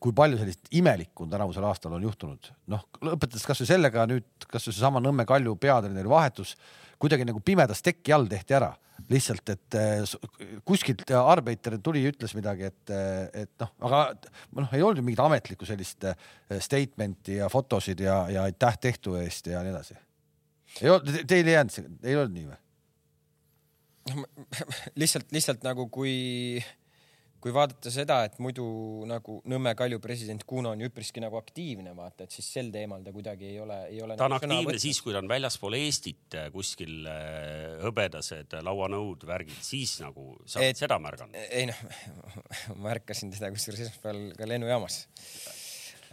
kui 0.00 0.14
palju 0.16 0.38
sellist 0.40 0.70
imelikku 0.72 1.26
tänavusel 1.28 1.66
aastal 1.68 1.92
on 1.98 2.06
juhtunud, 2.06 2.48
noh 2.72 2.86
lõpetades 3.04 3.44
kasvõi 3.44 3.68
sellega 3.68 4.06
nüüd 4.08 4.46
kasvõi 4.48 4.72
seesama 4.72 5.02
Nõmme 5.04 5.26
Kalju 5.28 5.52
peatreeneri 5.60 6.08
vahetus 6.08 6.54
kuidagi 7.04 7.26
nagu 7.28 7.42
pimedas 7.44 7.84
teki 7.84 8.14
all 8.16 8.26
tehti 8.30 8.56
ära, 8.56 8.70
lihtsalt 9.10 9.52
et 9.52 9.76
eh, 9.78 10.16
kuskilt 10.66 11.04
arbeiter 11.18 11.76
tuli 11.84 12.04
ütles 12.08 12.34
midagi, 12.36 12.70
et, 12.70 12.94
et 13.44 13.52
noh, 13.62 13.72
aga 13.88 14.02
noh, 14.56 14.72
ei 14.72 14.84
olnud 14.84 15.04
mingit 15.04 15.22
ametlikku 15.24 15.68
sellist 15.68 16.08
eh, 16.08 16.18
statement'i 16.58 17.38
ja 17.42 17.50
fotosid 17.52 18.02
ja, 18.04 18.24
ja 18.32 18.48
aitäh 18.48 18.80
tehtu 18.88 19.18
eest 19.20 19.52
ja 19.52 19.62
nii 19.64 19.74
edasi. 19.74 19.98
ei 20.82 20.94
olnud, 20.94 21.24
teil 21.28 21.50
ei 21.50 21.58
jäänud 21.58 22.04
ei 22.04 22.16
olnud 22.20 22.38
nii 22.38 22.46
või? 22.52 22.60
lihtsalt, 25.00 25.30
lihtsalt 25.32 25.62
nagu 25.64 25.86
kui, 25.92 26.14
kui 27.44 27.52
vaadata 27.52 27.90
seda, 27.92 28.22
et 28.24 28.38
muidu 28.40 28.64
nagu 29.08 29.36
Nõmme 29.52 29.74
Kalju 29.76 29.98
president 30.00 30.46
Kuno 30.48 30.70
on 30.72 30.80
üpriski 30.86 31.20
nagu 31.20 31.36
aktiivne, 31.36 31.92
vaata, 31.96 32.24
et 32.24 32.32
siis 32.32 32.46
sel 32.56 32.70
teemal 32.72 33.02
ta 33.04 33.12
kuidagi 33.12 33.50
ei 33.50 33.58
ole, 33.60 33.76
ei 33.90 33.98
ole. 34.00 34.16
ta 34.16 34.30
on 34.30 34.36
aktiivne 34.38 34.78
siis, 34.80 35.02
kui 35.04 35.12
ta 35.12 35.20
on 35.20 35.28
väljaspool 35.28 35.76
Eestit 35.76 36.38
äh, 36.40 36.48
kuskil 36.54 37.04
äh, 37.04 37.74
hõbedased 37.82 38.56
lauanõud, 38.64 39.26
värgid, 39.28 39.58
siis 39.60 39.98
nagu 40.00 40.30
sa 40.48 40.62
oled 40.62 40.80
seda 40.80 40.96
märganud. 41.04 41.36
ei 41.58 41.66
noh, 41.68 41.82
ma 42.78 42.78
märkasin 42.86 43.34
teda 43.34 43.52
kusjuures 43.52 43.84
esmaspäeval 43.84 44.32
ka 44.40 44.48
lennujaamas. 44.48 45.02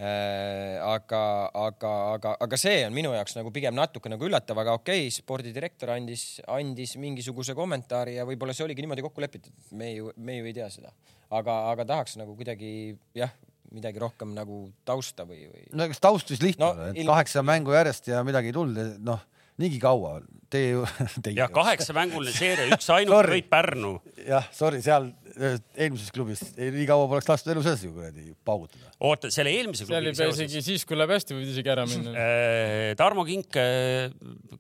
aga, 0.02 1.24
aga, 1.62 1.90
aga, 2.18 2.36
aga 2.44 2.60
see 2.60 2.80
on 2.88 2.96
minu 2.96 3.12
jaoks 3.14 3.36
nagu 3.38 3.52
pigem 3.56 3.76
natuke 3.78 4.10
nagu 4.12 4.28
üllatav, 4.28 4.58
aga 4.58 4.76
okei 4.82 5.06
okay,, 5.06 5.16
spordidirektor 5.16 5.94
andis, 5.96 6.26
andis 6.50 6.98
mingisuguse 7.00 7.56
kommentaari 7.56 8.18
ja 8.18 8.28
võib-olla 8.28 8.56
see 8.58 8.66
oligi 8.66 8.84
niimoodi 8.84 9.06
kokku 9.06 9.24
lepitud, 9.24 9.54
me 9.78 9.94
ju, 9.94 10.12
me 10.18 10.40
ju 10.40 10.50
ei 10.50 10.56
tea 10.58 10.72
seda, 10.74 10.92
aga, 11.32 11.56
aga 11.72 11.86
tahaks 11.96 12.18
nagu 12.20 12.36
kuidagi 12.38 12.72
jah, 13.18 13.32
midagi 13.72 14.02
rohkem 14.04 14.34
nagu 14.36 14.66
tausta 14.88 15.24
või, 15.28 15.46
või 15.52 15.66
no 15.80 15.86
eks 15.88 16.02
taust 16.04 16.32
vist 16.34 16.44
lihtne 16.44 16.66
No, 16.68 16.88
et 16.92 16.98
ilm- 17.02 17.12
kaheksa 17.14 17.44
mängu 17.48 17.72
järjest 17.76 18.10
ja 18.12 18.24
midagi 18.28 18.52
ei 18.52 18.56
tulnud, 18.58 18.98
noh 19.08 19.22
niigi 19.62 19.78
kaua, 19.84 20.16
teie 20.52 20.72
ju, 20.74 20.86
teie 21.24 21.36
ja 21.38 21.48
kaheksamänguline 21.54 22.34
seeria, 22.36 22.68
üks 22.76 22.88
ainult 22.96 23.16
Sorry. 23.20 23.40
võit 23.40 23.50
Pärnu. 23.52 23.92
jah, 24.28 24.48
sorry, 24.56 24.82
seal 24.84 25.12
eelmises 25.32 26.12
klubis 26.14 26.42
nii 26.58 26.86
kaua 26.90 27.08
poleks 27.12 27.30
lastud 27.30 27.54
elu 27.54 27.64
sees 27.66 27.86
ju 27.86 27.94
kuradi 27.96 28.34
paugutada. 28.48 28.92
oota, 29.08 29.32
selle 29.34 29.54
eelmise 29.58 29.88
klubiga 29.88 30.14
seoses 30.18 30.46
isegi 30.48 30.64
siis, 30.66 30.86
kui 30.88 30.98
läheb 31.00 31.14
hästi, 31.16 31.38
võid 31.38 31.52
isegi 31.54 31.72
ära 31.74 31.86
minna. 31.90 32.14
Äh, 32.16 32.92
Tarmo 33.00 33.26
Kink, 33.28 33.60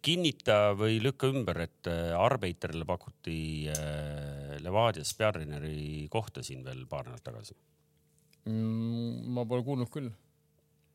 kinnita 0.05 0.59
või 0.79 0.99
lükka 1.03 1.29
ümber, 1.31 1.63
et 1.67 1.91
äh, 1.91 2.13
Arbeiterile 2.17 2.87
pakuti 2.89 3.41
äh, 3.73 4.57
Levadias 4.63 5.13
peatreeneri 5.17 6.07
kohta 6.11 6.45
siin 6.45 6.63
veel 6.65 6.85
paar 6.89 7.07
nädalat 7.09 7.25
tagasi. 7.27 7.57
Mm, 8.49 9.33
ma 9.35 9.45
pole 9.49 9.65
kuulnud 9.65 9.91
küll. 9.93 10.09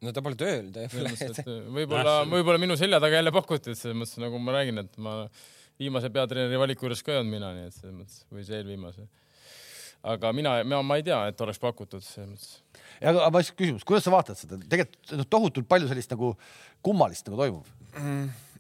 no 0.03 0.13
ta 0.13 0.23
pole 0.23 0.39
tööl, 0.39 0.73
ta 0.75 0.87
ei 0.87 1.13
et 1.29 1.45
võib-olla, 1.77 2.19
võib-olla 2.29 2.61
minu 2.63 2.77
selja 2.79 3.01
taga 3.03 3.21
jälle 3.21 3.33
pakuti, 3.35 3.73
et 3.73 3.81
selles 3.81 3.97
mõttes 3.99 4.19
nagu 4.23 4.41
ma 4.43 4.57
räägin, 4.59 4.83
et 4.83 4.99
ma 5.03 5.21
viimase 5.81 6.11
peatreeneri 6.13 6.59
valiku 6.61 6.87
juures 6.87 7.03
ka 7.05 7.15
ei 7.15 7.21
olnud 7.21 7.37
mina, 7.37 7.53
nii 7.57 7.69
et 7.69 7.77
selles 7.77 7.95
mõttes 7.97 8.25
või 8.33 8.45
see 8.47 8.61
eelviimase. 8.61 9.07
Aga 10.03 10.33
mina, 10.37 10.57
ma, 10.65 10.83
ma 10.87 10.99
ei 11.01 11.07
tea, 11.07 11.19
et 11.31 11.41
oleks 11.45 11.61
pakutud 11.63 12.05
selles 12.05 12.33
mõttes. 12.33 12.83
ja 13.01 13.13
aga 13.13 13.29
ma 13.31 13.43
lihtsalt 13.43 13.59
küsimus, 13.61 13.87
kuidas 13.89 14.07
sa 14.07 14.15
vaatad 14.15 14.41
seda, 14.41 14.59
tegelikult 14.63 15.15
noh, 15.21 15.29
tohutult 15.37 15.69
palju 15.71 15.91
sellist 15.91 16.13
nagu 16.15 16.35
kummalist 16.87 17.29
nagu 17.31 17.41
toimub. 17.41 17.73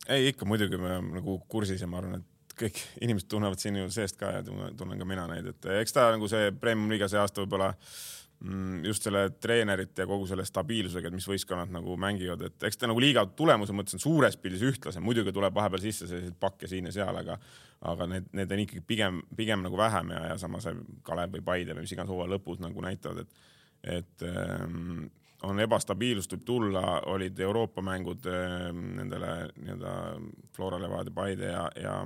ei, 0.08 0.32
ikka 0.32 0.48
muidugi 0.48 0.80
me 0.80 0.90
oleme 0.94 1.20
nagu 1.20 1.38
kursis 1.48 1.82
ja 1.82 1.90
ma 1.90 2.00
arvan, 2.02 2.20
et 2.22 2.56
kõik 2.56 2.80
inimesed 3.04 3.28
tunnevad 3.28 3.60
siin 3.60 3.76
ju 3.82 3.88
seest 3.92 4.16
ka 4.20 4.38
ja 4.38 4.44
tunnen, 4.46 4.98
ka 4.98 5.08
mina 5.08 5.26
neid, 5.30 5.52
et 5.52 5.72
eks 5.82 5.96
ta 5.96 6.08
nagu 6.14 6.28
see 6.30 6.52
Premium-liiga 6.60 7.08
see 7.12 7.20
aasta 7.20 7.42
võib-olla 7.42 7.72
mm, 7.74 8.25
just 8.84 9.06
selle 9.06 9.30
treenerite 9.40 10.04
ja 10.04 10.06
kogu 10.06 10.26
selle 10.28 10.44
stabiilsusega, 10.44 11.08
et 11.08 11.16
mis 11.16 11.28
võistkonnad 11.28 11.70
nagu 11.72 11.96
mängivad, 12.00 12.42
et 12.46 12.66
eks 12.68 12.76
ta 12.76 12.90
nagu 12.90 13.00
liiga 13.00 13.24
tulemuse 13.38 13.72
mõttes 13.72 13.96
on 13.96 14.02
suures 14.02 14.36
pildis 14.36 14.64
ühtlasem, 14.66 15.04
muidugi 15.04 15.32
tuleb 15.32 15.54
vahepeal 15.56 15.80
sisse 15.82 16.08
selliseid 16.10 16.36
pakke 16.40 16.68
siin 16.68 16.90
ja 16.90 16.92
seal, 16.98 17.16
aga 17.16 17.38
aga 17.86 18.06
need, 18.08 18.28
need 18.36 18.52
on 18.52 18.62
ikkagi 18.62 18.82
pigem, 18.88 19.20
pigem 19.36 19.64
nagu 19.64 19.76
vähem 19.78 20.12
ja, 20.12 20.22
ja 20.32 20.36
samas 20.40 20.68
Kalev 21.04 21.32
või 21.36 21.44
Paide 21.44 21.76
või 21.76 21.84
mis 21.84 21.92
iganes 21.96 22.12
hooaja 22.12 22.34
lõpus 22.34 22.60
nagu 22.60 22.84
näitavad, 22.84 23.24
et 23.24 23.44
et 23.86 24.22
ähm, 24.26 25.06
on 25.46 25.60
ebastabiilsust 25.60 26.32
võib 26.32 26.44
tulla, 26.48 26.84
olid 27.12 27.38
Euroopa 27.40 27.84
mängud 27.84 28.26
ähm, 28.30 28.80
nendele 28.96 29.50
nii-öelda 29.56 29.92
Flora 30.56 30.80
Levadia 30.82 31.14
Paide 31.14 31.52
ja, 31.52 31.66
ja 31.78 31.98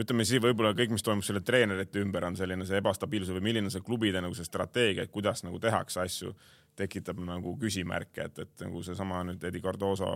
ütleme 0.00 0.24
siis 0.26 0.42
võib-olla 0.42 0.72
kõik, 0.76 0.94
mis 0.94 1.04
toimub 1.04 1.26
selle 1.26 1.42
treenerite 1.44 2.00
ümber, 2.02 2.24
on 2.28 2.38
selline 2.38 2.66
see 2.68 2.80
ebastabiilsus 2.80 3.34
või 3.36 3.46
milline 3.50 3.72
see 3.72 3.84
klubide 3.84 4.22
nagu 4.22 4.36
see 4.36 4.46
strateegia, 4.46 5.06
et 5.06 5.12
kuidas 5.14 5.44
nagu 5.46 5.60
tehakse 5.62 6.02
asju, 6.02 6.34
tekitab 6.78 7.20
nagu 7.24 7.56
küsimärke, 7.60 8.28
et, 8.30 8.42
et 8.44 8.64
nagu 8.64 8.82
seesama 8.86 9.24
nüüd 9.28 9.44
Eddie 9.44 9.62
Cardoso 9.64 10.10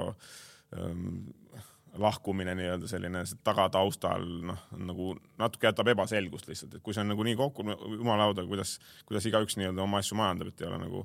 ähm, 0.77 1.25
lahkumine 1.99 2.55
nii-öelda 2.59 2.89
selline 2.91 3.23
tagataustal 3.47 4.25
noh, 4.51 4.63
nagu 4.79 5.13
natuke 5.39 5.69
jätab 5.69 5.91
ebaselgust 5.93 6.49
lihtsalt, 6.51 6.79
et 6.79 6.85
kui 6.85 6.95
see 6.95 7.05
on 7.05 7.13
nagu 7.13 7.27
nii 7.27 7.37
kokku, 7.39 7.67
jumala 7.99 8.25
lauda, 8.25 8.47
kuidas, 8.49 8.79
kuidas 9.07 9.29
igaüks 9.31 9.59
nii-öelda 9.61 9.85
oma 9.85 10.01
asju 10.03 10.19
majandab, 10.19 10.51
et 10.51 10.65
ei 10.65 10.71
ole 10.71 10.81
nagu 10.83 11.05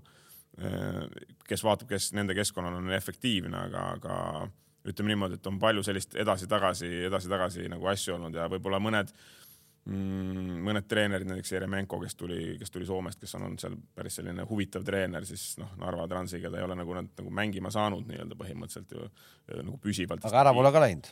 eh, 0.58 1.28
kes 1.50 1.66
vaatab, 1.66 1.92
kes 1.92 2.12
nende 2.18 2.38
keskkonnal 2.38 2.80
on 2.80 2.96
efektiivne, 2.98 3.68
aga, 3.70 3.86
aga 4.00 4.18
ütleme 4.88 5.12
niimoodi, 5.12 5.40
et 5.40 5.48
on 5.50 5.60
palju 5.60 5.84
sellist 5.84 6.16
edasi-tagasi, 6.16 6.90
edasi-tagasi 7.10 7.68
nagu 7.72 7.90
asju 7.92 8.16
olnud 8.16 8.36
ja 8.36 8.48
võib-olla 8.52 8.80
mõned 8.84 9.12
mm, 9.90 10.60
mõned 10.66 10.88
treenerid, 10.90 11.28
näiteks 11.30 11.54
Jeremenko, 11.54 12.00
kes 12.04 12.16
tuli, 12.20 12.40
kes 12.60 12.72
tuli 12.74 12.88
Soomest, 12.88 13.20
kes 13.22 13.36
on 13.38 13.48
olnud 13.48 13.64
seal 13.64 13.76
päris 13.96 14.20
selline 14.20 14.46
huvitav 14.50 14.86
treener, 14.88 15.26
siis 15.28 15.52
noh, 15.62 15.72
Narva 15.82 16.08
Transiga 16.12 16.52
ta 16.52 16.62
ei 16.62 16.68
ole 16.68 16.78
nagu 16.80 16.96
nad 16.98 17.12
nagu 17.20 17.34
mängima 17.42 17.72
saanud 17.74 18.08
nii-öelda 18.10 18.38
põhimõtteliselt 18.40 18.96
ju 18.96 19.64
nagu 19.64 19.80
püsivalt. 19.84 20.26
aga 20.30 20.46
ära 20.46 20.56
pole 20.56 20.72
ka 20.76 20.84
läinud. 20.86 21.12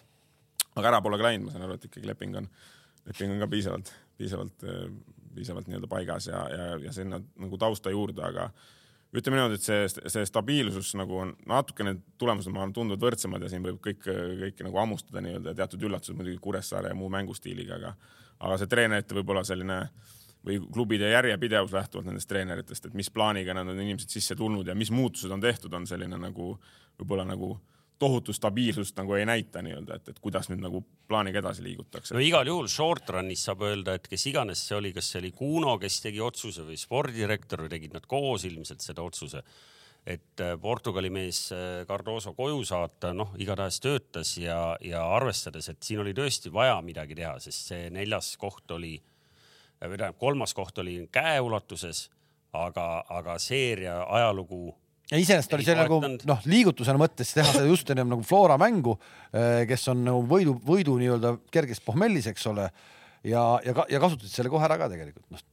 aga 0.75 0.93
ära 0.93 1.03
pole 1.03 1.19
ka 1.19 1.29
läinud, 1.29 1.47
ma 1.47 1.55
saan 1.55 1.67
aru, 1.67 1.77
et 1.77 1.89
ikkagi 1.89 2.09
leping 2.09 2.39
on, 2.43 2.49
leping 3.09 3.35
on 3.35 3.43
ka 3.43 3.51
piisavalt, 3.51 3.93
piisavalt, 4.17 4.67
piisavalt 5.35 5.69
nii-öelda 5.69 5.91
paigas 5.91 6.31
ja, 6.31 6.43
ja, 6.53 6.71
ja 6.87 6.95
sinna 6.95 7.19
nagu 7.19 7.59
tausta 7.61 7.93
juurde, 7.93 8.23
aga 8.25 8.51
ütleme 9.19 9.39
niimoodi, 9.39 9.57
et 9.57 9.65
see, 9.65 10.09
see 10.13 10.27
stabiilsus 10.27 10.93
nagu 10.99 11.21
on 11.23 11.33
natukene, 11.49 11.95
tulemused 12.21 12.51
ma 12.53 12.63
arvan, 12.63 12.75
tunduvad 12.75 13.03
võrdsemad 13.07 13.43
ja 13.43 13.49
siin 13.51 13.65
võib 13.65 13.79
kõik, 13.83 14.03
kõike 14.03 14.67
nagu 14.67 14.81
hammustada 14.81 15.23
nii-öelda 15.25 15.55
teatud 15.57 15.87
üllatused 15.87 16.17
muidugi 16.17 16.41
Kuressaare 16.43 16.93
ja 16.93 16.97
muu 16.97 17.09
mängustiiliga, 17.13 17.79
aga 17.79 17.95
aga 18.37 18.57
see 18.61 18.69
treenerite 18.69 19.17
võib-olla 19.17 19.41
selline 19.47 19.79
või 20.45 20.59
klubide 20.73 21.09
järjepidevus 21.09 21.73
lähtuvalt 21.73 22.07
nendest 22.07 22.29
treeneritest, 22.29 22.85
et 22.85 22.97
mis 22.97 23.09
plaaniga 23.11 23.55
nad 23.57 23.67
on 23.67 23.79
inimesed 23.81 24.13
sisse 24.13 24.35
tulnud 24.37 24.67
ja 24.67 24.75
mis 24.77 24.91
muutused 24.93 25.31
on 25.33 25.41
tehtud, 25.41 25.73
on 25.73 25.87
selline 25.89 26.19
nagu 26.21 26.53
võib-olla 26.99 27.25
nagu 27.27 27.55
tohutu 27.99 28.33
stabiilsust 28.33 28.97
nagu 28.99 29.15
ei 29.17 29.25
näita 29.25 29.61
nii-öelda, 29.65 29.97
et, 29.97 30.11
et 30.13 30.19
kuidas 30.21 30.51
nüüd 30.51 30.61
nagu 30.61 30.83
plaaniga 31.09 31.41
edasi 31.41 31.63
liigutakse. 31.65 32.13
no 32.13 32.21
igal 32.23 32.47
juhul 32.47 32.67
short 32.71 33.09
run'is 33.15 33.47
saab 33.49 33.63
öelda, 33.65 33.97
et 33.97 34.07
kes 34.07 34.27
iganes 34.29 34.61
see 34.67 34.77
oli, 34.77 34.93
kas 34.93 35.09
see 35.11 35.23
oli 35.23 35.31
Kuno, 35.37 35.77
kes 35.81 36.01
tegi 36.05 36.21
otsuse 36.21 36.67
või 36.67 36.77
spordidirektor 36.77 37.65
või 37.65 37.73
tegid 37.73 37.97
nad 37.97 38.05
koos 38.09 38.45
ilmselt 38.49 38.85
seda 38.85 39.05
otsuse 39.05 39.43
et 40.07 40.39
äh, 40.39 40.55
Portugali 40.61 41.09
mees 41.11 41.49
äh, 41.51 41.83
Cardoso 41.87 42.31
koju 42.33 42.61
saata, 42.65 43.11
noh, 43.13 43.33
igatahes 43.41 43.81
töötas 43.83 44.37
ja, 44.39 44.77
ja 44.81 45.03
arvestades, 45.17 45.67
et 45.71 45.83
siin 45.83 45.99
oli 46.03 46.13
tõesti 46.15 46.51
vaja 46.53 46.77
midagi 46.85 47.17
teha, 47.17 47.33
sest 47.43 47.73
see 47.73 47.89
neljas 47.91 48.35
koht 48.39 48.71
oli, 48.77 48.95
äh, 48.95 49.87
või 49.89 49.97
tähendab, 49.99 50.19
kolmas 50.21 50.55
koht 50.55 50.79
oli 50.83 51.01
käeulatuses, 51.11 52.05
aga, 52.55 52.87
aga 53.19 53.35
seeria 53.43 53.99
ajalugu 54.19 54.71
ja 55.11 55.19
iseenesest 55.21 55.53
oli 55.57 55.67
see 55.67 55.77
nagu 55.77 55.99
noh, 56.03 56.45
liigutusena 56.49 56.99
mõttes 57.01 57.33
teha 57.35 57.53
seda 57.53 57.67
just 57.69 57.89
ennem 57.93 58.09
nagu 58.11 58.25
Flora 58.27 58.57
mängu, 58.61 58.97
kes 59.69 59.87
on 59.93 60.05
nagu 60.07 60.23
võidu, 60.27 60.57
võidu 60.67 60.97
nii-öelda 60.99 61.37
kerges 61.53 61.83
pohmellis, 61.83 62.27
eks 62.31 62.47
ole. 62.51 62.69
ja, 63.27 63.43
ja, 63.65 63.85
ja 63.89 64.01
kasutasid 64.03 64.33
selle 64.33 64.51
kohe 64.51 64.67
ära 64.67 64.79
ka 64.79 64.91
tegelikult, 64.91 65.29
noh 65.31 65.45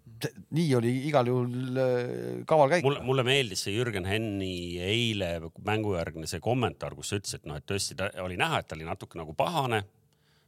nii 0.55 0.71
oli 0.79 0.93
igal 1.09 1.29
juhul 1.29 1.81
äh, 1.81 2.45
kaval 2.49 2.71
käik. 2.73 2.87
mulle, 2.87 3.03
mulle 3.07 3.25
meeldis 3.27 3.65
see 3.67 3.75
Jürgen 3.77 4.07
Henni 4.09 4.79
eile 4.83 5.37
mängujärgne 5.67 6.29
see 6.31 6.43
kommentaar, 6.45 6.97
kus 6.97 7.13
sa 7.13 7.21
ütlesid, 7.21 7.43
et 7.43 7.51
noh, 7.51 7.59
et 7.61 7.67
tõesti 7.69 7.99
ta 7.99 8.11
oli 8.25 8.39
näha, 8.41 8.61
et 8.61 8.71
ta 8.71 8.79
oli 8.79 8.89
natuke 8.89 9.21
nagu 9.21 9.35
pahane. 9.37 9.85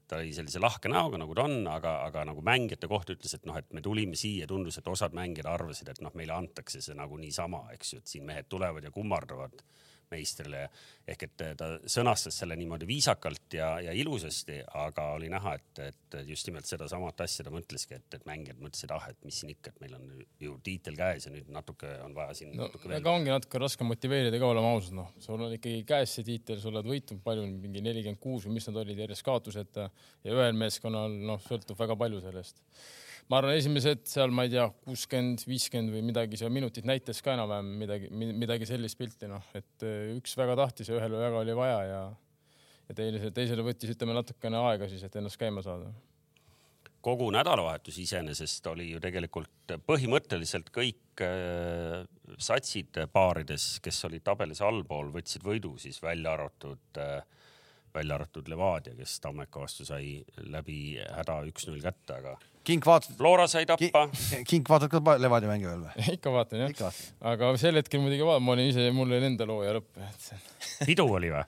Ta 0.08 0.20
oli 0.20 0.34
sellise 0.36 0.60
lahke 0.62 0.90
näoga, 0.92 1.18
nagu 1.18 1.34
ta 1.34 1.46
on, 1.48 1.56
aga, 1.70 1.96
aga 2.06 2.24
nagu 2.28 2.42
mängijate 2.46 2.88
kohta 2.90 3.16
ütles, 3.16 3.34
et 3.34 3.46
noh, 3.48 3.56
et 3.58 3.72
me 3.74 3.82
tulime 3.82 4.18
siia, 4.18 4.46
tundus, 4.50 4.78
et 4.78 4.88
osad 4.90 5.16
mängijad 5.16 5.48
arvasid, 5.50 5.90
et 5.92 6.02
noh, 6.04 6.14
meile 6.14 6.36
antakse 6.36 6.82
see 6.84 6.94
nagu 6.98 7.18
niisama, 7.20 7.64
eks 7.74 7.94
ju, 7.94 8.02
et 8.02 8.14
siin 8.14 8.26
mehed 8.28 8.48
tulevad 8.52 8.86
ja 8.86 8.94
kummardavad 8.94 9.64
meistrile. 10.12 10.66
Ehk 11.06 11.22
et 11.26 11.42
ta 11.58 11.68
sõnastas 11.86 12.34
selle 12.40 12.56
niimoodi 12.58 12.88
viisakalt 12.88 13.54
ja, 13.54 13.68
ja 13.84 13.92
ilusasti, 13.94 14.58
aga 14.80 15.04
oli 15.14 15.28
näha, 15.30 15.54
et, 15.54 15.82
et 15.84 16.16
just 16.26 16.48
nimelt 16.50 16.66
sedasamat 16.66 17.22
asja 17.22 17.46
ta 17.46 17.52
mõtleski, 17.54 18.00
et, 18.00 18.08
et 18.18 18.26
mängijad 18.26 18.58
mõtlesid, 18.62 18.90
ah, 18.94 19.06
et 19.12 19.20
mis 19.26 19.38
siin 19.40 19.54
ikka, 19.54 19.74
et 19.74 19.84
meil 19.84 19.94
on 19.98 20.10
ju 20.42 20.56
tiitel 20.66 20.98
käes 20.98 21.28
ja 21.28 21.32
nüüd 21.34 21.50
natuke 21.54 21.92
on 22.02 22.16
vaja 22.16 22.34
siin 22.40 22.52
no, 22.56 22.66
natuke 22.66 22.90
veel. 22.90 22.98
aga 22.98 23.14
ongi 23.20 23.34
natuke 23.34 23.62
raske 23.62 23.86
motiveerida 23.86 24.42
ka, 24.42 24.50
oleme 24.50 24.74
ausad, 24.74 24.98
noh, 24.98 25.14
sul 25.22 25.46
on 25.46 25.56
ikkagi 25.58 25.86
käes 25.88 26.18
see 26.18 26.26
tiitel, 26.26 26.60
sa 26.62 26.72
oled 26.72 26.90
võitnud 26.90 27.22
palju, 27.26 27.46
mingi 27.66 27.84
nelikümmend 27.86 28.22
kuus 28.22 28.48
või 28.48 28.58
mis 28.58 28.66
nad 28.70 28.82
olid 28.82 29.06
järjest 29.06 29.26
kaotuseta. 29.26 29.90
Ja 30.26 30.34
ühel 30.34 30.58
meeskonnal 30.58 31.14
noh, 31.30 31.42
sõltub 31.46 31.78
väga 31.78 31.94
palju 31.98 32.22
sellest 32.24 32.64
ma 33.30 33.40
arvan, 33.40 33.56
esimesed 33.58 34.04
seal, 34.08 34.32
ma 34.34 34.46
ei 34.46 34.52
tea, 34.52 34.66
kuuskümmend, 34.86 35.42
viiskümmend 35.48 35.94
või 35.96 36.02
midagi 36.06 36.38
seal 36.38 36.52
minutit 36.54 36.86
näitas 36.88 37.22
ka 37.24 37.34
enam-vähem 37.34 37.72
midagi, 37.82 38.10
midagi 38.14 38.68
sellist 38.68 38.98
pilti, 38.98 39.30
noh, 39.30 39.44
et 39.58 39.86
äh, 39.86 40.12
üks 40.14 40.36
väga 40.38 40.56
tahtis 40.62 40.90
ja 40.90 40.98
ühel 40.98 41.16
väga 41.18 41.40
oli 41.42 41.56
vaja 41.58 41.80
ja, 41.90 42.02
ja 42.86 42.98
teisele, 42.98 43.32
teisele 43.34 43.66
võttis, 43.66 43.96
ütleme 43.96 44.14
natukene 44.16 44.60
aega 44.68 44.90
siis, 44.90 45.02
et 45.06 45.18
ennast 45.18 45.40
käima 45.40 45.64
saada. 45.66 45.90
Kogu 47.06 47.28
nädalavahetus 47.30 48.00
iseenesest 48.02 48.64
oli 48.66 48.88
ju 48.90 48.98
tegelikult 49.02 49.76
põhimõtteliselt 49.86 50.72
kõik 50.74 51.22
äh, 51.22 52.02
satsid 52.38 52.98
paarides, 53.14 53.76
kes 53.82 54.02
olid 54.08 54.26
tabelis 54.26 54.62
allpool, 54.62 55.12
võtsid 55.14 55.46
võidu 55.46 55.76
siis 55.82 55.98
välja 56.02 56.34
arvatud 56.34 57.02
äh, 57.02 57.22
välja 57.96 58.18
arvatud 58.18 58.48
Levadia, 58.52 58.94
kes 58.94 59.20
Tammeka 59.24 59.62
vastu 59.62 59.86
sai 59.88 60.18
läbi 60.52 60.98
häda 61.00 61.38
üks-null 61.48 61.80
kätte, 61.80 62.18
aga 62.18 62.34
Kink 62.66 62.86
vaatas. 62.86 63.14
Flora 63.18 63.46
sai 63.50 63.62
tappa. 63.68 64.06
Kink 64.48 64.66
vaatad 64.70 64.90
ka 64.90 65.18
Levadia 65.22 65.50
mänge 65.50 65.68
veel 65.70 65.84
või? 65.84 66.06
ikka 66.16 66.32
vaatan 66.34 66.64
jah. 66.64 67.04
aga 67.32 67.52
sel 67.60 67.78
hetkel 67.78 68.02
muidugi 68.02 68.26
vaatan, 68.26 68.46
ma 68.46 68.56
olin 68.56 68.72
ise, 68.72 68.88
mul 68.94 69.12
oli 69.12 69.30
enda 69.30 69.46
loo 69.48 69.62
ja 69.62 69.76
lõpp. 69.76 70.02
pidu 70.88 71.06
oli 71.18 71.30
või? 71.34 71.44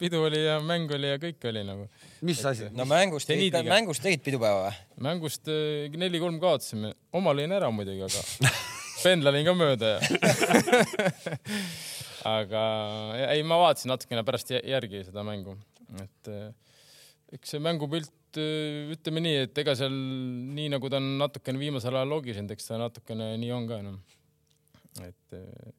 pidu 0.00 0.24
oli 0.26 0.40
ja 0.42 0.56
mäng 0.58 0.90
oli 0.90 1.12
ja 1.12 1.20
kõik 1.22 1.44
oli 1.46 1.62
nagu. 1.62 1.84
mis 2.26 2.40
asi? 2.50 2.66
no 2.74 2.82
mängust 2.88 3.30
tegid, 3.30 3.54
mängust 3.68 4.02
tegid 4.02 4.24
pidupäeva 4.24 4.64
või? 4.64 4.80
mängust 5.06 5.46
eh, 5.52 5.86
neli-kolm 5.94 6.40
kaotasime, 6.42 6.90
oma 7.14 7.30
lõin 7.36 7.54
ära 7.54 7.70
muidugi, 7.70 8.02
aga 8.02 8.50
pendlasin 9.04 9.46
ka 9.46 9.54
mööda 9.54 9.92
ja 9.92 10.00
aga 12.26 12.62
ei, 13.28 13.44
ma 13.46 13.60
vaatasin 13.62 13.92
natukene 13.94 14.26
pärast 14.26 14.50
järgi 14.56 15.04
seda 15.06 15.22
mängu, 15.26 15.54
et 16.02 16.32
eh, 16.32 16.50
eks 17.34 17.56
see 17.56 17.62
mängupilt 17.62 18.14
Äh, 18.36 18.92
ütleme 18.94 19.22
nii, 19.24 19.40
et 19.46 19.58
ega 19.62 19.74
seal 19.78 19.94
nii 19.94 20.68
nagu 20.74 20.90
ta 20.92 21.00
on 21.00 21.16
natukene 21.20 21.60
viimasel 21.60 21.96
ajal 21.96 22.12
logisenud, 22.12 22.52
eks 22.52 22.68
ta 22.68 22.78
natukene 22.80 23.32
nii 23.40 23.52
on 23.56 23.68
ka 23.68 23.80
enam 23.82 23.98
no.. 23.98 25.06
et. 25.06 25.36
Äh, 25.36 25.74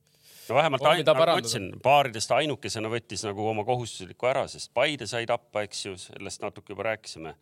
no 0.48 0.58
vähemalt 0.58 0.86
ainult, 0.90 1.10
nagu 1.10 1.26
ma 1.28 1.42
ütlesin, 1.42 1.68
paaridest 1.84 2.34
ainukesena 2.38 2.92
võttis 2.92 3.26
nagu 3.28 3.46
oma 3.52 3.66
kohustusliku 3.68 4.30
ära, 4.30 4.46
sest 4.52 4.72
Paide 4.78 5.10
sai 5.10 5.28
tappa, 5.30 5.66
eks 5.68 5.84
ju, 5.90 5.98
sellest 6.02 6.46
natuke 6.46 6.74
juba 6.74 6.88
rääkisime. 6.92 7.36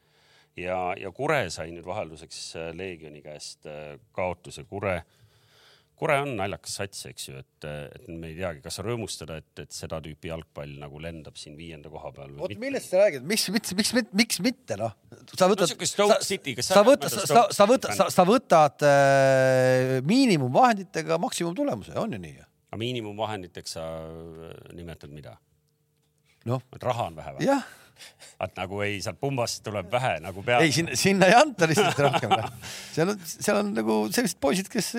ja, 0.60 0.80
ja 1.00 1.12
Kure 1.16 1.44
sai 1.54 1.72
nüüd 1.76 1.88
vahelduseks 1.88 2.42
äh, 2.60 2.72
Leegioni 2.76 3.22
käest 3.26 3.70
kaotuse. 4.16 4.66
Kure 4.70 5.02
Kure 5.96 6.18
on 6.26 6.34
naljakas 6.36 6.74
sats, 6.82 7.06
eks 7.08 7.30
ju, 7.30 7.38
et, 7.40 7.68
et 7.68 8.08
me 8.12 8.28
ei 8.28 8.36
teagi, 8.36 8.60
kas 8.66 8.82
rõõmustada, 8.84 9.38
et, 9.40 9.62
et 9.64 9.72
seda 9.72 10.02
tüüpi 10.04 10.28
jalgpall 10.28 10.74
nagu 10.82 11.00
lendab 11.00 11.38
siin 11.40 11.56
viienda 11.56 11.92
koha 11.92 12.12
peal. 12.16 12.34
oot, 12.36 12.56
millest 12.60 12.92
sa 12.92 13.00
räägid, 13.06 13.24
miks, 13.30 13.48
miks, 13.56 13.72
miks, 13.80 13.94
miks, 13.96 14.12
miks 14.20 14.42
mitte 14.44 14.76
noh? 14.82 14.92
sa 15.32 15.48
võtad 15.48 15.72
no,, 15.72 15.88
sa, 15.88 16.20
sa 16.68 16.84
võtad, 16.84 17.16
sa, 17.16 17.46
sa 17.56 17.70
võtad, 17.70 17.96
sa, 17.96 18.10
sa 18.12 18.28
võtad 18.28 18.86
äh, 18.90 19.96
miinimumvahenditega 20.10 21.20
maksimumtulemuse, 21.24 21.96
on 22.02 22.18
ju 22.18 22.22
nii? 22.28 22.44
aga 22.44 22.82
miinimumvahenditeks 22.84 23.78
sa 23.78 23.88
äh, 24.04 24.54
nimetad 24.76 25.16
mida? 25.16 25.38
noh. 26.52 26.60
et 26.76 26.84
raha 26.84 27.08
on 27.08 27.24
vähe 27.24 27.38
või? 27.38 27.48
jah 27.48 27.64
et 28.46 28.58
nagu 28.60 28.82
ei, 28.86 28.98
sealt 29.04 29.20
pumbast 29.22 29.64
tuleb 29.66 29.92
vähe 29.92 30.18
nagu 30.24 30.44
peale. 30.46 30.68
ei, 30.68 30.74
sinna, 30.76 30.98
sinna 31.00 31.30
ei 31.32 31.38
anta 31.38 31.70
lihtsalt 31.70 32.02
rohkem 32.08 32.36
noh. 32.36 32.52
seal 32.96 33.14
on, 33.14 33.24
seal 33.30 33.62
on 33.62 33.72
nagu 33.78 34.02
sellised 34.10 34.42
poisid, 34.44 34.70
kes 34.72 34.92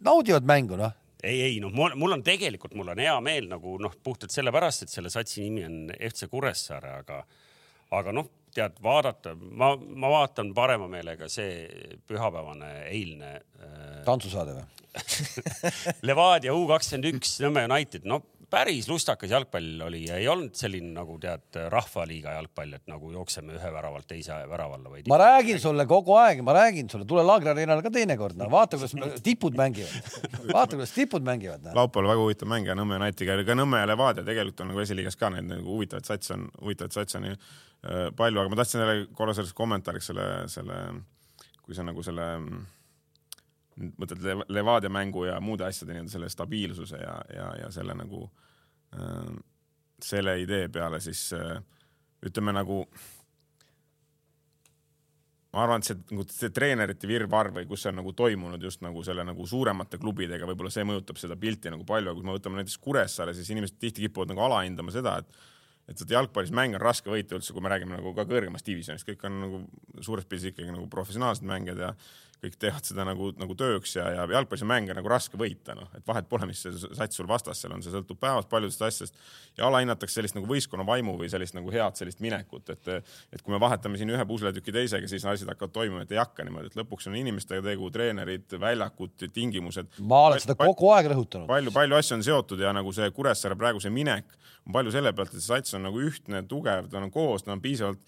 naudivad 0.00 0.46
mängu, 0.48 0.78
noh 0.80 0.92
ei, 1.24 1.40
ei 1.42 1.60
noh, 1.60 1.72
mul, 1.72 1.94
mul 1.96 2.18
on 2.18 2.22
tegelikult, 2.24 2.74
mul 2.76 2.92
on 2.92 3.00
hea 3.00 3.14
meel 3.24 3.48
nagu 3.48 3.78
noh, 3.80 3.94
puhtalt 4.04 4.34
sellepärast, 4.34 4.84
et 4.84 4.92
selle 4.92 5.12
satsi 5.12 5.46
nimi 5.46 5.64
on 5.66 5.78
FC 5.96 6.28
Kuressaare, 6.30 6.98
aga, 7.00 7.20
aga 7.96 8.14
noh, 8.14 8.28
tead 8.54 8.76
vaadata, 8.84 9.34
ma, 9.34 9.72
ma 9.74 10.10
vaatan 10.12 10.52
parema 10.54 10.86
meelega 10.90 11.28
see 11.32 11.64
pühapäevane 12.06 12.70
eilne 12.90 13.32
äh.... 13.34 14.02
tantsusaade 14.06 14.54
või 14.58 14.70
Levadia 16.06 16.54
U 16.54 16.68
kakskümmend 16.70 17.08
üks 17.16 17.38
Nõmme 17.42 17.64
United, 17.66 18.04
no 18.06 18.20
päris 18.50 18.88
lustakas 18.88 19.30
jalgpall 19.30 19.80
oli 19.86 20.04
ja 20.06 20.18
ei 20.20 20.28
olnud 20.28 20.54
selline 20.58 20.92
nagu 20.94 21.16
tead 21.22 21.58
rahvaliiga 21.72 22.34
jalgpall, 22.36 22.74
et 22.76 22.84
nagu 22.90 23.10
jookseme 23.12 23.54
ühe 23.56 23.70
väravalt 23.72 24.06
teise 24.10 24.36
värava 24.50 24.78
alla, 24.78 24.92
vaid. 24.92 25.08
ma 25.10 25.18
räägin 25.20 25.60
sulle 25.62 25.86
kogu 25.90 26.16
aeg, 26.20 26.42
ma 26.46 26.54
räägin 26.56 26.90
sulle, 26.90 27.06
tule 27.08 27.24
Laagri 27.26 27.52
areenale 27.54 27.84
ka 27.84 27.92
teinekord, 27.94 28.38
no 28.40 28.50
vaata, 28.52 28.80
kuidas 28.80 29.22
tipud 29.24 29.56
mängivad. 29.58 30.20
vaata, 30.52 30.76
kuidas 30.76 30.94
tipud 30.96 31.26
mängivad 31.26 31.64
no.. 31.64 31.74
laupäeval 31.80 32.12
väga 32.12 32.26
huvitav 32.26 32.52
mäng 32.52 32.68
ja 32.68 32.78
Nõmme 32.78 33.00
Unitediga, 33.00 33.38
ka 33.46 33.58
Nõmme 33.58 33.82
ja 33.82 33.90
Levadia 33.90 34.26
tegelikult 34.26 34.64
on 34.64 34.72
nagu 34.72 34.84
esiliigas 34.84 35.18
ka 35.20 35.32
neid 35.34 35.48
nagu 35.50 35.76
huvitavaid 35.76 36.08
satse 36.08 36.36
on, 36.36 36.48
huvitavaid 36.62 36.98
satse 36.98 37.20
on 37.20 37.30
äh, 37.32 38.08
palju, 38.16 38.42
aga 38.42 38.52
ma 38.52 38.60
tahtsin 38.62 38.84
jälle 38.84 39.10
korra 39.16 39.36
sellest 39.36 39.56
kommentaariks 39.58 40.12
selle, 40.12 40.30
selle, 40.52 40.80
kui 41.62 41.76
sa 41.76 41.86
nagu 41.86 42.02
selle 42.06 42.30
mõtled 43.76 44.44
Levadia 44.48 44.90
mängu 44.92 45.24
ja 45.26 45.40
muude 45.42 45.66
asjade 45.66 45.94
nii-öelda 45.94 46.12
selle 46.12 46.30
stabiilsuse 46.30 47.00
ja, 47.00 47.16
ja, 47.34 47.48
ja 47.64 47.70
selle 47.74 47.96
nagu 47.98 48.24
äh, 48.94 49.34
selle 50.02 50.38
idee 50.42 50.68
peale, 50.68 51.00
siis 51.02 51.26
äh, 51.36 51.58
ütleme 52.24 52.54
nagu 52.54 52.84
ma 55.54 55.62
arvan, 55.62 55.82
et 55.82 55.88
see 55.88 55.98
nagu 56.10 56.26
see 56.34 56.52
treenerite 56.54 57.08
virvarr 57.08 57.52
või 57.54 57.66
kus 57.70 57.84
see 57.84 57.92
on 57.92 58.00
nagu 58.02 58.12
toimunud 58.16 58.62
just 58.62 58.82
nagu 58.84 59.02
selle 59.06 59.24
nagu 59.26 59.46
suuremate 59.46 60.00
klubidega, 60.02 60.48
võib-olla 60.50 60.72
see 60.74 60.86
mõjutab 60.88 61.20
seda 61.20 61.38
pilti 61.40 61.72
nagu 61.72 61.86
palju, 61.86 62.10
aga 62.10 62.18
kui 62.18 62.28
me 62.28 62.36
võtame 62.36 62.60
näiteks 62.60 62.78
Kuressaare, 62.82 63.34
siis 63.36 63.50
inimesed 63.54 63.78
tihti 63.78 64.06
kipuvad 64.06 64.32
nagu 64.32 64.46
alahindama 64.48 64.94
seda, 64.94 65.18
et 65.22 65.52
et 65.84 66.00
seda 66.00 66.14
jalgpallis 66.16 66.52
mäng 66.56 66.78
on 66.78 66.80
raske 66.80 67.10
võita 67.12 67.36
üldse, 67.36 67.52
kui 67.52 67.60
me 67.60 67.68
räägime 67.68 67.98
nagu 67.98 68.14
ka 68.16 68.24
kõrgemast 68.28 68.64
divisjonist, 68.64 69.04
kõik 69.04 69.26
on 69.28 69.34
nagu 69.42 69.58
suures 70.00 70.24
pildis 70.24 70.48
ikkagi 70.48 70.72
nagu 70.72 70.86
professionaalsed 70.88 71.44
mängijad 71.44 71.82
ja 71.82 71.90
kõik 72.44 72.56
teevad 72.60 72.86
seda 72.86 73.06
nagu, 73.06 73.30
nagu 73.40 73.56
tööks 73.58 73.96
ja, 73.96 74.06
ja 74.14 74.26
jalgpallis 74.36 74.64
on 74.64 74.70
mänge 74.70 74.96
nagu 74.96 75.10
raske 75.10 75.38
võita, 75.40 75.76
noh, 75.78 75.88
et 75.96 76.04
vahet 76.06 76.28
pole, 76.30 76.48
mis 76.50 76.60
see 76.64 76.74
sats 76.84 77.18
sul 77.18 77.28
vastas 77.30 77.62
seal 77.62 77.74
on, 77.74 77.82
see 77.84 77.92
sõltub 77.94 78.20
päevast 78.20 78.50
paljudest 78.52 78.84
asjadest 78.86 79.18
ja 79.58 79.66
alahinnatakse 79.68 80.20
sellist 80.20 80.38
nagu 80.38 80.48
võistkonna 80.50 80.86
vaimu 80.88 81.16
või 81.20 81.30
sellist 81.32 81.56
nagu 81.56 81.72
head 81.74 81.98
sellist 82.00 82.22
minekut, 82.24 82.70
et, 82.74 82.92
et 83.34 83.42
kui 83.42 83.54
me 83.54 83.60
vahetame 83.62 84.00
siin 84.00 84.12
ühe 84.14 84.28
pusletüki 84.28 84.74
teisega, 84.74 85.10
siis 85.10 85.26
asjad 85.26 85.52
hakkavad 85.54 85.74
toimuma, 85.74 86.04
et 86.04 86.14
ei 86.14 86.20
hakka 86.22 86.46
niimoodi, 86.46 86.72
et 86.72 86.78
lõpuks 86.78 87.10
on 87.10 87.18
inimestega 87.20 87.64
tegu, 87.66 87.90
treenerid, 87.94 88.58
väljakud, 88.60 89.28
tingimused. 89.34 90.00
ma 90.04 90.26
olen 90.30 90.42
seda 90.44 90.58
kogu 90.60 90.92
aeg 90.94 91.10
rõhutanud. 91.14 91.50
palju, 91.50 91.74
palju 91.74 92.00
asju 92.00 92.18
on 92.18 92.26
seotud 92.26 92.64
ja 92.64 92.74
nagu 92.76 92.92
see 92.94 93.10
Kuressaare 93.14 93.58
praegu 93.58 93.82
see 93.82 93.92
minek 93.94 94.28
on 94.64 94.72
palju 94.72 94.94
selle 94.94 95.12
pealt, 95.16 95.32
et 95.32 95.40
see 95.40 95.50
sats 95.50 95.76
on 95.76 95.84
nagu 95.86 96.00
ühtne, 96.00 96.42
tugev, 96.48 96.88
ta 96.90 97.00
on 97.00 97.12
koos, 97.12 97.44
ta 97.44 97.52
on 97.54 97.62
piisavalt 97.64 98.00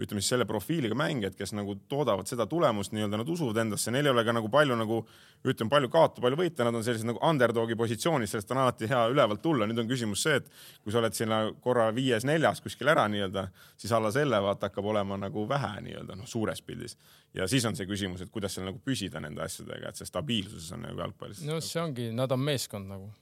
ütleme 0.00 0.22
siis 0.22 0.32
selle 0.34 0.46
profiiliga 0.48 0.96
mängijad, 0.98 1.36
kes 1.38 1.52
nagu 1.54 1.76
toodavad 1.88 2.26
seda 2.26 2.46
tulemust, 2.50 2.92
nii-öelda 2.94 3.20
nad 3.20 3.30
usuvad 3.30 3.60
endasse, 3.62 3.92
neil 3.94 4.08
ei 4.08 4.12
ole 4.14 4.24
ka 4.26 4.34
nagu 4.34 4.50
palju 4.50 4.76
nagu 4.78 5.00
ütleme, 5.46 5.70
palju 5.70 5.90
kaotada, 5.92 6.24
palju 6.24 6.38
võita, 6.40 6.66
nad 6.66 6.74
on 6.74 6.84
sellised 6.86 7.06
nagu 7.08 7.22
underdogi 7.22 7.76
positsioonis, 7.78 8.34
sellest 8.34 8.50
on 8.50 8.62
alati 8.64 8.90
hea 8.90 9.04
ülevalt 9.12 9.42
tulla. 9.42 9.68
nüüd 9.70 9.84
on 9.84 9.90
küsimus 9.90 10.26
see, 10.26 10.40
et 10.42 10.50
kui 10.82 10.92
sa 10.92 11.02
oled 11.02 11.14
sinna 11.14 11.40
korra 11.62 11.90
viies-neljas 11.94 12.62
kuskil 12.64 12.90
ära 12.90 13.06
nii-öelda, 13.12 13.48
siis 13.76 13.92
alla 13.94 14.10
selle 14.14 14.40
vaata 14.42 14.70
hakkab 14.70 14.92
olema 14.94 15.18
nagu 15.20 15.48
vähe 15.48 15.74
nii-öelda 15.88 16.18
noh, 16.18 16.26
suures 16.26 16.62
pildis. 16.62 16.98
ja 17.34 17.46
siis 17.50 17.64
on 17.64 17.76
see 17.76 17.86
küsimus, 17.86 18.22
et 18.22 18.30
kuidas 18.34 18.54
seal 18.54 18.66
nagu 18.66 18.82
püsida 18.82 19.22
nende 19.22 19.42
asjadega, 19.46 19.90
et 19.90 20.00
see 20.00 20.10
stabiilsus 20.10 20.72
on 20.74 20.88
nagu 20.88 21.06
jalgpallis. 21.06 21.44
no 21.46 21.60
see 21.60 21.82
ongi, 21.82 22.10
nad 22.12 22.32
on 22.32 22.42
meeskond 22.42 22.90
nagu 22.90 23.12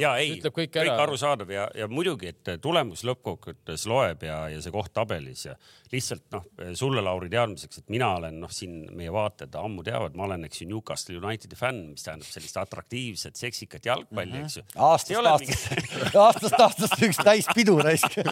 ja 0.00 0.14
ei, 0.20 0.36
kõik, 0.44 0.70
kõik 0.74 0.92
arusaadav 0.92 1.50
ja, 1.50 1.64
ja 1.76 1.88
muidugi, 1.90 2.32
et 2.32 2.54
tulemus 2.62 3.04
lõppkokkuvõttes 3.06 3.86
loeb 3.90 4.22
ja, 4.26 4.44
ja 4.52 4.60
see 4.62 4.72
koht 4.74 4.92
tabelis 4.94 5.46
ja 5.48 5.54
lihtsalt 5.92 6.24
noh, 6.34 6.46
sulle 6.78 7.02
Lauri 7.04 7.30
teadmiseks, 7.32 7.82
et 7.82 7.92
mina 7.94 8.08
olen 8.18 8.40
noh, 8.42 8.52
siin 8.52 8.84
meie 8.96 9.12
vaatajad 9.14 9.54
ammu 9.60 9.84
teavad, 9.86 10.16
ma 10.18 10.26
olen, 10.28 10.46
eks 10.48 10.62
ju, 10.62 10.68
Newcastle 10.70 11.18
Unitedi 11.20 11.58
fänn, 11.58 11.92
mis 11.94 12.06
tähendab 12.06 12.28
sellist 12.30 12.58
atraktiivset, 12.60 13.36
seksikat 13.38 13.86
jalgpalli 13.90 14.32
mm, 14.32 14.38
-hmm. 14.38 14.44
eks 14.44 14.56
ju. 14.56 14.62
aastast 14.76 15.26
aastast 15.34 15.70
mingi... 15.70 16.18
aastast 16.26 16.60
aastast 16.68 17.06
üks 17.08 17.22
täispidu 17.22 17.78
raisk 17.82 18.18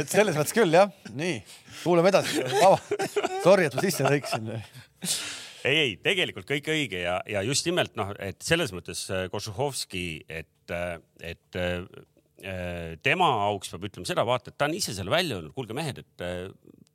et 0.00 0.08
selles 0.10 0.36
mõttes 0.36 0.54
küll 0.56 0.72
jah, 0.74 0.92
nii, 1.16 1.40
kuulame 1.82 2.12
edasi. 2.12 2.44
Sorry, 3.44 3.68
et 3.68 3.76
ma 3.76 3.84
sisse 3.84 4.06
lõikasin 4.06 4.52
ei, 5.66 5.78
ei 5.82 5.94
tegelikult 6.02 6.46
kõik 6.48 6.68
õige 6.72 7.02
ja, 7.02 7.16
ja 7.30 7.42
just 7.46 7.66
nimelt 7.68 7.96
noh, 7.98 8.12
et 8.22 8.38
selles 8.44 8.72
mõttes 8.74 9.06
äh, 9.12 9.26
Košuhovski, 9.32 10.06
et, 10.28 10.74
äh, 10.74 10.96
et 11.34 11.58
äh, 11.60 11.82
tema 13.02 13.28
auks 13.48 13.72
peab 13.72 13.86
ütlema 13.88 14.08
seda, 14.08 14.26
vaata, 14.28 14.52
et 14.52 14.58
ta 14.60 14.68
on 14.68 14.76
ise 14.76 14.94
selle 14.94 15.12
välja 15.12 15.38
öelnud, 15.38 15.54
kuulge 15.56 15.74
mehed, 15.76 16.02
et 16.02 16.24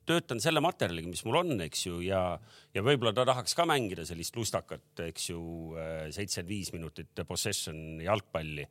töötan 0.06 0.38
selle 0.42 0.62
materjaliga, 0.62 1.10
mis 1.10 1.24
mul 1.26 1.40
on, 1.40 1.50
eks 1.66 1.82
ju, 1.88 1.98
ja, 2.06 2.22
ja 2.74 2.84
võib-olla 2.86 3.10
ta 3.16 3.26
tahaks 3.26 3.56
ka 3.58 3.66
mängida 3.68 4.06
sellist 4.06 4.38
lustakat, 4.38 4.86
eks 5.08 5.28
ju, 5.32 5.42
seitsekümmend 6.14 6.48
viis 6.48 6.70
minutit 6.74 7.24
possession 7.26 8.00
jalgpalli 8.02 8.68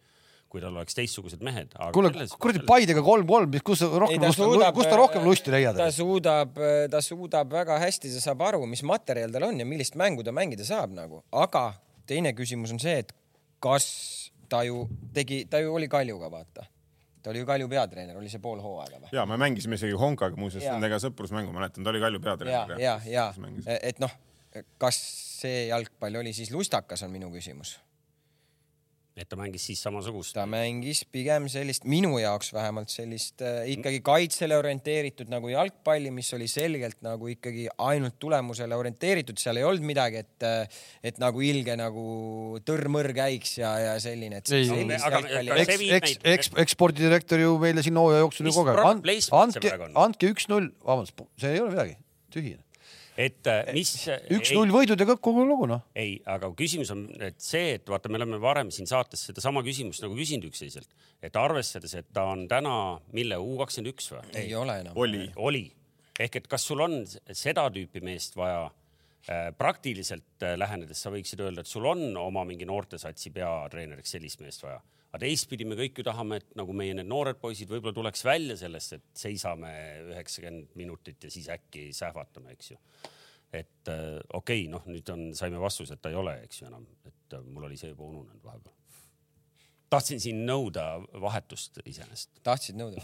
kui 0.51 0.61
tal 0.63 0.75
oleks 0.75 0.97
teistsugused 0.97 1.43
mehed. 1.45 1.71
kuule, 1.95 2.11
kuradi 2.41 2.63
Paidega 2.67 3.03
kolm-kolm, 3.05 3.53
kus 3.65 3.83
rohkem, 3.85 4.25
kus, 4.25 4.41
kus 4.75 4.89
ta 4.89 4.97
rohkem 4.99 5.23
lusti 5.27 5.53
leiad? 5.53 5.79
ta 5.79 5.87
suudab, 5.95 6.59
ta 6.91 7.01
suudab 7.05 7.53
väga 7.55 7.79
hästi, 7.85 8.11
ta 8.15 8.23
saab 8.25 8.43
aru, 8.49 8.65
mis 8.69 8.83
materjal 8.87 9.31
tal 9.31 9.47
on 9.47 9.63
ja 9.63 9.67
millist 9.67 9.95
mängu 9.99 10.25
ta 10.27 10.35
mängida 10.35 10.67
saab 10.67 10.91
nagu, 10.97 11.23
aga 11.31 11.69
teine 12.09 12.35
küsimus 12.37 12.73
on 12.75 12.81
see, 12.83 12.99
et 13.05 13.13
kas 13.63 13.87
ta 14.51 14.65
ju 14.67 14.83
tegi, 15.15 15.45
ta 15.49 15.61
ju 15.63 15.71
oli 15.77 15.87
Kaljuga, 15.91 16.31
vaata 16.33 16.67
ta 17.21 17.29
oli 17.29 17.43
ju 17.43 17.47
Kalju 17.47 17.69
peatreener, 17.71 18.17
oli 18.17 18.31
see 18.33 18.41
pool 18.43 18.59
hooaega 18.63 18.97
või? 18.97 19.13
ja, 19.15 19.23
me 19.29 19.37
mängisime 19.39 19.79
isegi 19.79 19.95
Honkaga 19.97 20.39
muuseas 20.39 20.65
nendega 20.67 20.99
sõprusmängu, 21.03 21.53
mäletan, 21.55 21.85
ta 21.85 21.93
oli 21.93 22.01
Kalju 22.03 22.23
peatreener. 22.23 22.75
ja, 22.81 22.97
ja, 23.05 23.29
ja, 23.31 23.77
et 23.77 24.01
noh, 24.03 24.11
kas 24.81 24.99
see 25.45 25.69
jalgpall 25.69 26.19
oli 26.19 26.35
siis 26.35 26.51
lustakas, 26.51 27.05
on 27.07 27.13
minu 27.13 27.31
küsimus 27.31 27.77
et 29.17 29.27
ta 29.27 29.35
mängis 29.35 29.65
siis 29.67 29.81
samasugust? 29.83 30.33
ta 30.37 30.45
mängis 30.49 31.03
pigem 31.11 31.47
sellist, 31.51 31.83
minu 31.89 32.13
jaoks 32.21 32.53
vähemalt 32.55 32.91
sellist 32.93 33.43
äh, 33.43 33.65
ikkagi 33.73 33.99
kaitsele 34.05 34.55
orienteeritud 34.59 35.31
nagu 35.31 35.51
jalgpalli, 35.51 36.13
mis 36.15 36.31
oli 36.37 36.47
selgelt 36.51 37.01
nagu 37.03 37.27
ikkagi 37.33 37.67
ainult 37.83 38.15
tulemusele 38.23 38.77
orienteeritud, 38.77 39.39
seal 39.41 39.59
ei 39.59 39.67
olnud 39.67 39.85
midagi, 39.91 40.23
et, 40.23 40.47
äh, 40.47 40.81
et 41.11 41.19
nagu 41.21 41.43
ilge 41.43 41.75
nagu 41.79 42.05
tõrr-mõrr 42.67 43.15
käiks 43.17 43.57
ja, 43.59 43.73
ja 43.89 43.99
selline, 44.03 44.39
et. 44.39 44.53
eks, 44.55 45.85
eks, 45.99 46.17
eks, 46.35 46.51
ekspordidirektor 46.65 47.43
ju 47.43 47.55
meile 47.61 47.83
siin 47.83 47.99
hooaja 47.99 48.23
jooksul 48.23 48.47
ju 48.47 48.57
kogu 48.61 48.75
aeg, 48.77 49.07
andke, 49.43 49.77
andke 49.91 50.33
üks-null, 50.33 50.71
vabandust, 50.87 51.27
see 51.41 51.57
ei 51.57 51.63
ole 51.63 51.75
midagi, 51.75 51.97
tühine 52.31 52.63
et 53.21 53.49
äh, 53.49 53.73
mis. 53.75 53.91
üks-null 54.33 54.73
võidud 54.73 55.01
ja 55.01 55.07
kogu 55.13 55.45
lugu 55.47 55.67
noh. 55.69 55.83
ei, 55.97 56.15
aga 56.29 56.51
küsimus 56.57 56.93
on, 56.95 57.05
et 57.21 57.37
see, 57.43 57.75
et 57.77 57.91
vaata, 57.91 58.11
me 58.11 58.19
oleme 58.21 58.39
varem 58.41 58.71
siin 58.73 58.89
saates 58.89 59.27
sedasama 59.29 59.63
küsimust 59.65 60.03
nagu 60.05 60.17
küsinud 60.17 60.49
üksteiselt, 60.49 60.89
et 61.21 61.37
arvestades, 61.39 61.93
et 61.99 62.09
ta 62.13 62.25
on 62.31 62.47
täna, 62.51 62.75
mille 63.15 63.37
U 63.41 63.57
kakskümmend 63.61 63.93
üks 63.93 64.11
või? 64.13 64.25
ei 64.41 64.55
ole 64.57 64.81
enam. 64.83 64.97
oli. 64.97 65.27
oli 65.35 65.67
ehk 66.19 66.41
et 66.41 66.47
kas 66.51 66.65
sul 66.67 66.83
on 66.83 67.01
seda 67.07 67.67
tüüpi 67.73 68.01
meest 68.05 68.35
vaja 68.37 68.65
äh, 68.67 69.49
praktiliselt 69.57 70.45
äh, 70.45 70.55
lähenedes 70.59 71.01
sa 71.03 71.13
võiksid 71.13 71.43
öelda, 71.43 71.63
et 71.63 71.71
sul 71.71 71.87
on 71.89 72.09
oma 72.19 72.45
mingi 72.47 72.67
noortesatsi 72.69 73.33
peatreeneriks 73.35 74.17
sellist 74.17 74.43
meest 74.43 74.65
vaja 74.65 74.81
aga 75.11 75.25
teistpidi 75.25 75.67
me 75.67 75.75
kõik 75.75 75.99
ju 75.99 76.05
tahame, 76.07 76.39
et 76.39 76.53
nagu 76.59 76.73
meie 76.75 76.95
need 76.95 77.09
noored 77.09 77.39
poisid 77.41 77.69
võib-olla 77.71 77.95
tuleks 77.95 78.23
välja 78.23 78.55
sellest, 78.61 78.95
et 78.95 79.23
seisame 79.23 79.71
üheksakümmend 80.07 80.77
minutit 80.79 81.27
ja 81.27 81.31
siis 81.33 81.49
äkki 81.51 81.89
sähvatame, 81.95 82.55
eks 82.55 82.71
ju. 82.71 82.79
et 83.51 83.91
äh, 83.91 84.19
okei 84.31 84.63
okay,, 84.63 84.69
noh, 84.71 84.87
nüüd 84.87 85.11
on, 85.11 85.25
saime 85.35 85.59
vastuse, 85.59 85.97
et 85.97 86.03
ta 86.03 86.13
ei 86.13 86.19
ole, 86.19 86.37
eks 86.45 86.61
ju 86.61 86.69
enam, 86.69 86.87
et 87.03 87.35
äh, 87.35 87.43
mul 87.43 87.67
oli 87.67 87.79
see 87.79 87.91
juba 87.91 88.07
ununenud 88.07 88.43
vahepeal. 88.43 88.75
tahtsin 89.91 90.23
siin 90.23 90.45
nõuda 90.47 90.87
vahetust 91.27 91.83
iseenesest. 91.83 92.39
tahtsid 92.47 92.79
nõuda? 92.79 93.03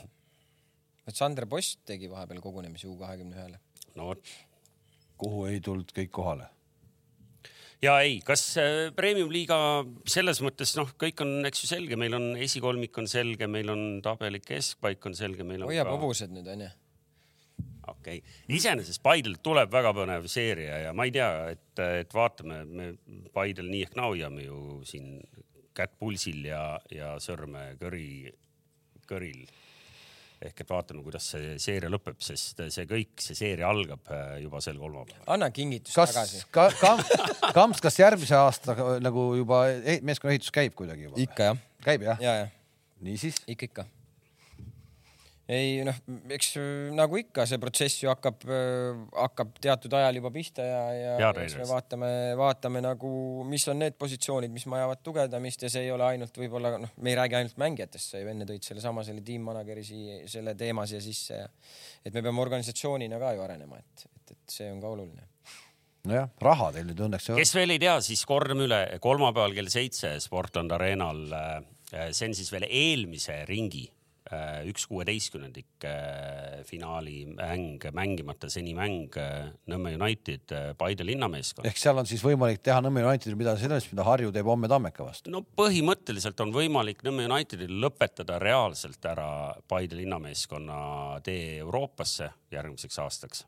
et 1.08 1.16
Sander 1.16 1.48
Post 1.48 1.84
tegi 1.88 2.08
vahepeal 2.12 2.40
kogunemise 2.44 2.88
U 2.88 2.96
kahekümne 3.00 3.36
ühele. 3.36 3.60
no 4.00 4.14
vot. 4.14 4.38
kuhu 5.20 5.50
ei 5.52 5.60
tulnud 5.60 5.92
kõik 5.92 6.16
kohale 6.16 6.48
ja 7.84 7.98
ei, 8.04 8.18
kas 8.26 8.44
äh, 8.62 8.90
premium-liiga 8.98 9.58
selles 10.10 10.42
mõttes 10.46 10.74
noh, 10.80 10.90
kõik 11.00 11.22
on, 11.26 11.38
eks 11.50 11.64
ju 11.64 11.70
selge, 11.70 12.00
meil 12.00 12.16
on 12.18 12.32
esikolmik 12.42 12.98
on 13.02 13.10
selge, 13.12 13.50
meil 13.52 13.70
on 13.74 13.86
tabeli 14.06 14.42
keskpaik 14.44 15.06
on 15.10 15.18
selge, 15.18 15.46
meil 15.48 15.64
on. 15.64 15.72
hoiab 15.72 15.90
ka... 15.90 15.96
hobused 15.98 16.34
nüüd 16.34 16.50
onju. 16.56 16.70
okei 17.94 18.22
okay., 18.22 18.24
iseenesest 18.58 19.04
Paidelt 19.06 19.44
tuleb 19.46 19.72
väga 19.74 19.94
põnev 19.98 20.30
seeria 20.32 20.82
ja 20.88 20.96
ma 20.98 21.08
ei 21.08 21.14
tea, 21.16 21.30
et, 21.54 21.84
et 22.02 22.18
vaatame, 22.18 22.64
me 22.66 22.92
Paidel 23.36 23.70
nii 23.70 23.86
ehk 23.88 24.00
naa 24.00 24.10
hoiame 24.12 24.48
ju 24.48 24.82
siin 24.88 25.22
kätt 25.78 25.94
pulsil 26.02 26.42
ja, 26.50 26.64
ja 26.90 27.14
sõrme 27.22 27.70
kõri, 27.82 28.34
kõril 29.10 29.46
ehk 30.42 30.62
et 30.62 30.70
vaatame, 30.70 31.02
kuidas 31.06 31.30
see 31.34 31.56
seeria 31.62 31.90
lõpeb, 31.92 32.20
sest 32.24 32.62
see 32.74 32.86
kõik, 32.90 33.16
see 33.24 33.38
seeria 33.38 33.70
algab 33.72 34.12
äh, 34.14 34.38
juba 34.44 34.62
sel 34.64 34.78
kolmapäeval. 34.82 35.26
anna 35.34 35.50
kingitus 35.54 35.98
kas, 35.98 36.14
tagasi 36.14 36.44
ka,. 36.54 36.70
Ka, 36.78 37.52
Kamps, 37.58 37.82
kas 37.84 37.98
järgmise 38.00 38.38
aasta 38.38 38.78
nagu 39.04 39.30
juba 39.40 39.66
e-, 39.74 40.00
meeskonna 40.06 40.36
ehitus 40.36 40.54
käib 40.54 40.78
kuidagi 40.78 41.10
juba? 41.10 41.22
ikka 41.26 41.52
jah. 41.52 41.62
käib 41.88 42.06
jah 42.10 42.22
ja,? 42.24 42.40
Ja. 42.44 42.50
niisiis? 43.02 43.42
ikka, 43.48 43.72
ikka 43.72 43.88
ei 45.48 45.84
noh, 45.88 45.96
eks 46.36 46.50
nagu 46.96 47.20
ikka, 47.22 47.46
see 47.48 47.60
protsess 47.62 48.02
ju 48.02 48.10
hakkab, 48.12 48.42
hakkab 49.16 49.54
teatud 49.64 49.94
ajal 49.96 50.20
juba 50.20 50.32
pihta 50.36 50.66
ja, 50.66 50.82
ja, 50.92 51.14
ja 51.22 51.30
eks 51.44 51.56
me 51.62 51.68
vaatame, 51.70 52.10
vaatame 52.40 52.82
nagu, 52.84 53.12
mis 53.48 53.64
on 53.72 53.80
need 53.80 53.96
positsioonid, 54.00 54.52
mis 54.52 54.68
vajavad 54.68 55.02
tugevdamist 55.06 55.64
ja 55.64 55.72
see 55.72 55.86
ei 55.88 55.94
ole 55.96 56.04
ainult 56.10 56.36
võib-olla 56.42 56.74
noh, 56.84 56.92
me 57.00 57.14
ei 57.14 57.20
räägi 57.20 57.40
ainult 57.40 57.64
mängijatest, 57.64 58.12
sa 58.12 58.24
ju 58.24 58.34
enne 58.34 58.48
tõid 58.50 58.68
sellesama 58.68 59.06
selle 59.08 59.24
tiim-manager'i 59.28 59.88
siia, 59.88 60.20
selle 60.32 60.56
teema 60.60 60.88
siia 60.90 61.02
sisse 61.04 61.40
ja 61.40 61.48
et 62.04 62.12
me 62.12 62.22
peame 62.22 62.44
organisatsioonina 62.44 63.20
ka 63.22 63.34
ju 63.38 63.48
arenema, 63.48 63.80
et, 63.80 64.08
et, 64.12 64.36
et 64.36 64.60
see 64.60 64.72
on 64.74 64.84
ka 64.84 64.92
oluline 64.92 65.30
nojah, 66.08 66.32
raha 66.44 66.74
teil 66.76 66.92
nüüd 66.92 67.08
õnneks 67.08 67.30
ei 67.30 67.36
ole. 67.36 67.44
kes 67.46 67.56
veel 67.56 67.76
ei 67.76 67.86
tea, 67.88 68.00
siis 68.04 68.28
kordame 68.28 68.68
üle, 68.68 68.84
kolmapäeval 69.04 69.56
kell 69.56 69.72
seitse 69.72 70.18
Sportland 70.24 70.76
Arenal. 70.76 71.24
Äh, 71.36 72.10
see 72.12 72.28
on 72.28 72.36
siis 72.36 72.52
veel 72.52 72.68
eelmise 72.68 73.46
ringi 73.48 73.88
Äh, 73.88 73.97
üks 74.68 74.86
kuueteistkümnendik 74.90 75.86
äh, 75.88 76.64
finaali 76.68 77.26
mäng, 77.32 77.84
mängimata 77.96 78.50
seni 78.52 78.74
mäng 78.78 79.16
äh, 79.22 79.50
Nõmme 79.72 79.94
United, 79.98 80.54
Paide 80.78 81.06
linnameeskond. 81.08 81.68
ehk 81.70 81.80
seal 81.80 81.98
on 82.00 82.10
siis 82.10 82.24
võimalik 82.26 82.62
teha 82.66 82.82
Nõmme 82.84 83.06
Unitedil 83.08 83.38
midagi 83.40 83.64
sellist, 83.66 83.92
mida 83.94 84.06
Harju 84.08 84.34
teeb 84.36 84.50
homme 84.50 84.70
Tammeka 84.72 85.06
vastu? 85.08 85.32
no 85.34 85.44
põhimõtteliselt 85.60 86.40
on 86.44 86.54
võimalik 86.56 87.04
Nõmme 87.08 87.28
Unitedil 87.30 87.72
lõpetada 87.84 88.40
reaalselt 88.44 89.06
ära 89.08 89.30
Paide 89.68 90.00
linnameeskonna 90.02 91.22
tee 91.26 91.58
Euroopasse 91.62 92.32
järgmiseks 92.52 93.00
aastaks 93.06 93.46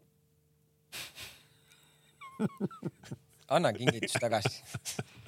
anna 3.50 3.74
kingitus 3.76 4.16
tagasi 4.22 4.64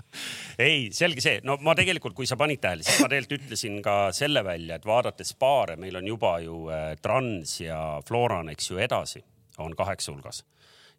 ei, 0.59 0.89
selge 0.95 1.24
see, 1.24 1.39
no 1.47 1.57
ma 1.64 1.76
tegelikult, 1.78 2.16
kui 2.18 2.30
sa 2.30 2.38
panid 2.39 2.62
tähele, 2.64 2.86
siis 2.86 3.01
ma 3.03 3.09
tegelikult 3.12 3.47
ütlesin 3.47 3.80
ka 3.86 3.95
selle 4.16 4.43
välja, 4.45 4.78
et 4.78 4.88
vaadates 4.88 5.34
paare, 5.39 5.78
meil 5.82 5.99
on 5.99 6.09
juba 6.12 6.38
ju 6.43 6.64
äh, 6.72 6.91
Trans 7.01 7.57
ja 7.64 7.82
Floran, 8.07 8.51
eks 8.53 8.72
ju, 8.72 8.82
edasi 8.82 9.24
on 9.62 9.76
kaheksa 9.78 10.14
hulgas. 10.14 10.43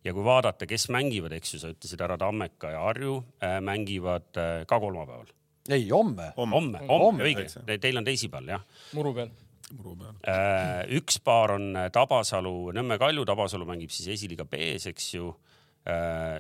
ja 0.05 0.13
kui 0.15 0.25
vaadata, 0.25 0.67
kes 0.67 0.89
mängivad, 0.95 1.33
eks 1.37 1.55
ju, 1.55 1.63
sa 1.63 1.71
ütlesid 1.73 2.03
härra 2.03 2.19
Tammeka 2.21 2.73
ja 2.75 2.83
Harju 2.89 3.21
äh, 3.43 3.61
mängivad 3.61 4.29
äh, 4.37 4.67
ka 4.67 4.81
kolmapäeval. 4.81 5.31
ei, 5.69 5.89
homme. 5.91 6.33
homme, 6.37 6.85
homme, 6.89 7.25
õige, 7.25 7.49
teil 7.81 7.99
on 7.99 8.09
teisipäeval 8.09 8.55
jah. 8.57 8.69
muru 8.99 9.15
peal 9.15 9.33
muru 9.73 9.95
peal. 9.97 10.17
üks 10.99 11.17
paar 11.25 11.55
on 11.55 11.73
Tabasalu, 11.93 12.73
Nõmme 12.77 12.99
Kalju, 13.01 13.25
Tabasalu 13.25 13.65
mängib 13.69 13.93
siis 13.95 14.11
esiliiga 14.19 14.45
B-s, 14.45 14.91
eks 14.91 15.15
ju 15.15 15.31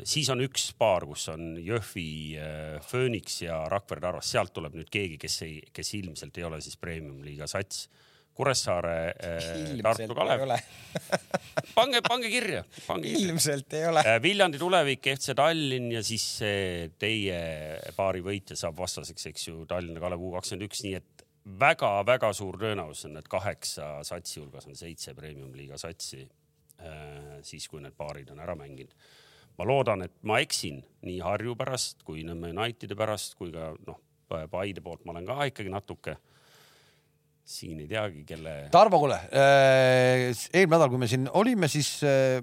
siis 0.06 0.28
on 0.30 0.42
üks 0.44 0.68
paar, 0.78 1.06
kus 1.08 1.26
on 1.32 1.56
Jõhvi 1.58 2.06
äh, 2.38 2.78
Phoenix 2.86 3.40
ja 3.42 3.64
Rakvere 3.70 4.04
Tarvas, 4.04 4.30
sealt 4.30 4.52
tuleb 4.54 4.76
nüüd 4.78 4.90
keegi, 4.92 5.18
kes 5.18 5.40
ei, 5.46 5.58
kes 5.74 5.94
ilmselt 5.98 6.38
ei 6.38 6.46
ole 6.46 6.62
siis 6.62 6.78
premium-liiga 6.78 7.48
sats. 7.50 7.88
Kuressaare, 8.32 8.92
äh, 9.20 9.72
Tartu 9.84 10.14
Kalev. 10.16 10.54
pange, 11.78 12.00
pange 12.06 12.30
kirja. 12.32 12.62
ilmselt 12.96 13.74
ei 13.76 13.88
ole. 13.90 14.04
Viljandi 14.24 14.60
tulevik, 14.62 15.10
FC 15.18 15.34
Tallinn 15.36 15.90
ja 15.92 16.00
siis 16.06 16.24
teie 17.02 17.42
paari 17.98 18.22
võitja 18.24 18.56
saab 18.56 18.78
vastaseks, 18.78 19.26
eks 19.34 19.50
ju, 19.50 19.66
Tallinna 19.68 20.00
Kalev 20.00 20.22
U 20.22 20.32
kakskümmend 20.36 20.64
üks, 20.70 20.84
nii 20.86 20.94
et 21.02 21.26
väga-väga 21.60 22.30
suur 22.38 22.56
tõenäosus 22.62 23.10
on, 23.10 23.18
et 23.20 23.28
kaheksa 23.28 23.98
satsi 24.06 24.38
hulgas 24.40 24.70
on 24.70 24.78
seitse 24.78 25.12
premium-liiga 25.18 25.76
satsi. 25.82 26.22
siis, 27.46 27.68
kui 27.70 27.82
need 27.82 27.94
paarid 27.94 28.30
on 28.32 28.40
ära 28.42 28.56
mänginud 28.58 28.94
ma 29.58 29.68
loodan, 29.68 30.06
et 30.06 30.14
ma 30.28 30.40
eksin 30.42 30.80
nii 31.06 31.20
Harju 31.24 31.56
pärast 31.58 32.02
kui 32.06 32.24
Nõmme 32.26 32.52
Unitedi 32.54 32.96
pärast 32.98 33.36
kui 33.38 33.52
ka 33.54 33.72
noh, 33.86 34.00
Paide 34.32 34.80
poolt 34.80 35.04
ma 35.04 35.12
olen 35.12 35.26
ka 35.28 35.44
ikkagi 35.50 35.72
natuke 35.72 36.16
siin 37.44 37.80
ei 37.82 37.88
teagi, 37.90 38.22
kelle. 38.24 38.52
Tarmo, 38.72 39.00
kuule 39.02 39.18
äh,, 39.34 40.30
eelmine 40.54 40.76
nädal, 40.76 40.88
kui 40.92 41.00
me 41.02 41.08
siin 41.10 41.26
olime, 41.36 41.68
siis 41.68 41.98
äh, 42.06 42.38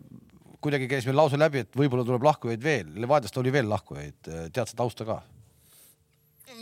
kuidagi 0.62 0.90
käis 0.92 1.08
meil 1.08 1.18
lause 1.18 1.40
läbi, 1.40 1.64
et 1.64 1.78
võib-olla 1.80 2.06
tuleb 2.08 2.26
lahkujaid 2.28 2.64
veel. 2.64 2.92
Levadiast 3.00 3.38
oli 3.42 3.54
veel 3.56 3.70
lahkujaid, 3.72 4.20
tead 4.28 4.66
sa 4.68 4.80
tausta 4.84 5.08
ka? 5.08 5.22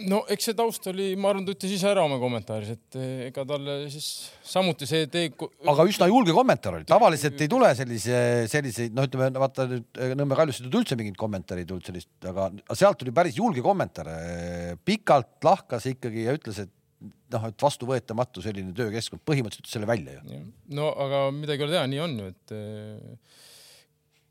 No 0.09 0.21
eks 0.31 0.49
see 0.49 0.55
taust 0.57 0.87
oli, 0.91 1.07
ma 1.19 1.31
arvan, 1.31 1.45
ta 1.47 1.53
ütles 1.55 1.73
ise 1.77 1.89
ära 1.89 2.03
oma 2.05 2.19
kommentaaris, 2.21 2.73
et 2.75 2.97
eh, 2.99 3.25
ega 3.27 3.43
talle 3.47 3.77
siis 3.91 4.07
samuti 4.45 4.87
see 4.89 5.07
tee. 5.11 5.31
aga 5.73 5.85
üsna 5.89 6.09
julge 6.11 6.35
kommentaar 6.35 6.79
oli, 6.79 6.87
tavaliselt 6.89 7.41
ei 7.43 7.51
tule 7.51 7.71
sellise, 7.77 8.21
selliseid, 8.51 8.95
noh, 8.97 9.07
ütleme 9.09 9.31
vaata 9.41 9.67
nüüd 9.71 10.01
eh, 10.01 10.15
Nõmme 10.17 10.37
Kaljust 10.39 10.61
ei 10.61 10.67
tulnud 10.67 10.81
üldse 10.81 10.99
mingit 10.99 11.19
kommentaari 11.19 11.65
ei 11.65 11.69
tulnud 11.69 11.89
sellist, 11.89 12.11
aga 12.27 12.49
sealt 12.77 13.01
tuli 13.01 13.13
päris 13.15 13.37
julge 13.39 13.63
kommentaar. 13.65 14.09
pikalt 14.85 15.43
lahkas 15.45 15.87
ikkagi 15.91 16.27
ja 16.27 16.35
ütles, 16.37 16.61
et 16.65 16.73
noh, 17.33 17.49
et 17.49 17.61
vastuvõetamatu 17.61 18.43
selline 18.43 18.73
töökeskkond, 18.77 19.23
põhimõtteliselt 19.27 19.65
ütles 19.65 19.77
selle 19.77 19.89
välja 19.89 20.17
ju. 20.17 20.41
no 20.77 20.89
aga 21.05 21.27
midagi 21.35 21.63
ei 21.63 21.67
ole 21.67 21.77
teha, 21.77 21.89
nii 21.91 22.03
on 22.05 22.17
ju, 22.21 22.31
et 22.33 22.55
eh, 22.57 23.43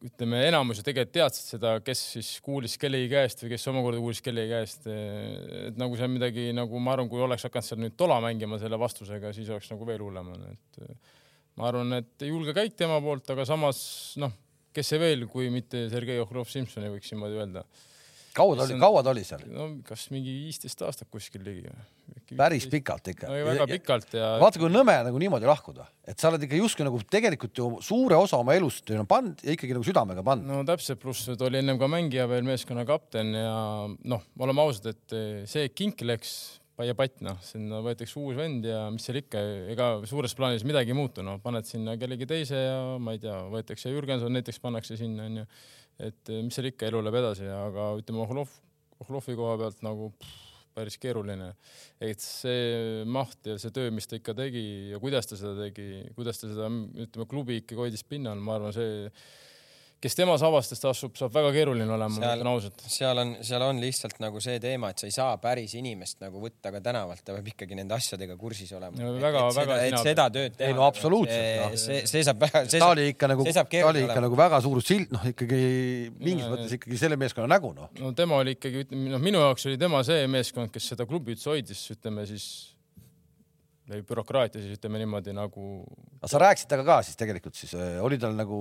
ütleme, 0.07 0.41
enamus 0.49 0.81
ju 0.81 0.85
tegelikult 0.87 1.15
teadsid 1.17 1.51
seda, 1.57 1.73
kes 1.85 2.03
siis 2.15 2.31
kuulis 2.45 2.77
kellegi 2.81 3.09
käest 3.11 3.43
või 3.43 3.53
kes 3.55 3.67
omakorda 3.73 4.03
kuulis 4.03 4.23
kellegi 4.25 4.53
käest. 4.53 4.87
et 4.87 5.79
nagu 5.81 5.99
seal 5.99 6.13
midagi 6.13 6.49
nagu 6.57 6.81
ma 6.83 6.95
arvan, 6.95 7.11
kui 7.11 7.23
oleks 7.25 7.47
hakanud 7.49 7.69
seal 7.69 7.83
nüüd 7.83 7.97
tola 7.99 8.21
mängima 8.25 8.61
selle 8.63 8.79
vastusega, 8.81 9.33
siis 9.37 9.51
oleks 9.53 9.71
nagu 9.73 9.89
veel 9.89 10.05
hullem 10.05 10.33
olnud, 10.35 10.55
et 10.55 11.59
ma 11.59 11.71
arvan, 11.71 11.99
et 12.01 12.27
julge 12.29 12.55
käik 12.57 12.77
tema 12.79 13.01
poolt, 13.03 13.29
aga 13.35 13.47
samas 13.49 13.81
noh, 14.23 14.33
kes 14.77 14.93
see 14.93 15.03
veel, 15.03 15.27
kui 15.31 15.51
mitte 15.53 15.87
Sergei 15.93 16.21
Ohrov-Simsoni 16.23 16.93
võiks 16.93 17.13
niimoodi 17.13 17.41
öelda 17.41 17.67
kaua 18.37 18.57
ta 18.59 18.67
oli, 18.67 18.79
kaua 18.81 19.03
ta 19.05 19.13
oli 19.13 19.23
seal? 19.27 19.45
no 19.51 19.69
kas 19.87 20.07
mingi 20.15 20.35
viisteist 20.45 20.83
aastat 20.87 21.09
kuskil 21.13 21.45
ligi. 21.47 21.73
päris 22.37 22.67
pikalt 22.73 23.13
ikka 23.13 23.31
no,. 23.31 23.39
väga 23.51 23.69
pikalt 23.71 24.17
ja. 24.19 24.35
vaata, 24.43 24.61
kui 24.63 24.73
nõme 24.73 24.97
nagu 25.09 25.23
niimoodi 25.23 25.49
lahkuda, 25.49 25.89
et 26.07 26.21
sa 26.21 26.31
oled 26.31 26.45
ikka 26.47 26.61
justkui 26.61 26.87
nagu 26.89 27.01
tegelikult 27.17 27.63
ju 27.63 27.71
suure 27.85 28.19
osa 28.19 28.41
oma 28.43 28.57
elust 28.59 28.93
pannud 29.09 29.43
ja 29.47 29.57
ikkagi 29.57 29.77
nagu 29.77 29.87
südamega 29.87 30.25
pannud. 30.27 30.51
no 30.51 30.67
täpselt, 30.69 31.01
pluss 31.03 31.31
ta 31.33 31.49
oli 31.49 31.63
ennem 31.63 31.81
ka 31.81 31.91
mängija 31.91 32.29
veel 32.31 32.47
meeskonna 32.47 32.87
kapten 32.89 33.35
ja 33.37 33.57
noh, 33.87 34.31
oleme 34.39 34.65
ausad, 34.67 34.93
et 34.95 35.19
see 35.51 35.69
kink 35.75 36.05
läks 36.07 36.37
ja 36.85 36.97
patt, 36.97 37.23
noh, 37.25 37.39
sinna 37.45 37.81
võetakse 37.85 38.19
uus 38.21 38.37
vend 38.37 38.67
ja 38.69 38.83
mis 38.93 39.07
seal 39.07 39.23
ikka, 39.23 39.41
ega 39.73 39.89
suures 40.09 40.35
plaanis 40.37 40.65
midagi 40.69 40.93
ei 40.93 40.99
muutu, 40.99 41.25
noh, 41.25 41.39
paned 41.41 41.65
sinna 41.69 41.97
kellegi 42.01 42.29
teise 42.29 42.59
ja 42.59 42.79
ma 43.01 43.15
ei 43.17 43.23
tea, 43.23 43.39
võetakse 43.53 43.93
Jürgenson 43.93 44.35
näiteks 44.37 44.61
pannakse 44.61 44.99
sinna 45.01 45.25
onju 45.31 45.47
et 46.03 46.33
eh, 46.33 46.43
mis 46.45 46.57
seal 46.57 46.71
ikka, 46.71 46.91
elu 46.91 47.03
läheb 47.05 47.21
edasi, 47.23 47.47
aga 47.51 47.93
ütleme 48.01 48.25
Ohlov, 48.27 48.53
Ohlovi 49.05 49.37
koha 49.39 49.57
pealt 49.61 49.83
nagu 49.85 50.11
pff, 50.17 50.45
päris 50.77 50.99
keeruline. 51.01 51.55
et 52.05 52.21
see 52.21 53.05
maht 53.09 53.49
ja 53.49 53.57
see 53.61 53.73
töö, 53.73 53.91
mis 53.95 54.09
ta 54.09 54.19
ikka 54.19 54.35
tegi 54.37 54.93
ja 54.93 55.01
kuidas 55.01 55.29
ta 55.31 55.39
seda 55.41 55.55
tegi, 55.67 56.05
kuidas 56.17 56.41
ta 56.43 56.51
seda, 56.51 56.69
ütleme, 57.07 57.29
klubi 57.31 57.61
ikkagi 57.63 57.81
hoidis 57.81 58.05
pinnal, 58.05 58.43
ma 58.45 58.59
arvan, 58.59 58.77
see 58.77 59.09
kes 60.07 60.17
temas 60.19 60.43
avastest 60.47 60.85
astub, 60.89 61.15
saab 61.19 61.35
väga 61.35 61.51
keeruline 61.55 61.91
olema, 61.91 62.15
ma 62.15 62.33
ütlen 62.37 62.51
ausalt. 62.51 62.85
seal 62.91 63.21
on, 63.23 63.33
seal 63.47 63.65
on 63.67 63.81
lihtsalt 63.83 64.21
nagu 64.23 64.41
see 64.43 64.61
teema, 64.63 64.91
et 64.93 65.03
sa 65.03 65.09
ei 65.09 65.15
saa 65.15 65.37
päris 65.43 65.75
inimest 65.79 66.23
nagu 66.23 66.41
võtta 66.43 66.73
ka 66.75 66.83
tänavalt, 66.85 67.25
ta 67.27 67.35
peab 67.37 67.51
ikkagi 67.53 67.79
nende 67.79 67.97
asjadega 67.97 68.37
kursis 68.41 68.73
olema. 68.77 69.11
väga, 69.23 69.47
väga. 69.57 69.81
et 69.89 69.99
seda 70.03 70.29
tööd 70.35 70.57
teha. 70.59 70.71
ei 70.71 70.77
no 70.77 70.87
absoluutselt. 70.87 71.79
see, 71.83 72.03
see 72.09 72.25
saab 72.27 72.45
väga. 72.47 72.65
ta 72.77 72.91
oli 72.93 73.09
ikka 73.15 73.31
nagu, 73.33 73.49
ta 73.51 73.67
oli 73.91 74.07
ikka 74.07 74.23
nagu 74.27 74.39
väga 74.39 74.63
suur 74.65 74.83
sild, 74.85 75.11
noh 75.15 75.27
ikkagi 75.33 75.61
mingis 76.21 76.49
mõttes 76.53 76.79
ikkagi 76.79 77.01
selle 77.01 77.19
meeskonna 77.21 77.51
nägu 77.57 77.73
noh. 77.77 77.91
no 78.01 78.15
tema 78.17 78.41
oli 78.43 78.57
ikkagi, 78.57 78.87
ütleme 78.87 79.13
noh, 79.17 79.23
minu 79.23 79.43
jaoks 79.43 79.69
oli 79.71 79.81
tema 79.81 80.05
see 80.07 80.27
meeskond, 80.31 80.73
kes 80.75 80.93
seda 80.95 81.09
klubi 81.09 81.35
üldse 81.35 81.51
hoidis, 81.53 81.83
ütleme 81.97 82.27
siis 82.29 82.76
bürokraatia 83.87 84.63
siis 84.63 84.79
ütleme 84.79 85.01
niimoodi 85.03 85.35
nagu. 85.37 85.85
aga 86.19 86.31
sa 86.31 86.43
rääkisid 86.43 86.71
temaga 86.71 86.97
ka 86.97 87.07
siis 87.07 87.19
tegelikult 87.21 87.59
siis 87.59 87.75
äh, 87.79 87.99
oli 88.05 88.19
tal 88.19 88.35
nagu 88.39 88.59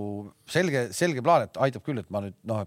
selge, 0.49 0.89
selge 0.93 1.23
plaan, 1.25 1.47
et 1.47 1.61
aitab 1.67 1.85
küll, 1.85 2.01
et 2.01 2.11
ma 2.13 2.21
nüüd 2.25 2.37
noh, 2.47 2.65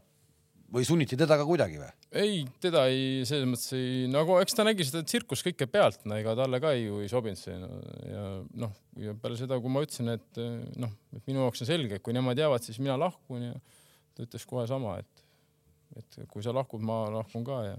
või 0.75 0.85
sunniti 0.85 1.17
teda 1.17 1.39
ka 1.41 1.47
kuidagi 1.49 1.81
või? 1.81 1.91
ei, 2.19 2.41
teda 2.63 2.85
ei, 2.91 3.25
selles 3.29 3.49
mõttes 3.49 3.73
ei, 3.77 4.07
nagu 4.11 4.39
eks 4.43 4.57
ta 4.59 4.67
nägi 4.67 4.87
seda 4.89 5.05
tsirkust 5.07 5.47
kõike 5.47 5.69
pealt, 5.71 6.03
no 6.09 6.19
ega 6.19 6.35
talle 6.39 6.61
ka 6.65 6.73
ju 6.77 7.03
ei 7.05 7.11
sobinud 7.13 7.41
see 7.41 7.57
no, 7.61 7.69
ja 8.09 8.25
noh, 8.65 8.75
ja 9.01 9.15
peale 9.23 9.39
seda, 9.41 9.61
kui 9.63 9.73
ma 9.73 9.85
ütlesin, 9.85 10.11
et 10.17 10.43
noh, 10.81 10.93
et 11.15 11.23
minu 11.31 11.45
jaoks 11.45 11.65
on 11.65 11.71
selge, 11.71 11.99
et 11.99 12.05
kui 12.05 12.17
nemad 12.17 12.41
jäävad, 12.41 12.65
siis 12.65 12.81
mina 12.83 12.99
lahkun 13.01 13.51
ja 13.51 13.55
ta 14.17 14.27
ütles 14.27 14.49
kohe 14.49 14.67
sama, 14.69 14.99
et, 14.99 15.25
et 16.01 16.21
kui 16.33 16.45
sa 16.45 16.57
lahkud, 16.57 16.83
ma 16.85 17.05
lahkun 17.21 17.47
ka 17.47 17.63
ja 17.69 17.79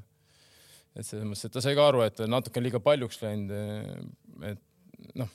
et 0.97 1.05
selles 1.05 1.27
mõttes, 1.27 1.45
et 1.45 1.53
ta 1.53 1.61
sai 1.63 1.75
ka 1.77 1.85
aru, 1.91 2.01
et 2.05 2.23
natuke 2.29 2.61
liiga 2.63 2.81
paljuks 2.83 3.21
läinud, 3.21 3.53
et 4.49 4.65
noh, 5.19 5.29